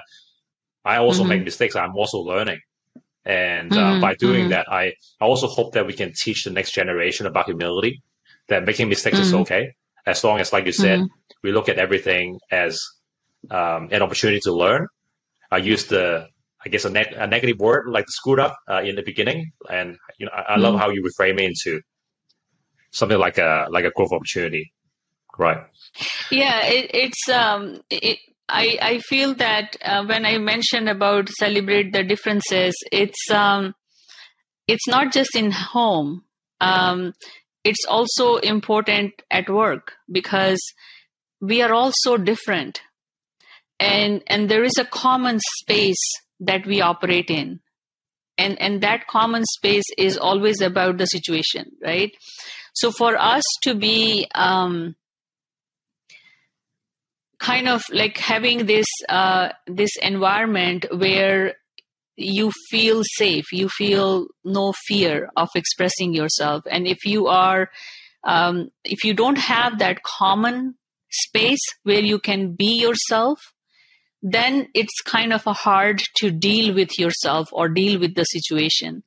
I 0.85 0.99
also 0.99 1.24
make 1.24 1.43
mistakes. 1.43 1.74
I'm 1.74 1.97
also 1.97 2.18
learning. 2.18 2.61
And 3.24 3.72
uh, 3.72 3.95
Mhm, 3.95 4.01
by 4.01 4.14
doing 4.14 4.47
mhm. 4.47 4.51
that, 4.51 4.70
I, 4.70 4.85
I 5.20 5.24
also 5.24 5.47
hope 5.49 5.72
that 5.72 5.87
we 5.87 5.95
can 5.95 6.12
teach 6.12 6.45
the 6.45 6.51
next 6.51 6.72
generation 6.72 7.26
about 7.26 7.47
humility, 7.47 8.03
that 8.49 8.66
making 8.66 8.89
mistakes 8.91 9.18
is 9.18 9.32
Mhm. 9.32 9.41
okay. 9.43 9.72
As 10.07 10.23
long 10.25 10.41
as, 10.41 10.53
like 10.53 10.67
you 10.67 10.73
said, 10.73 11.01
Mhm. 11.01 11.09
we 11.43 11.53
look 11.53 11.69
at 11.69 11.79
everything 11.79 12.39
as 12.51 12.81
um, 13.51 13.89
an 13.93 14.03
opportunity 14.03 14.41
to 14.45 14.53
learn. 14.53 14.87
I 15.51 15.59
use 15.59 15.87
the, 15.87 16.27
I 16.65 16.69
guess, 16.69 16.85
a, 16.85 16.91
neg- 16.91 17.13
a 17.17 17.27
negative 17.27 17.59
word 17.59 17.85
like 17.89 18.07
screwed 18.09 18.41
up 18.41 18.57
uh, 18.71 18.81
in 18.83 18.97
the 18.97 19.03
beginning, 19.03 19.53
and 19.71 19.97
you 20.19 20.27
know, 20.27 20.33
I, 20.35 20.55
I 20.55 20.57
love 20.59 20.75
Mhm. 20.75 20.79
how 20.79 20.91
you 20.91 21.03
reframe 21.03 21.39
it 21.41 21.45
into 21.53 21.81
something 22.91 23.19
like 23.19 23.39
a 23.39 23.67
like 23.71 23.85
a 23.85 23.91
growth 23.91 24.13
opportunity, 24.13 24.73
right? 25.39 25.59
yeah 26.31 26.65
it, 26.67 26.91
it's 26.95 27.29
um 27.29 27.81
it, 27.91 28.19
i 28.49 28.79
i 28.83 28.99
feel 28.99 29.35
that 29.35 29.77
uh, 29.83 30.05
when 30.05 30.27
i 30.27 30.39
mentioned 30.39 30.89
about 30.89 31.29
celebrate 31.29 31.93
the 31.93 32.03
differences 32.03 32.75
it's 32.93 33.31
um 33.31 33.75
it's 34.67 34.89
not 34.89 35.13
just 35.13 35.37
in 35.37 35.51
home 35.51 36.25
um 36.61 37.13
it's 37.65 37.85
also 37.89 38.37
important 38.37 39.23
at 39.31 39.49
work 39.49 39.93
because 40.11 40.61
we 41.41 41.62
are 41.62 41.73
all 41.73 41.93
so 41.95 42.17
different. 42.17 42.81
And 43.81 44.23
and 44.27 44.49
there 44.49 44.65
is 44.65 44.79
a 44.79 44.85
common 44.85 45.41
space 45.61 46.03
that 46.41 46.67
we 46.67 46.81
operate 46.81 47.31
in. 47.31 47.61
And 48.39 48.61
and 48.61 48.83
that 48.83 49.07
common 49.09 49.45
space 49.45 49.85
is 49.99 50.17
always 50.17 50.61
about 50.61 50.99
the 50.99 51.07
situation 51.07 51.73
right? 51.83 52.12
So 52.75 52.91
for 52.91 53.17
us 53.17 53.45
to 53.62 53.75
be 53.75 54.29
um 54.35 54.97
kind 57.45 57.69
of 57.69 57.83
like 57.93 58.17
having 58.17 58.67
this 58.67 58.87
uh, 59.09 59.51
this 59.67 59.91
environment 60.03 60.87
where 60.91 61.55
you 62.17 62.53
feel 62.71 63.03
safe. 63.17 63.53
You 63.53 63.69
feel 63.69 64.27
no 64.45 64.73
fear 64.87 65.31
of 65.37 65.49
expressing 65.55 66.15
yourself. 66.15 66.65
And 66.71 66.87
if 66.87 67.05
you 67.05 67.27
are 67.27 67.71
um, 68.25 68.71
if 68.85 69.05
you 69.05 69.12
don't 69.12 69.39
have 69.39 69.79
that 69.81 70.03
common 70.03 70.77
space 71.11 71.61
where 71.83 72.01
you 72.01 72.19
can 72.19 72.55
be 72.55 72.81
yourself 72.81 73.39
then 74.27 74.69
it's 74.73 75.03
kind 75.05 75.35
of 75.35 75.43
hard 75.45 76.01
to 76.17 76.31
deal 76.31 76.75
with 76.75 76.99
yourself 76.99 77.47
or 77.53 77.69
deal 77.69 78.01
with 78.01 78.15
the 78.15 78.25
situation. 78.25 79.03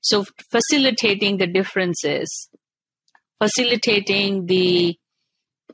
So 0.00 0.24
facilitating 0.52 1.38
the 1.38 1.48
differences 1.48 2.48
facilitating 3.40 4.46
the 4.46 4.96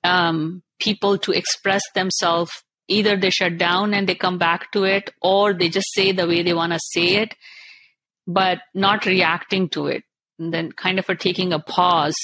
um, 0.04 0.62
people 0.78 1.18
to 1.18 1.32
express 1.32 1.82
themselves 1.94 2.52
either 2.88 3.16
they 3.16 3.30
shut 3.30 3.58
down 3.58 3.94
and 3.94 4.08
they 4.08 4.14
come 4.14 4.38
back 4.38 4.70
to 4.72 4.84
it 4.84 5.10
or 5.20 5.52
they 5.52 5.68
just 5.68 5.92
say 5.94 6.12
the 6.12 6.26
way 6.26 6.42
they 6.42 6.54
want 6.54 6.72
to 6.72 6.78
say 6.80 7.16
it 7.16 7.34
but 8.26 8.58
not 8.74 9.06
reacting 9.06 9.68
to 9.70 9.86
it. 9.86 10.02
And 10.38 10.52
then 10.52 10.72
kind 10.72 10.98
of 10.98 11.08
a 11.08 11.14
taking 11.14 11.52
a 11.52 11.58
pause. 11.58 12.16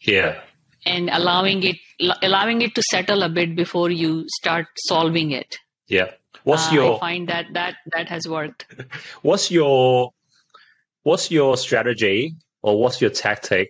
Yeah, 0.00 0.40
and 0.86 1.10
allowing 1.10 1.62
it 1.62 1.76
allowing 2.22 2.62
it 2.62 2.74
to 2.74 2.82
settle 2.90 3.22
a 3.22 3.28
bit 3.28 3.54
before 3.54 3.90
you 3.90 4.24
start 4.28 4.66
solving 4.86 5.32
it. 5.32 5.58
Yeah. 5.88 6.12
What's 6.44 6.68
Uh, 6.68 6.74
your 6.74 6.96
i 6.96 6.98
find 7.00 7.28
that 7.28 7.46
that 7.52 7.74
that 7.92 8.08
has 8.08 8.26
worked. 8.26 8.64
What's 9.22 9.50
your 9.50 10.12
what's 11.02 11.30
your 11.30 11.58
strategy 11.58 12.34
or 12.62 12.80
what's 12.80 13.00
your 13.02 13.10
tactic 13.10 13.68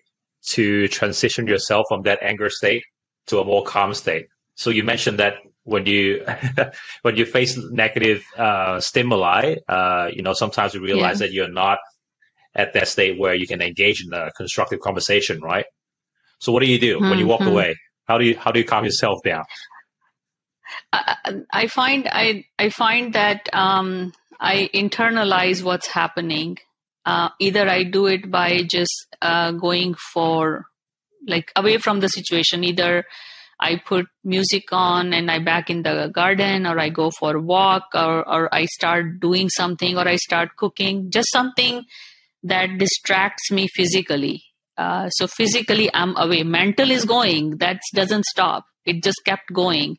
to 0.52 0.86
transition 0.88 1.48
yourself 1.48 1.84
from 1.88 2.02
that 2.02 2.22
anger 2.22 2.48
state 2.48 2.84
to 3.26 3.40
a 3.40 3.44
more 3.44 3.64
calm 3.64 3.92
state 3.94 4.26
so 4.60 4.68
you 4.70 4.84
mentioned 4.84 5.18
that 5.18 5.34
when 5.64 5.86
you 5.86 6.24
when 7.02 7.16
you 7.16 7.24
face 7.24 7.56
negative 7.84 8.22
uh, 8.36 8.78
stimuli 8.80 9.56
uh, 9.68 10.06
you 10.16 10.22
know 10.22 10.34
sometimes 10.34 10.74
you 10.74 10.80
realize 10.80 11.18
that 11.18 11.32
you're 11.32 11.54
not 11.64 11.78
at 12.54 12.72
that 12.74 12.88
state 12.88 13.18
where 13.18 13.34
you 13.34 13.46
can 13.46 13.62
engage 13.62 14.04
in 14.04 14.12
a 14.12 14.30
constructive 14.36 14.80
conversation 14.80 15.40
right 15.40 15.66
so 16.38 16.52
what 16.52 16.62
do 16.62 16.68
you 16.74 16.78
do 16.78 16.94
when 17.08 17.18
you 17.18 17.26
walk 17.26 17.44
Mhm. 17.44 17.52
away 17.54 17.70
how 18.08 18.18
do 18.18 18.24
you 18.24 18.36
how 18.36 18.50
do 18.52 18.58
you 18.60 18.66
calm 18.72 18.84
yourself 18.84 19.18
down 19.24 19.44
I, 20.92 21.42
I 21.52 21.66
find 21.68 22.08
I 22.10 22.44
I 22.58 22.70
find 22.70 23.12
that 23.14 23.48
um, 23.52 24.12
I 24.40 24.68
internalize 24.74 25.62
what's 25.62 25.88
happening. 25.88 26.58
Uh, 27.06 27.30
either 27.40 27.68
I 27.68 27.84
do 27.84 28.06
it 28.06 28.30
by 28.30 28.62
just 28.70 29.06
uh, 29.22 29.52
going 29.52 29.94
for 30.12 30.66
like 31.26 31.52
away 31.56 31.78
from 31.78 32.00
the 32.00 32.08
situation. 32.08 32.64
Either 32.64 33.04
I 33.60 33.76
put 33.84 34.06
music 34.24 34.64
on 34.72 35.12
and 35.12 35.30
I 35.30 35.38
back 35.38 35.68
in 35.70 35.82
the 35.82 36.10
garden, 36.12 36.66
or 36.66 36.78
I 36.78 36.88
go 36.88 37.10
for 37.10 37.36
a 37.36 37.40
walk, 37.40 37.84
or 37.94 38.28
or 38.28 38.54
I 38.54 38.64
start 38.66 39.20
doing 39.20 39.48
something, 39.50 39.98
or 39.98 40.08
I 40.08 40.16
start 40.16 40.56
cooking. 40.56 41.10
Just 41.10 41.30
something 41.30 41.84
that 42.42 42.78
distracts 42.78 43.50
me 43.50 43.68
physically. 43.68 44.42
Uh, 44.78 45.10
so 45.10 45.26
physically, 45.26 45.90
I'm 45.92 46.16
away. 46.16 46.42
Mental 46.42 46.90
is 46.90 47.04
going. 47.04 47.58
That 47.58 47.80
doesn't 47.94 48.24
stop. 48.24 48.64
It 48.86 49.02
just 49.02 49.18
kept 49.26 49.52
going. 49.52 49.98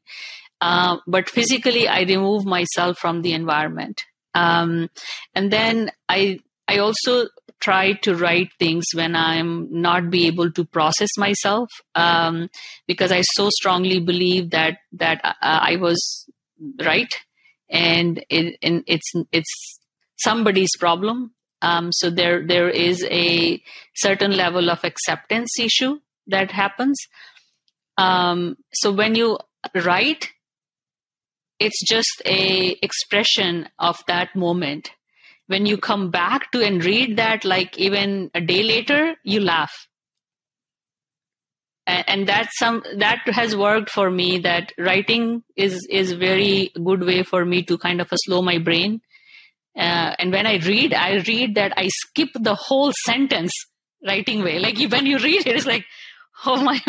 Uh, 0.59 0.97
but 1.05 1.29
physically, 1.29 1.87
I 1.87 2.01
remove 2.01 2.45
myself 2.45 2.97
from 2.97 3.21
the 3.21 3.33
environment. 3.33 4.01
Um, 4.33 4.89
and 5.35 5.51
then 5.51 5.91
I 6.09 6.39
I 6.67 6.77
also 6.77 7.27
try 7.61 7.93
to 7.93 8.15
write 8.15 8.49
things 8.59 8.85
when 8.93 9.15
I'm 9.15 9.67
not 9.71 10.09
be 10.09 10.27
able 10.27 10.51
to 10.51 10.65
process 10.65 11.09
myself 11.17 11.69
um, 11.95 12.49
because 12.87 13.11
I 13.11 13.21
so 13.35 13.49
strongly 13.51 13.99
believe 13.99 14.49
that 14.51 14.79
that 14.93 15.21
uh, 15.23 15.33
I 15.41 15.77
was 15.77 16.27
right 16.83 17.13
and 17.69 18.23
it, 18.29 18.57
and 18.61 18.83
it's 18.87 19.11
it's 19.31 19.79
somebody's 20.17 20.75
problem. 20.77 21.31
Um, 21.61 21.91
so 21.91 22.09
there 22.09 22.45
there 22.45 22.69
is 22.69 23.05
a 23.09 23.61
certain 23.95 24.35
level 24.35 24.69
of 24.69 24.83
acceptance 24.83 25.59
issue 25.59 25.99
that 26.27 26.51
happens. 26.51 26.97
Um, 27.97 28.57
so 28.73 28.91
when 28.91 29.15
you 29.15 29.37
write, 29.75 30.29
it's 31.59 31.87
just 31.87 32.21
a 32.25 32.75
expression 32.81 33.69
of 33.77 33.99
that 34.07 34.35
moment. 34.35 34.91
When 35.51 35.65
you 35.65 35.77
come 35.77 36.11
back 36.11 36.51
to 36.53 36.63
and 36.65 36.83
read 36.85 37.17
that, 37.17 37.43
like 37.43 37.77
even 37.77 38.31
a 38.33 38.39
day 38.39 38.63
later, 38.63 39.15
you 39.23 39.41
laugh. 39.41 39.73
And 41.85 42.27
that's 42.27 42.57
some 42.57 42.83
that 42.99 43.19
has 43.25 43.55
worked 43.55 43.89
for 43.89 44.09
me 44.09 44.39
that 44.39 44.71
writing 44.77 45.43
is 45.57 45.85
is 45.89 46.13
very 46.13 46.71
good 46.85 47.03
way 47.03 47.23
for 47.23 47.43
me 47.43 47.63
to 47.63 47.77
kind 47.77 47.99
of 47.99 48.07
slow 48.25 48.41
my 48.41 48.59
brain. 48.59 49.01
Uh, 49.77 50.15
and 50.19 50.31
when 50.31 50.45
i 50.45 50.55
read 50.67 50.93
i 50.93 51.11
read 51.27 51.55
that 51.55 51.73
i 51.77 51.87
skip 51.87 52.29
the 52.47 52.55
whole 52.55 52.93
sentence 53.05 53.53
writing 54.05 54.43
way. 54.43 54.59
Like 54.59 54.77
when 54.91 55.05
you 55.05 55.17
read 55.17 55.47
it 55.47 55.55
it's 55.55 55.65
like 55.65 55.85
oh 56.45 56.61
my 56.61 56.79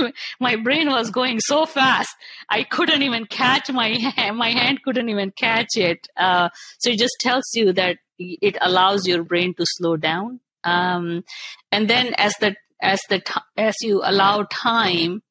my 0.41 0.57
brain 0.57 0.89
was 0.89 1.11
going 1.11 1.41
so 1.41 1.67
fast. 1.67 2.15
I 2.49 2.63
couldn't 2.63 3.03
even 3.03 3.27
catch 3.27 3.71
my 3.71 3.97
my 4.35 4.51
hand 4.51 4.83
couldn't 4.83 5.09
even 5.09 5.33
catch 5.33 5.77
it. 5.77 6.07
Uh, 6.17 6.49
so 6.79 6.91
it 6.91 6.99
just 6.99 7.17
tells 7.21 7.45
you 7.55 7.73
that 7.73 7.99
it 8.19 8.57
allows 8.61 9.07
your 9.07 9.25
brain 9.25 9.55
to 9.55 9.65
slow 9.67 9.97
down. 9.97 10.41
Um, 10.65 11.25
and 11.71 11.89
then 11.89 12.15
as 12.19 12.35
the 12.41 12.57
as 12.81 13.01
the 13.09 13.23
as 13.57 13.75
you 13.83 14.01
allow 14.05 14.45
time 14.45 15.23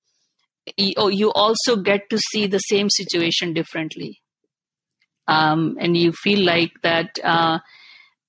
you, 0.78 0.94
oh, 0.98 1.08
you 1.08 1.32
also 1.32 1.76
get 1.76 2.10
to 2.10 2.18
see 2.18 2.48
the 2.48 2.60
same 2.60 2.90
situation 2.90 3.54
differently. 3.54 4.22
Um, 5.28 5.78
and 5.80 5.96
you 5.96 6.12
feel 6.12 6.46
like 6.46 6.72
that 6.84 7.20
uh, 7.24 7.60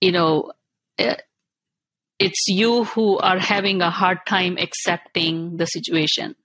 you 0.01 0.13
know 0.13 0.53
eh, 0.99 1.17
it's 2.19 2.45
you 2.49 2.85
who 2.85 3.19
are 3.19 3.39
having 3.39 3.83
a 3.83 3.91
hard 3.91 4.19
time 4.27 4.57
accepting 4.59 5.57
the 5.57 5.67
situation. 5.67 6.37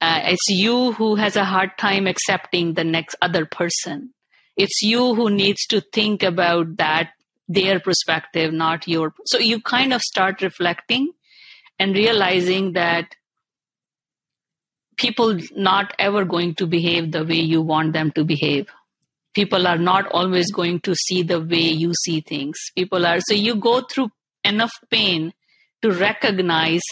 Uh, 0.00 0.20
it's 0.24 0.48
you 0.48 0.92
who 0.92 1.14
has 1.16 1.36
a 1.36 1.44
hard 1.44 1.70
time 1.78 2.06
accepting 2.06 2.74
the 2.74 2.84
next 2.84 3.16
other 3.22 3.46
person. 3.46 4.12
It's 4.56 4.82
you 4.82 5.14
who 5.14 5.30
needs 5.30 5.66
to 5.66 5.80
think 5.80 6.22
about 6.22 6.76
that 6.76 7.10
their 7.48 7.80
perspective 7.80 8.52
not 8.52 8.88
your. 8.88 9.14
So 9.26 9.38
you 9.38 9.60
kind 9.60 9.92
of 9.92 10.02
start 10.02 10.42
reflecting 10.42 11.12
and 11.78 11.94
realizing 11.94 12.72
that 12.72 13.14
people 14.96 15.38
not 15.54 15.92
ever 15.98 16.24
going 16.24 16.54
to 16.56 16.66
behave 16.66 17.12
the 17.12 17.24
way 17.24 17.36
you 17.36 17.60
want 17.60 17.92
them 17.92 18.10
to 18.12 18.24
behave. 18.24 18.68
People 19.34 19.66
are 19.66 19.78
not 19.78 20.06
always 20.12 20.50
going 20.50 20.80
to 20.80 20.94
see 20.94 21.22
the 21.22 21.40
way 21.40 21.68
you 21.68 21.92
see 22.04 22.22
things. 22.22 22.56
People 22.74 23.04
are 23.06 23.20
so 23.20 23.34
you 23.34 23.56
go 23.56 23.82
through 23.82 24.10
enough 24.46 24.72
pain 24.90 25.32
to 25.82 25.92
recognize 25.92 26.82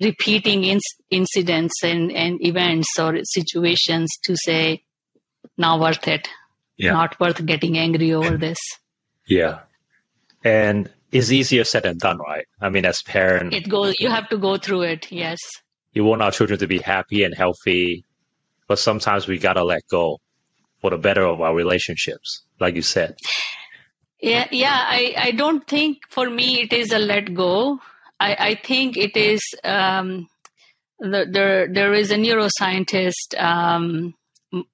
repeating 0.00 0.62
inc- 0.62 0.80
incidents 1.10 1.82
and, 1.82 2.12
and 2.12 2.44
events 2.44 2.88
or 2.98 3.18
situations 3.24 4.10
to 4.24 4.36
say 4.44 4.82
not 5.56 5.80
worth 5.80 6.08
it 6.08 6.28
yeah. 6.76 6.92
not 6.92 7.18
worth 7.20 7.44
getting 7.46 7.78
angry 7.78 8.12
over 8.12 8.36
this 8.36 8.58
yeah 9.26 9.60
and 10.42 10.90
it's 11.14 11.30
easier 11.30 11.62
said 11.62 11.84
than 11.84 11.96
done, 11.98 12.18
right? 12.18 12.46
I 12.60 12.68
mean, 12.70 12.84
as 12.84 13.00
parent, 13.02 13.54
it 13.54 13.68
goes. 13.68 13.94
You 14.00 14.10
have 14.10 14.28
to 14.30 14.36
go 14.36 14.56
through 14.56 14.82
it. 14.82 15.12
Yes. 15.12 15.38
You 15.92 16.04
want 16.04 16.22
our 16.22 16.32
children 16.32 16.58
to 16.58 16.66
be 16.66 16.78
happy 16.78 17.22
and 17.22 17.32
healthy, 17.32 18.04
but 18.66 18.80
sometimes 18.80 19.28
we 19.28 19.38
gotta 19.38 19.62
let 19.62 19.82
go 19.88 20.18
for 20.80 20.90
the 20.90 20.98
better 20.98 21.22
of 21.22 21.40
our 21.40 21.54
relationships, 21.54 22.42
like 22.58 22.74
you 22.74 22.82
said. 22.82 23.16
Yeah, 24.24 24.48
yeah. 24.50 24.84
I, 24.88 25.14
I 25.18 25.30
don't 25.32 25.66
think 25.66 25.98
for 26.08 26.30
me 26.30 26.62
it 26.62 26.72
is 26.72 26.92
a 26.92 26.98
let 26.98 27.34
go. 27.34 27.78
I, 28.18 28.36
I 28.48 28.54
think 28.54 28.96
it 28.96 29.16
is. 29.16 29.42
Um, 29.62 30.28
the, 30.98 31.26
there 31.30 31.68
there 31.68 31.92
is 31.92 32.10
a 32.10 32.16
neuroscientist, 32.16 33.38
um, 33.38 34.14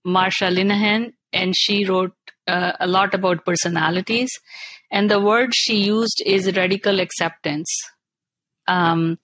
Marsha 0.07 0.49
Linehan, 0.57 1.15
and 1.33 1.55
she 1.57 1.85
wrote 1.85 2.15
uh, 2.47 2.73
a 2.79 2.87
lot 2.87 3.15
about 3.15 3.45
personalities 3.45 4.31
and 4.91 5.11
the 5.11 5.21
word 5.21 5.51
she 5.55 5.77
used 5.77 6.23
is 6.27 6.57
radical 6.57 7.01
acceptance 7.01 7.69
um, 8.67 9.19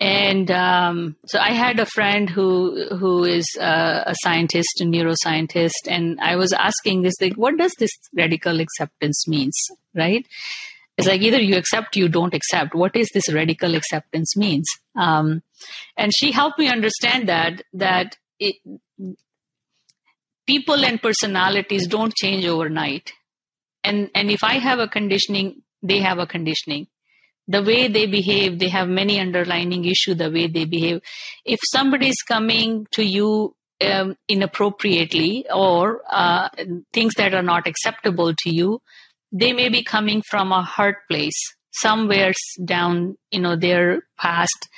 and 0.00 0.50
um, 0.50 1.16
so 1.26 1.38
I 1.38 1.50
had 1.50 1.78
a 1.78 1.86
friend 1.86 2.28
who 2.28 2.86
who 2.96 3.24
is 3.24 3.46
uh, 3.60 4.04
a 4.06 4.14
scientist, 4.22 4.80
a 4.80 4.84
neuroscientist, 4.84 5.86
and 5.86 6.18
I 6.20 6.36
was 6.36 6.52
asking 6.52 7.02
this 7.02 7.14
like, 7.20 7.34
what 7.34 7.58
does 7.58 7.74
this 7.78 7.90
radical 8.14 8.60
acceptance 8.60 9.28
means, 9.28 9.54
right? 9.94 10.26
It's 10.96 11.06
like 11.06 11.20
either 11.22 11.40
you 11.40 11.56
accept, 11.56 11.96
you 11.96 12.08
don't 12.08 12.34
accept. 12.34 12.74
What 12.74 12.96
is 12.96 13.08
this 13.14 13.32
radical 13.32 13.74
acceptance 13.74 14.36
means? 14.36 14.66
Um, 14.96 15.42
and 15.96 16.12
she 16.14 16.32
helped 16.32 16.58
me 16.58 16.68
understand 16.68 17.28
that 17.28 17.62
that 17.74 18.16
it, 18.38 18.56
people 20.46 20.84
and 20.84 21.00
personalities 21.00 21.86
don't 21.86 22.14
change 22.14 22.44
overnight 22.44 23.12
and 23.84 24.10
and 24.14 24.30
if 24.30 24.42
i 24.42 24.54
have 24.54 24.78
a 24.78 24.88
conditioning 24.88 25.62
they 25.82 26.00
have 26.00 26.18
a 26.18 26.26
conditioning 26.26 26.86
the 27.50 27.62
way 27.62 27.88
they 27.88 28.06
behave 28.06 28.58
they 28.58 28.68
have 28.68 28.88
many 28.88 29.20
underlining 29.20 29.84
issue 29.84 30.14
the 30.14 30.30
way 30.30 30.46
they 30.46 30.64
behave. 30.64 31.00
If 31.44 31.60
somebody 31.64 32.08
is 32.08 32.22
coming 32.26 32.86
to 32.92 33.04
you 33.04 33.54
um, 33.82 34.16
inappropriately 34.28 35.46
or 35.52 36.02
uh, 36.10 36.48
things 36.92 37.14
that 37.16 37.34
are 37.34 37.42
not 37.42 37.66
acceptable 37.66 38.34
to 38.42 38.54
you 38.54 38.80
they 39.32 39.52
may 39.52 39.68
be 39.68 39.82
coming 39.82 40.22
from 40.28 40.52
a 40.52 40.64
hurt 40.64 40.96
place 41.08 41.40
somewhere 41.72 42.32
down 42.64 43.16
you 43.30 43.40
know 43.40 43.56
their 43.56 44.02
past. 44.18 44.68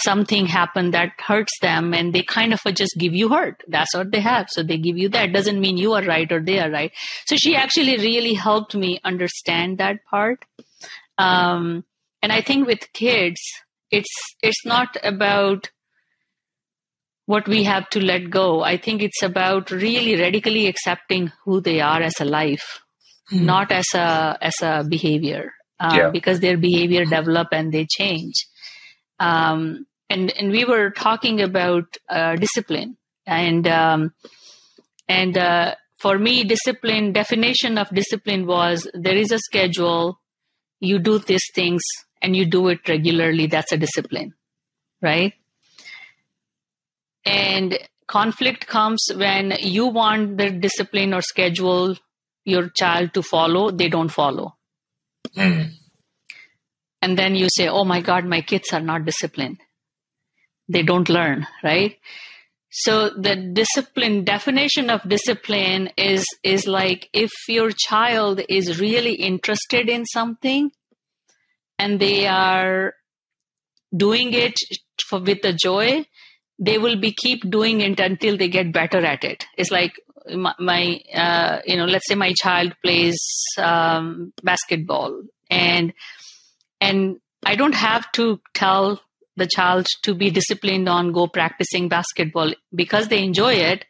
Something 0.00 0.46
happened 0.46 0.94
that 0.94 1.10
hurts 1.18 1.58
them 1.60 1.92
and 1.92 2.14
they 2.14 2.22
kind 2.22 2.52
of 2.52 2.60
just 2.72 2.94
give 2.96 3.14
you 3.14 3.30
hurt. 3.30 3.64
That's 3.66 3.96
what 3.96 4.12
they 4.12 4.20
have. 4.20 4.46
So 4.48 4.62
they 4.62 4.78
give 4.78 4.96
you 4.96 5.08
that. 5.08 5.32
Doesn't 5.32 5.60
mean 5.60 5.76
you 5.76 5.94
are 5.94 6.04
right 6.04 6.30
or 6.30 6.40
they 6.40 6.60
are 6.60 6.70
right. 6.70 6.92
So 7.26 7.34
she 7.34 7.56
actually 7.56 7.96
really 7.96 8.34
helped 8.34 8.76
me 8.76 9.00
understand 9.02 9.78
that 9.78 10.04
part. 10.08 10.44
Um, 11.18 11.84
and 12.22 12.32
i 12.32 12.40
think 12.40 12.66
with 12.66 12.92
kids 12.92 13.40
it's 13.90 14.14
it's 14.42 14.64
not 14.64 14.96
about 15.02 15.70
what 17.26 17.46
we 17.46 17.64
have 17.64 17.86
to 17.90 18.00
let 18.00 18.30
go. 18.30 18.62
I 18.62 18.78
think 18.78 19.02
it's 19.02 19.22
about 19.22 19.70
really 19.70 20.16
radically 20.18 20.66
accepting 20.66 21.30
who 21.44 21.60
they 21.60 21.78
are 21.78 22.00
as 22.00 22.14
a 22.20 22.24
life 22.24 22.80
mm. 23.32 23.42
not 23.42 23.70
as 23.70 23.86
a 23.94 24.38
as 24.40 24.54
a 24.62 24.84
behavior 24.88 25.52
uh, 25.80 25.94
yeah. 25.96 26.10
because 26.10 26.40
their 26.40 26.56
behavior 26.56 27.04
develop 27.04 27.48
and 27.52 27.72
they 27.72 27.86
change. 27.88 28.46
Um, 29.20 29.86
and 30.10 30.32
and 30.38 30.50
we 30.50 30.64
were 30.64 30.90
talking 30.90 31.40
about 31.40 31.96
uh, 32.08 32.36
discipline. 32.36 32.96
And 33.26 33.66
um, 33.68 34.14
and 35.08 35.36
uh, 35.36 35.74
for 35.98 36.18
me 36.18 36.44
discipline 36.44 37.12
definition 37.12 37.76
of 37.76 37.88
discipline 37.90 38.46
was 38.46 38.88
there 38.94 39.16
is 39.16 39.32
a 39.32 39.38
schedule. 39.38 40.20
You 40.80 40.98
do 40.98 41.18
these 41.18 41.44
things 41.54 41.82
and 42.22 42.36
you 42.36 42.44
do 42.46 42.68
it 42.68 42.88
regularly 42.88 43.46
that's 43.46 43.72
a 43.72 43.76
discipline 43.76 44.34
right 45.02 45.34
and 47.24 47.78
conflict 48.06 48.66
comes 48.66 49.06
when 49.16 49.52
you 49.60 49.86
want 49.86 50.38
the 50.38 50.50
discipline 50.50 51.12
or 51.12 51.20
schedule 51.20 51.96
your 52.44 52.68
child 52.70 53.12
to 53.12 53.22
follow 53.22 53.70
they 53.70 53.88
don't 53.88 54.08
follow 54.08 54.56
mm. 55.36 55.70
and 57.02 57.18
then 57.18 57.34
you 57.34 57.48
say 57.50 57.68
oh 57.68 57.84
my 57.84 58.00
god 58.00 58.24
my 58.24 58.40
kids 58.40 58.72
are 58.72 58.80
not 58.80 59.04
disciplined 59.04 59.58
they 60.68 60.82
don't 60.82 61.08
learn, 61.08 61.46
right? 61.64 61.96
So 62.70 63.10
the 63.10 63.34
discipline 63.36 64.24
definition 64.24 64.90
of 64.90 65.08
discipline 65.08 65.90
is 65.96 66.26
is 66.44 66.66
like 66.66 67.08
if 67.14 67.30
your 67.48 67.70
child 67.70 68.42
is 68.48 68.78
really 68.78 69.14
interested 69.14 69.88
in 69.88 70.04
something 70.04 70.70
and 71.78 72.00
they 72.00 72.26
are 72.26 72.94
doing 73.96 74.32
it 74.32 74.54
for, 75.06 75.20
with 75.20 75.42
the 75.42 75.52
joy, 75.52 76.04
they 76.58 76.78
will 76.78 76.98
be 76.98 77.12
keep 77.12 77.48
doing 77.48 77.80
it 77.80 78.00
until 78.00 78.36
they 78.36 78.48
get 78.48 78.72
better 78.72 79.04
at 79.04 79.24
it. 79.24 79.46
It's 79.56 79.70
like 79.70 79.92
my, 80.34 80.54
my 80.58 81.00
uh, 81.14 81.60
you 81.64 81.76
know, 81.76 81.84
let's 81.86 82.08
say 82.08 82.14
my 82.14 82.34
child 82.34 82.74
plays 82.84 83.18
um, 83.58 84.32
basketball 84.42 85.22
and 85.50 85.94
and 86.80 87.18
i 87.46 87.56
don't 87.56 87.74
have 87.74 88.10
to 88.12 88.38
tell 88.52 89.00
the 89.36 89.46
child 89.46 89.86
to 90.02 90.14
be 90.14 90.30
disciplined 90.30 90.88
on 90.88 91.12
go 91.12 91.26
practicing 91.26 91.88
basketball. 91.88 92.52
Because 92.74 93.08
they 93.08 93.22
enjoy 93.22 93.54
it 93.54 93.86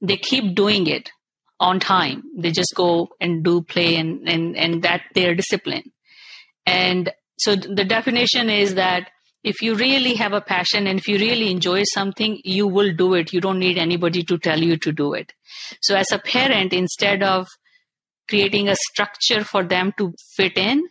they 0.00 0.16
keep 0.16 0.54
doing 0.54 0.86
it 0.86 1.10
on 1.58 1.78
time. 1.78 2.22
They 2.36 2.50
just 2.50 2.72
go 2.74 3.10
and 3.20 3.44
do 3.44 3.62
play 3.62 3.96
and 3.96 4.28
and 4.28 4.56
and 4.56 4.82
that 4.82 5.02
their 5.14 5.34
discipline 5.34 5.92
and 6.66 7.12
so 7.38 7.56
the 7.56 7.84
definition 7.84 8.50
is 8.50 8.74
that 8.74 9.10
if 9.42 9.62
you 9.62 9.74
really 9.74 10.14
have 10.14 10.32
a 10.32 10.40
passion 10.40 10.86
and 10.86 10.98
if 10.98 11.08
you 11.08 11.16
really 11.16 11.50
enjoy 11.50 11.82
something 11.84 12.40
you 12.44 12.66
will 12.66 12.92
do 12.94 13.14
it. 13.14 13.32
You 13.32 13.40
don't 13.40 13.58
need 13.58 13.78
anybody 13.78 14.22
to 14.24 14.38
tell 14.38 14.60
you 14.60 14.76
to 14.76 14.92
do 14.92 15.14
it. 15.14 15.32
So 15.80 15.96
as 15.96 16.12
a 16.12 16.18
parent 16.18 16.72
instead 16.72 17.22
of 17.22 17.48
creating 18.28 18.68
a 18.68 18.76
structure 18.76 19.42
for 19.42 19.64
them 19.64 19.92
to 19.98 20.14
fit 20.36 20.56
in 20.56 20.82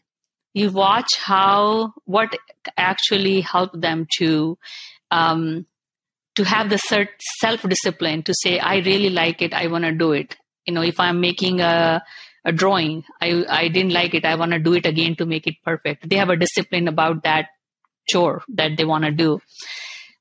you 0.53 0.72
watch 0.72 1.15
how 1.17 1.93
what 2.05 2.36
actually 2.76 3.41
help 3.41 3.72
them 3.80 4.07
to 4.17 4.57
um, 5.11 5.65
to 6.36 6.43
have 6.43 6.70
the 6.70 6.78
self 7.39 7.61
discipline 7.61 8.24
to 8.24 8.34
say 8.34 8.59
i 8.59 8.78
really 8.78 9.09
like 9.09 9.41
it. 9.41 9.53
I 9.53 9.67
want 9.67 9.84
to 9.86 9.91
do 9.91 10.11
it. 10.13 10.36
You 10.65 10.74
know 10.74 10.82
if 10.82 10.99
i'm 10.99 11.20
making 11.22 11.61
a 11.61 12.03
a 12.45 12.51
drawing. 12.51 13.03
I 13.21 13.45
i 13.49 13.67
didn't 13.67 13.93
like 13.93 14.13
it. 14.13 14.25
I 14.25 14.35
want 14.35 14.51
to 14.51 14.59
do 14.59 14.73
it 14.73 14.85
again 14.85 15.15
to 15.17 15.25
make 15.25 15.47
it 15.47 15.55
perfect. 15.63 16.09
They 16.09 16.17
have 16.17 16.29
a 16.29 16.37
discipline 16.37 16.87
about 16.87 17.23
that 17.23 17.47
chore 18.07 18.43
that 18.49 18.77
they 18.77 18.85
want 18.85 19.05
to 19.05 19.11
do. 19.11 19.39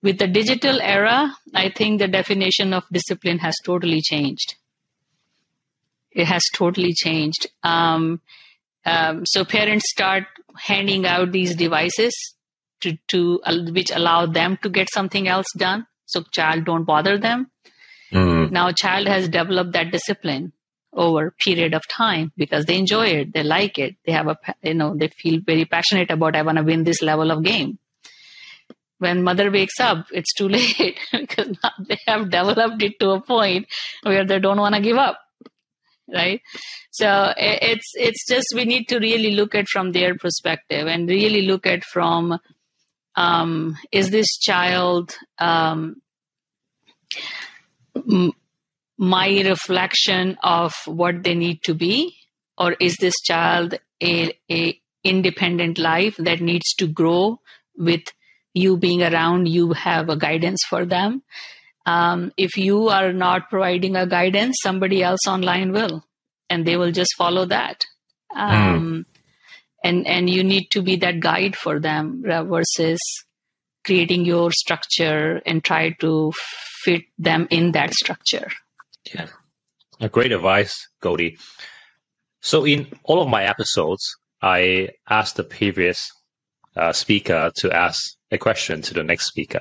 With 0.03 0.19
the 0.19 0.29
digital 0.29 0.81
era 0.81 1.35
i 1.55 1.69
think 1.71 1.99
the 1.99 2.07
definition 2.09 2.73
of 2.73 2.85
discipline 2.93 3.39
has 3.39 3.55
totally 3.65 4.01
changed. 4.01 4.55
It 6.13 6.27
has 6.27 6.43
totally 6.55 6.93
changed. 6.93 7.47
Um, 7.63 8.21
um, 8.85 9.25
so 9.27 9.45
parents 9.45 9.91
start 9.91 10.25
handing 10.57 11.07
out 11.07 11.33
these 11.33 11.55
devices 11.55 12.15
to, 12.81 12.97
to 13.09 13.41
uh, 13.45 13.57
which 13.71 13.91
allow 13.91 14.27
them 14.27 14.59
to 14.63 14.69
get 14.69 14.89
something 14.93 15.29
else 15.29 15.47
done. 15.57 15.87
So 16.07 16.23
child 16.33 16.65
don't 16.65 16.85
bother 16.85 17.19
them. 17.19 17.51
Mm. 18.13 18.51
Now 18.51 18.73
child 18.73 19.07
has 19.09 19.29
developed 19.29 19.73
that 19.73 19.93
discipline 19.93 20.53
over 20.93 21.35
period 21.45 21.75
of 21.75 21.83
time 21.89 22.33
because 22.37 22.65
they 22.65 22.77
enjoy 22.77 23.07
it, 23.07 23.33
they 23.33 23.43
like 23.43 23.79
it, 23.79 23.97
they 24.07 24.13
have 24.13 24.29
a 24.29 24.37
you 24.63 24.75
know 24.75 24.95
they 24.97 25.09
feel 25.09 25.41
very 25.45 25.65
passionate 25.65 26.11
about 26.11 26.37
I 26.37 26.43
want 26.43 26.59
to 26.59 26.65
win 26.65 26.85
this 26.85 27.03
level 27.03 27.31
of 27.31 27.43
game. 27.45 27.79
When 28.99 29.23
mother 29.23 29.51
wakes 29.51 29.79
up, 29.79 30.07
it's 30.11 30.35
too 30.35 30.49
late 30.59 30.99
because 31.13 31.57
they 31.87 31.99
have 32.07 32.31
developed 32.31 32.83
it 32.83 32.99
to 33.01 33.11
a 33.11 33.21
point 33.21 33.67
where 34.03 34.27
they 34.27 34.39
don't 34.39 34.59
want 34.59 34.75
to 34.75 34.81
give 34.81 34.97
up 34.97 35.19
right 36.11 36.41
so 36.91 37.35
it's 37.37 37.93
it's 37.95 38.27
just 38.27 38.47
we 38.55 38.65
need 38.65 38.89
to 38.89 38.99
really 38.99 39.33
look 39.33 39.55
at 39.55 39.69
from 39.69 39.93
their 39.93 40.17
perspective 40.17 40.87
and 40.87 41.07
really 41.09 41.43
look 41.43 41.67
at 41.67 41.85
from 41.85 42.39
um, 43.15 43.77
is 43.93 44.11
this 44.11 44.39
child 44.39 45.17
um, 45.39 46.01
my 48.99 49.29
reflection 49.41 50.37
of 50.43 50.75
what 50.87 51.23
they 51.23 51.35
need 51.35 51.63
to 51.63 51.75
be 51.75 52.15
or 52.57 52.73
is 52.81 52.97
this 52.97 53.15
child 53.25 53.75
a, 54.03 54.33
a 54.51 54.79
independent 55.05 55.79
life 55.79 56.17
that 56.19 56.41
needs 56.41 56.75
to 56.75 56.87
grow 56.87 57.41
with 57.77 58.03
you 58.55 58.77
being 58.77 59.03
around 59.03 59.47
you 59.47 59.73
have 59.73 60.09
a 60.09 60.17
guidance 60.17 60.61
for 60.69 60.85
them 60.85 61.23
um, 61.89 62.33
if 62.37 62.59
you 62.59 62.91
are 62.91 63.15
not 63.15 63.49
providing 63.49 63.97
a 63.97 64.07
guidance, 64.07 64.57
somebody 64.63 65.03
else 65.03 65.27
online 65.27 65.73
will, 65.73 66.05
and 66.51 66.67
they 66.67 66.77
will 66.77 66.93
just 66.93 67.15
follow 67.17 67.47
that. 67.47 67.83
Um, 68.37 68.53
mm. 68.53 69.05
And 69.83 70.07
and 70.07 70.29
you 70.29 70.45
need 70.45 70.71
to 70.73 70.83
be 70.83 70.97
that 70.97 71.21
guide 71.21 71.57
for 71.57 71.81
them 71.81 72.23
versus 72.23 72.99
creating 73.87 74.27
your 74.27 74.51
structure 74.53 75.41
and 75.47 75.65
try 75.65 75.97
to 76.01 76.33
fit 76.85 77.05
them 77.17 77.49
in 77.51 77.73
that 77.73 77.95
structure. 77.95 78.49
Yeah, 79.13 79.29
a 80.01 80.09
great 80.09 80.33
advice, 80.33 80.87
Golddy. 81.03 81.39
So 82.41 82.65
in 82.65 82.87
all 83.03 83.21
of 83.21 83.29
my 83.29 83.45
episodes, 83.45 84.17
I 84.43 84.91
ask 85.09 85.35
the 85.35 85.45
previous 85.45 86.11
uh, 86.77 86.93
speaker 86.93 87.51
to 87.57 87.73
ask 87.73 88.17
a 88.31 88.39
question 88.39 88.83
to 88.83 88.95
the 88.95 89.03
next 89.03 89.27
speaker. 89.27 89.61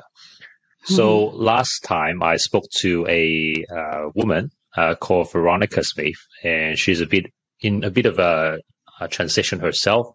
So 0.83 1.27
mm-hmm. 1.27 1.37
last 1.37 1.79
time 1.83 2.21
I 2.21 2.37
spoke 2.37 2.65
to 2.79 3.05
a 3.09 3.65
uh, 3.75 4.09
woman 4.15 4.51
uh, 4.75 4.95
called 4.95 5.31
Veronica 5.31 5.83
Smith, 5.83 6.15
and 6.43 6.77
she's 6.77 7.01
a 7.01 7.07
bit 7.07 7.25
in 7.59 7.83
a 7.83 7.89
bit 7.89 8.05
of 8.05 8.19
a, 8.19 8.59
a 9.01 9.07
transition 9.07 9.59
herself, 9.59 10.07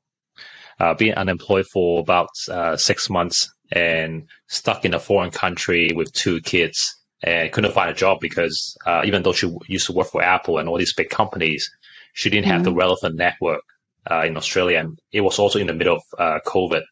uh, 0.79 0.95
being 0.95 1.15
unemployed 1.15 1.67
for 1.73 2.01
about 2.01 2.31
uh, 2.49 2.77
six 2.77 3.11
months 3.11 3.53
and 3.73 4.29
stuck 4.49 4.85
in 4.85 4.95
a 4.95 5.01
foreign 5.01 5.31
country 5.31 5.91
with 5.95 6.13
two 6.13 6.41
kids 6.41 7.02
and 7.23 7.53
couldn't 7.53 7.73
find 7.73 7.91
a 7.91 7.95
job 7.95 8.19
because 8.21 8.77
uh, 8.87 9.03
even 9.05 9.23
though 9.23 9.33
she 9.33 9.55
used 9.69 9.87
to 9.87 9.93
work 9.93 10.09
for 10.09 10.23
Apple 10.23 10.59
and 10.59 10.69
all 10.69 10.79
these 10.79 10.95
big 10.95 11.11
companies, 11.11 11.71
she 12.15 12.31
didn't 12.31 12.45
mm-hmm. 12.45 12.53
have 12.53 12.65
the 12.65 12.71
mm-hmm. 12.71 12.79
relevant 12.79 13.17
network 13.17 13.63
uh, 14.11 14.25
in 14.25 14.37
Australia, 14.37 14.81
and 14.81 14.99
it 15.13 15.21
was 15.21 15.39
also 15.39 15.59
in 15.59 15.67
the 15.67 15.75
middle 15.75 15.97
of 16.19 16.43
COVID. 16.45 16.83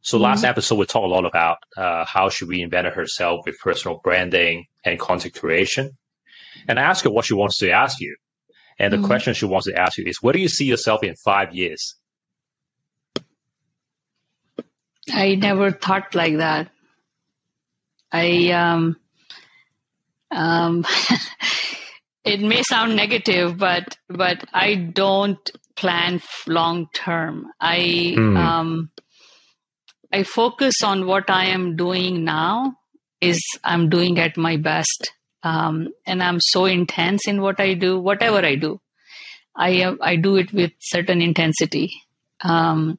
So 0.00 0.16
mm-hmm. 0.16 0.24
last 0.24 0.44
episode, 0.44 0.76
we 0.76 0.86
talked 0.86 1.04
a 1.04 1.08
lot 1.08 1.26
about 1.26 1.58
uh, 1.76 2.04
how 2.06 2.28
she 2.30 2.46
reinvented 2.46 2.94
herself 2.94 3.40
with 3.44 3.58
personal 3.58 4.00
branding 4.02 4.66
and 4.84 4.98
content 4.98 5.34
creation. 5.34 5.90
And 6.66 6.78
I 6.78 6.82
asked 6.82 7.04
her 7.04 7.10
what 7.10 7.24
she 7.24 7.34
wants 7.34 7.58
to 7.58 7.70
ask 7.70 8.00
you. 8.00 8.16
And 8.78 8.92
the 8.92 8.96
mm-hmm. 8.96 9.06
question 9.06 9.34
she 9.34 9.44
wants 9.44 9.66
to 9.66 9.78
ask 9.78 9.98
you 9.98 10.04
is, 10.06 10.22
where 10.22 10.32
do 10.32 10.40
you 10.40 10.48
see 10.48 10.64
yourself 10.64 11.02
in 11.02 11.14
five 11.16 11.54
years? 11.54 11.96
I 15.12 15.34
never 15.34 15.70
thought 15.70 16.14
like 16.14 16.36
that. 16.36 16.70
I, 18.12 18.50
um, 18.50 18.96
um, 20.30 20.84
it 22.24 22.40
may 22.40 22.62
sound 22.62 22.96
negative, 22.96 23.58
but, 23.58 23.96
but 24.08 24.44
I 24.52 24.74
don't 24.74 25.50
plan 25.76 26.20
long 26.46 26.88
term. 26.94 27.46
I, 27.60 28.14
mm. 28.16 28.36
um, 28.36 28.90
I 30.12 30.22
focus 30.22 30.82
on 30.82 31.06
what 31.06 31.30
I 31.30 31.46
am 31.46 31.76
doing 31.76 32.24
now 32.24 32.74
is 33.20 33.40
I'm 33.64 33.88
doing 33.88 34.18
at 34.18 34.36
my 34.36 34.56
best. 34.56 35.12
Um, 35.42 35.88
and 36.06 36.22
I'm 36.22 36.40
so 36.40 36.64
intense 36.64 37.28
in 37.28 37.40
what 37.40 37.60
I 37.60 37.74
do, 37.74 37.98
whatever 37.98 38.38
I 38.38 38.56
do. 38.56 38.80
I, 39.56 39.94
I 40.00 40.16
do 40.16 40.36
it 40.36 40.52
with 40.52 40.72
certain 40.80 41.20
intensity. 41.20 41.92
Um, 42.40 42.98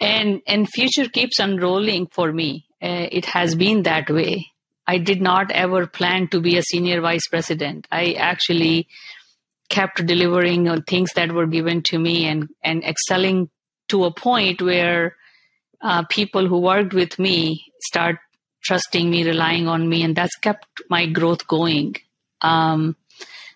and, 0.00 0.42
and 0.46 0.68
future 0.68 1.08
keeps 1.08 1.38
unrolling 1.38 2.08
for 2.08 2.32
me. 2.32 2.66
Uh, 2.82 3.08
it 3.10 3.24
has 3.26 3.54
been 3.54 3.82
that 3.84 4.10
way. 4.10 4.46
I 4.86 4.98
did 4.98 5.20
not 5.20 5.50
ever 5.50 5.86
plan 5.86 6.28
to 6.28 6.40
be 6.40 6.56
a 6.56 6.62
senior 6.62 7.00
vice 7.00 7.26
president. 7.28 7.86
I 7.90 8.12
actually 8.12 8.88
kept 9.68 10.06
delivering 10.06 10.68
on 10.68 10.82
things 10.82 11.12
that 11.14 11.32
were 11.32 11.46
given 11.46 11.82
to 11.82 11.98
me 11.98 12.26
and, 12.26 12.48
and 12.62 12.84
excelling 12.84 13.50
to 13.88 14.04
a 14.04 14.14
point 14.14 14.62
where 14.62 15.16
uh, 15.82 16.04
people 16.08 16.46
who 16.46 16.60
worked 16.60 16.94
with 16.94 17.18
me 17.18 17.64
start 17.80 18.16
trusting 18.64 19.10
me, 19.10 19.24
relying 19.24 19.68
on 19.68 19.88
me, 19.88 20.02
and 20.02 20.16
that's 20.16 20.36
kept 20.36 20.66
my 20.88 21.06
growth 21.06 21.46
going. 21.46 21.94
Um, 22.40 22.96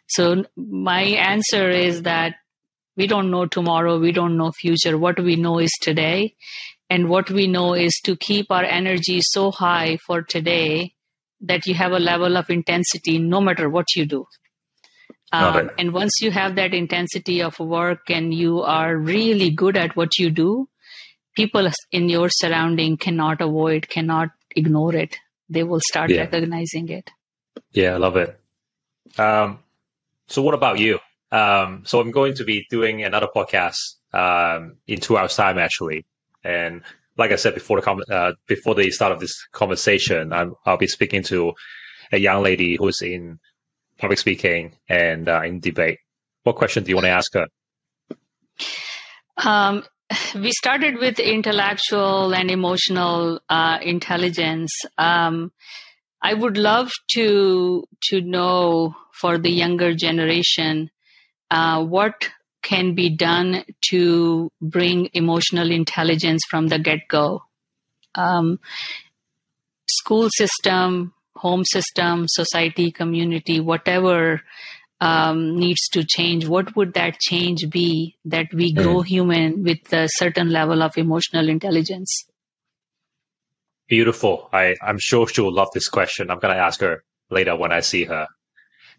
so 0.09 0.45
my 0.57 1.03
answer 1.03 1.68
is 1.68 2.03
that 2.03 2.35
we 2.97 3.07
don't 3.07 3.31
know 3.31 3.47
tomorrow, 3.47 3.99
we 3.99 4.12
don't 4.12 4.37
know 4.37 4.51
future. 4.53 4.99
What 4.99 5.20
we 5.20 5.37
know 5.37 5.59
is 5.59 5.72
today, 5.81 6.35
and 6.89 7.09
what 7.09 7.31
we 7.31 7.47
know 7.47 7.74
is 7.74 7.99
to 8.05 8.16
keep 8.16 8.51
our 8.51 8.64
energy 8.64 9.20
so 9.22 9.51
high 9.51 9.99
for 10.07 10.22
today 10.22 10.95
that 11.41 11.66
you 11.66 11.74
have 11.74 11.93
a 11.93 11.99
level 11.99 12.36
of 12.36 12.51
intensity 12.51 13.18
no 13.18 13.41
matter 13.41 13.68
what 13.68 13.86
you 13.97 14.07
do. 14.07 14.26
Um, 15.32 15.70
and 15.78 15.93
once 15.93 16.20
you 16.20 16.32
have 16.32 16.57
that 16.57 16.74
intensity 16.74 17.41
of 17.41 17.59
work 17.61 18.11
and 18.11 18.34
you 18.34 18.62
are 18.62 18.97
really 18.97 19.51
good 19.51 19.76
at 19.76 19.95
what 19.95 20.18
you 20.18 20.28
do, 20.30 20.68
people 21.36 21.70
in 21.93 22.09
your 22.09 22.28
surrounding 22.28 22.97
cannot 22.97 23.41
avoid, 23.41 23.88
cannot 23.88 24.30
ignore 24.57 24.95
it. 24.95 25.16
They 25.49 25.62
will 25.62 25.80
start 25.88 26.11
yeah. 26.11 26.22
recognizing 26.22 26.88
it. 26.88 27.11
Yeah, 27.72 27.95
I 27.95 27.97
love 27.99 28.16
it. 28.16 28.41
Um, 29.18 29.61
so, 30.26 30.43
what 30.43 30.55
about 30.55 30.78
you? 30.78 30.99
Um, 31.30 31.84
so, 31.86 32.01
I'm 32.01 32.11
going 32.11 32.34
to 32.34 32.45
be 32.45 32.66
doing 32.68 33.05
another 33.05 33.28
podcast 33.34 33.78
um, 34.12 34.76
in 34.86 34.99
two 34.99 35.16
hours' 35.16 35.36
time, 35.36 35.59
actually. 35.59 36.07
And 36.43 36.82
like 37.21 37.33
I 37.33 37.37
said 37.37 37.55
before 37.55 37.79
the 37.79 37.83
com- 37.83 38.03
uh, 38.11 38.33
before 38.49 38.75
the 38.75 38.91
start 38.91 39.12
of 39.12 39.21
this 39.21 39.47
conversation, 39.53 40.33
i 40.33 40.45
will 40.45 40.77
be 40.79 40.87
speaking 40.87 41.23
to 41.25 41.53
a 42.11 42.18
young 42.18 42.43
lady 42.43 42.77
who's 42.77 43.03
in 43.03 43.39
public 43.99 44.18
speaking 44.18 44.75
and 44.89 45.29
uh, 45.29 45.43
in 45.45 45.61
debate. 45.61 45.99
What 46.43 46.57
question 46.57 46.83
do 46.83 46.89
you 46.89 46.97
want 46.97 47.05
to 47.05 47.11
ask 47.11 47.35
her? 47.35 47.47
Um, 49.37 49.85
we 50.35 50.51
started 50.53 50.97
with 50.99 51.21
intellectual 51.21 52.35
and 52.35 52.51
emotional 52.51 53.41
uh, 53.49 53.79
intelligence. 53.83 54.73
Um, 54.97 55.53
I 56.23 56.35
would 56.35 56.57
love 56.57 56.91
to 57.12 57.85
to 58.09 58.21
know 58.23 58.97
for 59.12 59.39
the 59.39 59.51
younger 59.51 59.95
generation 59.95 60.91
uh, 61.51 61.85
what 61.85 62.31
can 62.62 62.94
be 62.94 63.11
done 63.11 63.64
to 63.90 64.50
bring 64.61 65.08
emotional 65.14 65.70
intelligence 65.70 66.42
from 66.48 66.68
the 66.68 66.78
get 66.78 67.00
go. 67.08 67.42
Um, 68.14 68.58
school 69.88 70.28
system, 70.30 71.14
home 71.34 71.64
system, 71.64 72.26
society, 72.28 72.90
community, 72.90 73.61
whatever 73.61 74.42
um, 75.00 75.56
needs 75.56 75.88
to 75.92 76.04
change, 76.04 76.46
what 76.46 76.76
would 76.76 76.94
that 76.94 77.18
change 77.18 77.68
be 77.70 78.16
that 78.26 78.46
we 78.52 78.72
grow 78.72 78.96
mm. 78.96 79.06
human 79.06 79.62
with 79.62 79.92
a 79.92 80.08
certain 80.12 80.50
level 80.50 80.82
of 80.82 80.96
emotional 80.98 81.48
intelligence? 81.48 82.24
Beautiful. 83.88 84.48
I, 84.52 84.76
I'm 84.82 84.98
sure 85.00 85.26
she 85.26 85.40
will 85.40 85.54
love 85.54 85.68
this 85.72 85.88
question. 85.88 86.30
I'm 86.30 86.38
going 86.38 86.54
to 86.54 86.61
ask 86.61 86.80
her 86.80 87.02
later 87.30 87.56
when 87.56 87.72
I 87.72 87.80
see 87.80 88.04
her. 88.04 88.26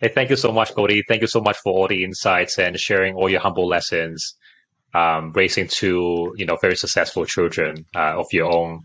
Hey, 0.02 0.10
thank 0.10 0.32
you 0.32 0.36
so 0.36 0.52
much, 0.52 0.74
Cody. 0.74 1.04
Thank 1.08 1.22
you 1.22 1.28
so 1.28 1.41
much 1.41 1.58
for 1.58 1.74
all 1.74 1.88
the 1.88 2.04
insights 2.04 2.58
and 2.58 2.76
sharing 2.80 3.14
all 3.14 3.30
your 3.30 3.39
humble 3.39 3.68
lessons, 3.68 4.36
um, 4.95 5.32
raising 5.34 5.68
two, 5.68 6.34
you 6.38 6.45
know, 6.47 6.58
very 6.60 6.76
successful 6.76 7.24
children 7.24 7.86
uh, 7.95 8.20
of 8.20 8.26
your 8.32 8.52
own. 8.52 8.80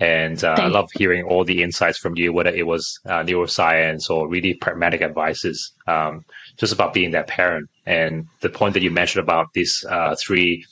And 0.00 0.42
uh, 0.42 0.56
I 0.58 0.68
love 0.68 0.88
hearing 0.94 1.24
all 1.24 1.44
the 1.44 1.62
insights 1.62 1.98
from 1.98 2.16
you, 2.16 2.32
whether 2.32 2.48
it 2.48 2.66
was 2.66 2.98
uh, 3.04 3.22
neuroscience 3.22 4.08
or 4.08 4.26
really 4.26 4.54
pragmatic 4.54 5.02
advices, 5.02 5.70
um, 5.86 6.24
just 6.56 6.72
about 6.72 6.94
being 6.94 7.10
that 7.10 7.26
parent. 7.26 7.68
And 7.84 8.26
the 8.40 8.48
point 8.48 8.72
that 8.72 8.82
you 8.82 8.90
mentioned 8.90 9.22
about 9.22 9.48
these 9.52 9.84
uh, 9.86 10.16
three 10.18 10.64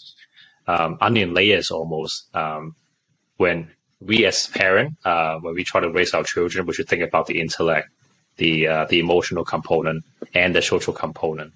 um, 0.66 0.96
onion 1.02 1.34
layers 1.34 1.70
almost, 1.70 2.34
um, 2.34 2.74
when 3.36 3.70
we 4.00 4.24
as 4.24 4.46
parent, 4.46 4.94
uh, 5.04 5.36
when 5.40 5.54
we 5.54 5.64
try 5.64 5.82
to 5.82 5.90
raise 5.90 6.14
our 6.14 6.24
children, 6.24 6.64
we 6.64 6.72
should 6.72 6.88
think 6.88 7.02
about 7.02 7.26
the 7.26 7.38
intellect, 7.38 7.88
the 8.42 8.52
uh, 8.74 8.84
the 8.90 8.98
emotional 8.98 9.44
component 9.54 10.04
and 10.34 10.54
the 10.56 10.62
social 10.72 10.94
component. 11.04 11.50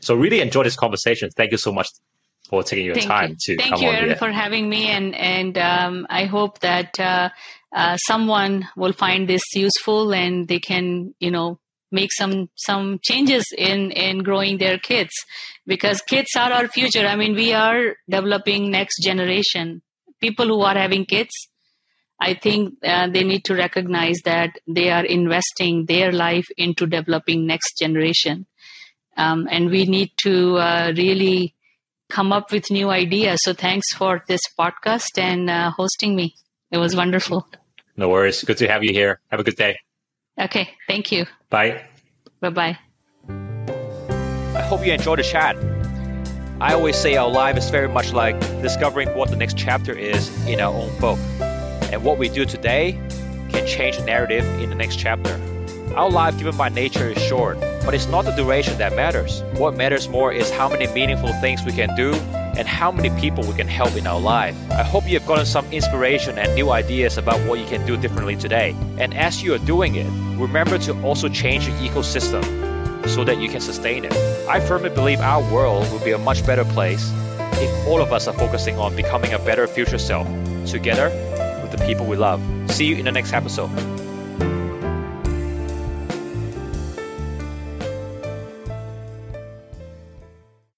So 0.00 0.14
really 0.14 0.40
enjoy 0.40 0.62
this 0.68 0.78
conversation. 0.84 1.30
Thank 1.38 1.50
you 1.54 1.60
so 1.66 1.72
much 1.78 1.88
for 2.48 2.62
taking 2.62 2.86
your 2.86 2.94
Thank 2.94 3.06
time 3.16 3.30
you. 3.30 3.36
to 3.46 3.52
Thank 3.56 3.70
come 3.70 3.82
you, 3.82 3.88
on 3.88 3.94
Aaron, 3.94 4.08
here. 4.10 4.16
for 4.24 4.30
having 4.30 4.68
me, 4.74 4.82
and 4.96 5.14
and 5.14 5.58
um, 5.58 6.06
I 6.08 6.24
hope 6.36 6.60
that 6.60 6.90
uh, 7.00 7.28
uh, 7.82 7.96
someone 8.10 8.68
will 8.76 8.96
find 9.04 9.28
this 9.28 9.42
useful 9.54 10.14
and 10.14 10.48
they 10.48 10.60
can, 10.60 11.14
you 11.18 11.30
know, 11.30 11.58
make 11.90 12.12
some 12.12 12.48
some 12.68 13.00
changes 13.02 13.44
in 13.56 13.90
in 14.06 14.22
growing 14.28 14.58
their 14.58 14.78
kids 14.78 15.14
because 15.66 16.00
kids 16.02 16.30
are 16.36 16.52
our 16.52 16.68
future. 16.68 17.06
I 17.06 17.16
mean, 17.16 17.34
we 17.34 17.52
are 17.52 17.96
developing 18.08 18.70
next 18.70 19.02
generation 19.02 19.82
people 20.20 20.46
who 20.46 20.60
are 20.62 20.78
having 20.84 21.04
kids 21.04 21.34
I 22.20 22.34
think 22.34 22.74
uh, 22.84 23.08
they 23.08 23.22
need 23.22 23.44
to 23.44 23.54
recognize 23.54 24.18
that 24.24 24.58
they 24.66 24.90
are 24.90 25.04
investing 25.04 25.86
their 25.86 26.10
life 26.10 26.48
into 26.56 26.86
developing 26.86 27.46
next 27.46 27.78
generation. 27.78 28.46
Um, 29.16 29.48
and 29.50 29.70
we 29.70 29.84
need 29.84 30.12
to 30.18 30.56
uh, 30.56 30.92
really 30.96 31.54
come 32.08 32.32
up 32.32 32.50
with 32.50 32.70
new 32.70 32.90
ideas. 32.90 33.40
So 33.42 33.52
thanks 33.52 33.92
for 33.94 34.24
this 34.26 34.40
podcast 34.58 35.18
and 35.18 35.48
uh, 35.48 35.70
hosting 35.70 36.16
me. 36.16 36.34
It 36.70 36.78
was 36.78 36.96
wonderful. 36.96 37.46
No 37.96 38.08
worries. 38.08 38.42
Good 38.42 38.58
to 38.58 38.68
have 38.68 38.84
you 38.84 38.92
here. 38.92 39.20
Have 39.28 39.40
a 39.40 39.44
good 39.44 39.56
day. 39.56 39.76
Okay. 40.40 40.70
Thank 40.86 41.10
you. 41.12 41.26
Bye. 41.50 41.84
Bye 42.40 42.50
bye. 42.50 42.78
I 43.28 44.62
hope 44.62 44.84
you 44.86 44.92
enjoyed 44.92 45.18
the 45.18 45.24
chat. 45.24 45.56
I 46.60 46.74
always 46.74 46.96
say 46.96 47.16
our 47.16 47.30
life 47.30 47.56
is 47.56 47.70
very 47.70 47.88
much 47.88 48.12
like 48.12 48.38
discovering 48.62 49.14
what 49.16 49.30
the 49.30 49.36
next 49.36 49.56
chapter 49.56 49.92
is 49.92 50.28
in 50.46 50.60
our 50.60 50.72
own 50.72 50.96
book. 50.98 51.18
And 51.92 52.04
what 52.04 52.18
we 52.18 52.28
do 52.28 52.44
today 52.44 52.92
can 53.50 53.66
change 53.66 53.96
the 53.96 54.04
narrative 54.04 54.44
in 54.60 54.68
the 54.68 54.76
next 54.76 54.96
chapter. 54.96 55.40
Our 55.96 56.10
life, 56.10 56.36
given 56.38 56.56
by 56.56 56.68
nature, 56.68 57.08
is 57.08 57.22
short, 57.22 57.58
but 57.84 57.94
it's 57.94 58.06
not 58.06 58.24
the 58.24 58.32
duration 58.32 58.76
that 58.78 58.94
matters. 58.94 59.42
What 59.54 59.76
matters 59.76 60.08
more 60.08 60.32
is 60.32 60.50
how 60.50 60.68
many 60.68 60.86
meaningful 60.92 61.32
things 61.40 61.64
we 61.64 61.72
can 61.72 61.96
do 61.96 62.12
and 62.58 62.68
how 62.68 62.92
many 62.92 63.08
people 63.20 63.44
we 63.44 63.54
can 63.54 63.68
help 63.68 63.96
in 63.96 64.06
our 64.06 64.20
life. 64.20 64.54
I 64.70 64.82
hope 64.82 65.08
you 65.08 65.18
have 65.18 65.26
gotten 65.26 65.46
some 65.46 65.64
inspiration 65.72 66.38
and 66.38 66.54
new 66.54 66.70
ideas 66.70 67.16
about 67.16 67.40
what 67.48 67.58
you 67.58 67.66
can 67.66 67.86
do 67.86 67.96
differently 67.96 68.36
today. 68.36 68.76
And 68.98 69.14
as 69.14 69.42
you 69.42 69.54
are 69.54 69.58
doing 69.58 69.94
it, 69.94 70.06
remember 70.38 70.76
to 70.78 71.02
also 71.02 71.28
change 71.28 71.66
your 71.66 71.76
ecosystem 71.78 72.44
so 73.08 73.24
that 73.24 73.38
you 73.38 73.48
can 73.48 73.60
sustain 73.60 74.04
it. 74.04 74.12
I 74.48 74.60
firmly 74.60 74.90
believe 74.90 75.20
our 75.20 75.42
world 75.52 75.90
will 75.90 76.04
be 76.04 76.12
a 76.12 76.18
much 76.18 76.44
better 76.44 76.64
place 76.64 77.10
if 77.60 77.88
all 77.88 78.02
of 78.02 78.12
us 78.12 78.28
are 78.28 78.34
focusing 78.34 78.78
on 78.78 78.94
becoming 78.94 79.32
a 79.32 79.38
better 79.38 79.66
future 79.66 79.98
self 79.98 80.28
together 80.66 81.10
people 81.86 82.06
we 82.06 82.16
love. 82.16 82.42
See 82.70 82.86
you 82.86 82.96
in 82.96 83.04
the 83.04 83.12
next 83.12 83.32
episode. 83.32 83.70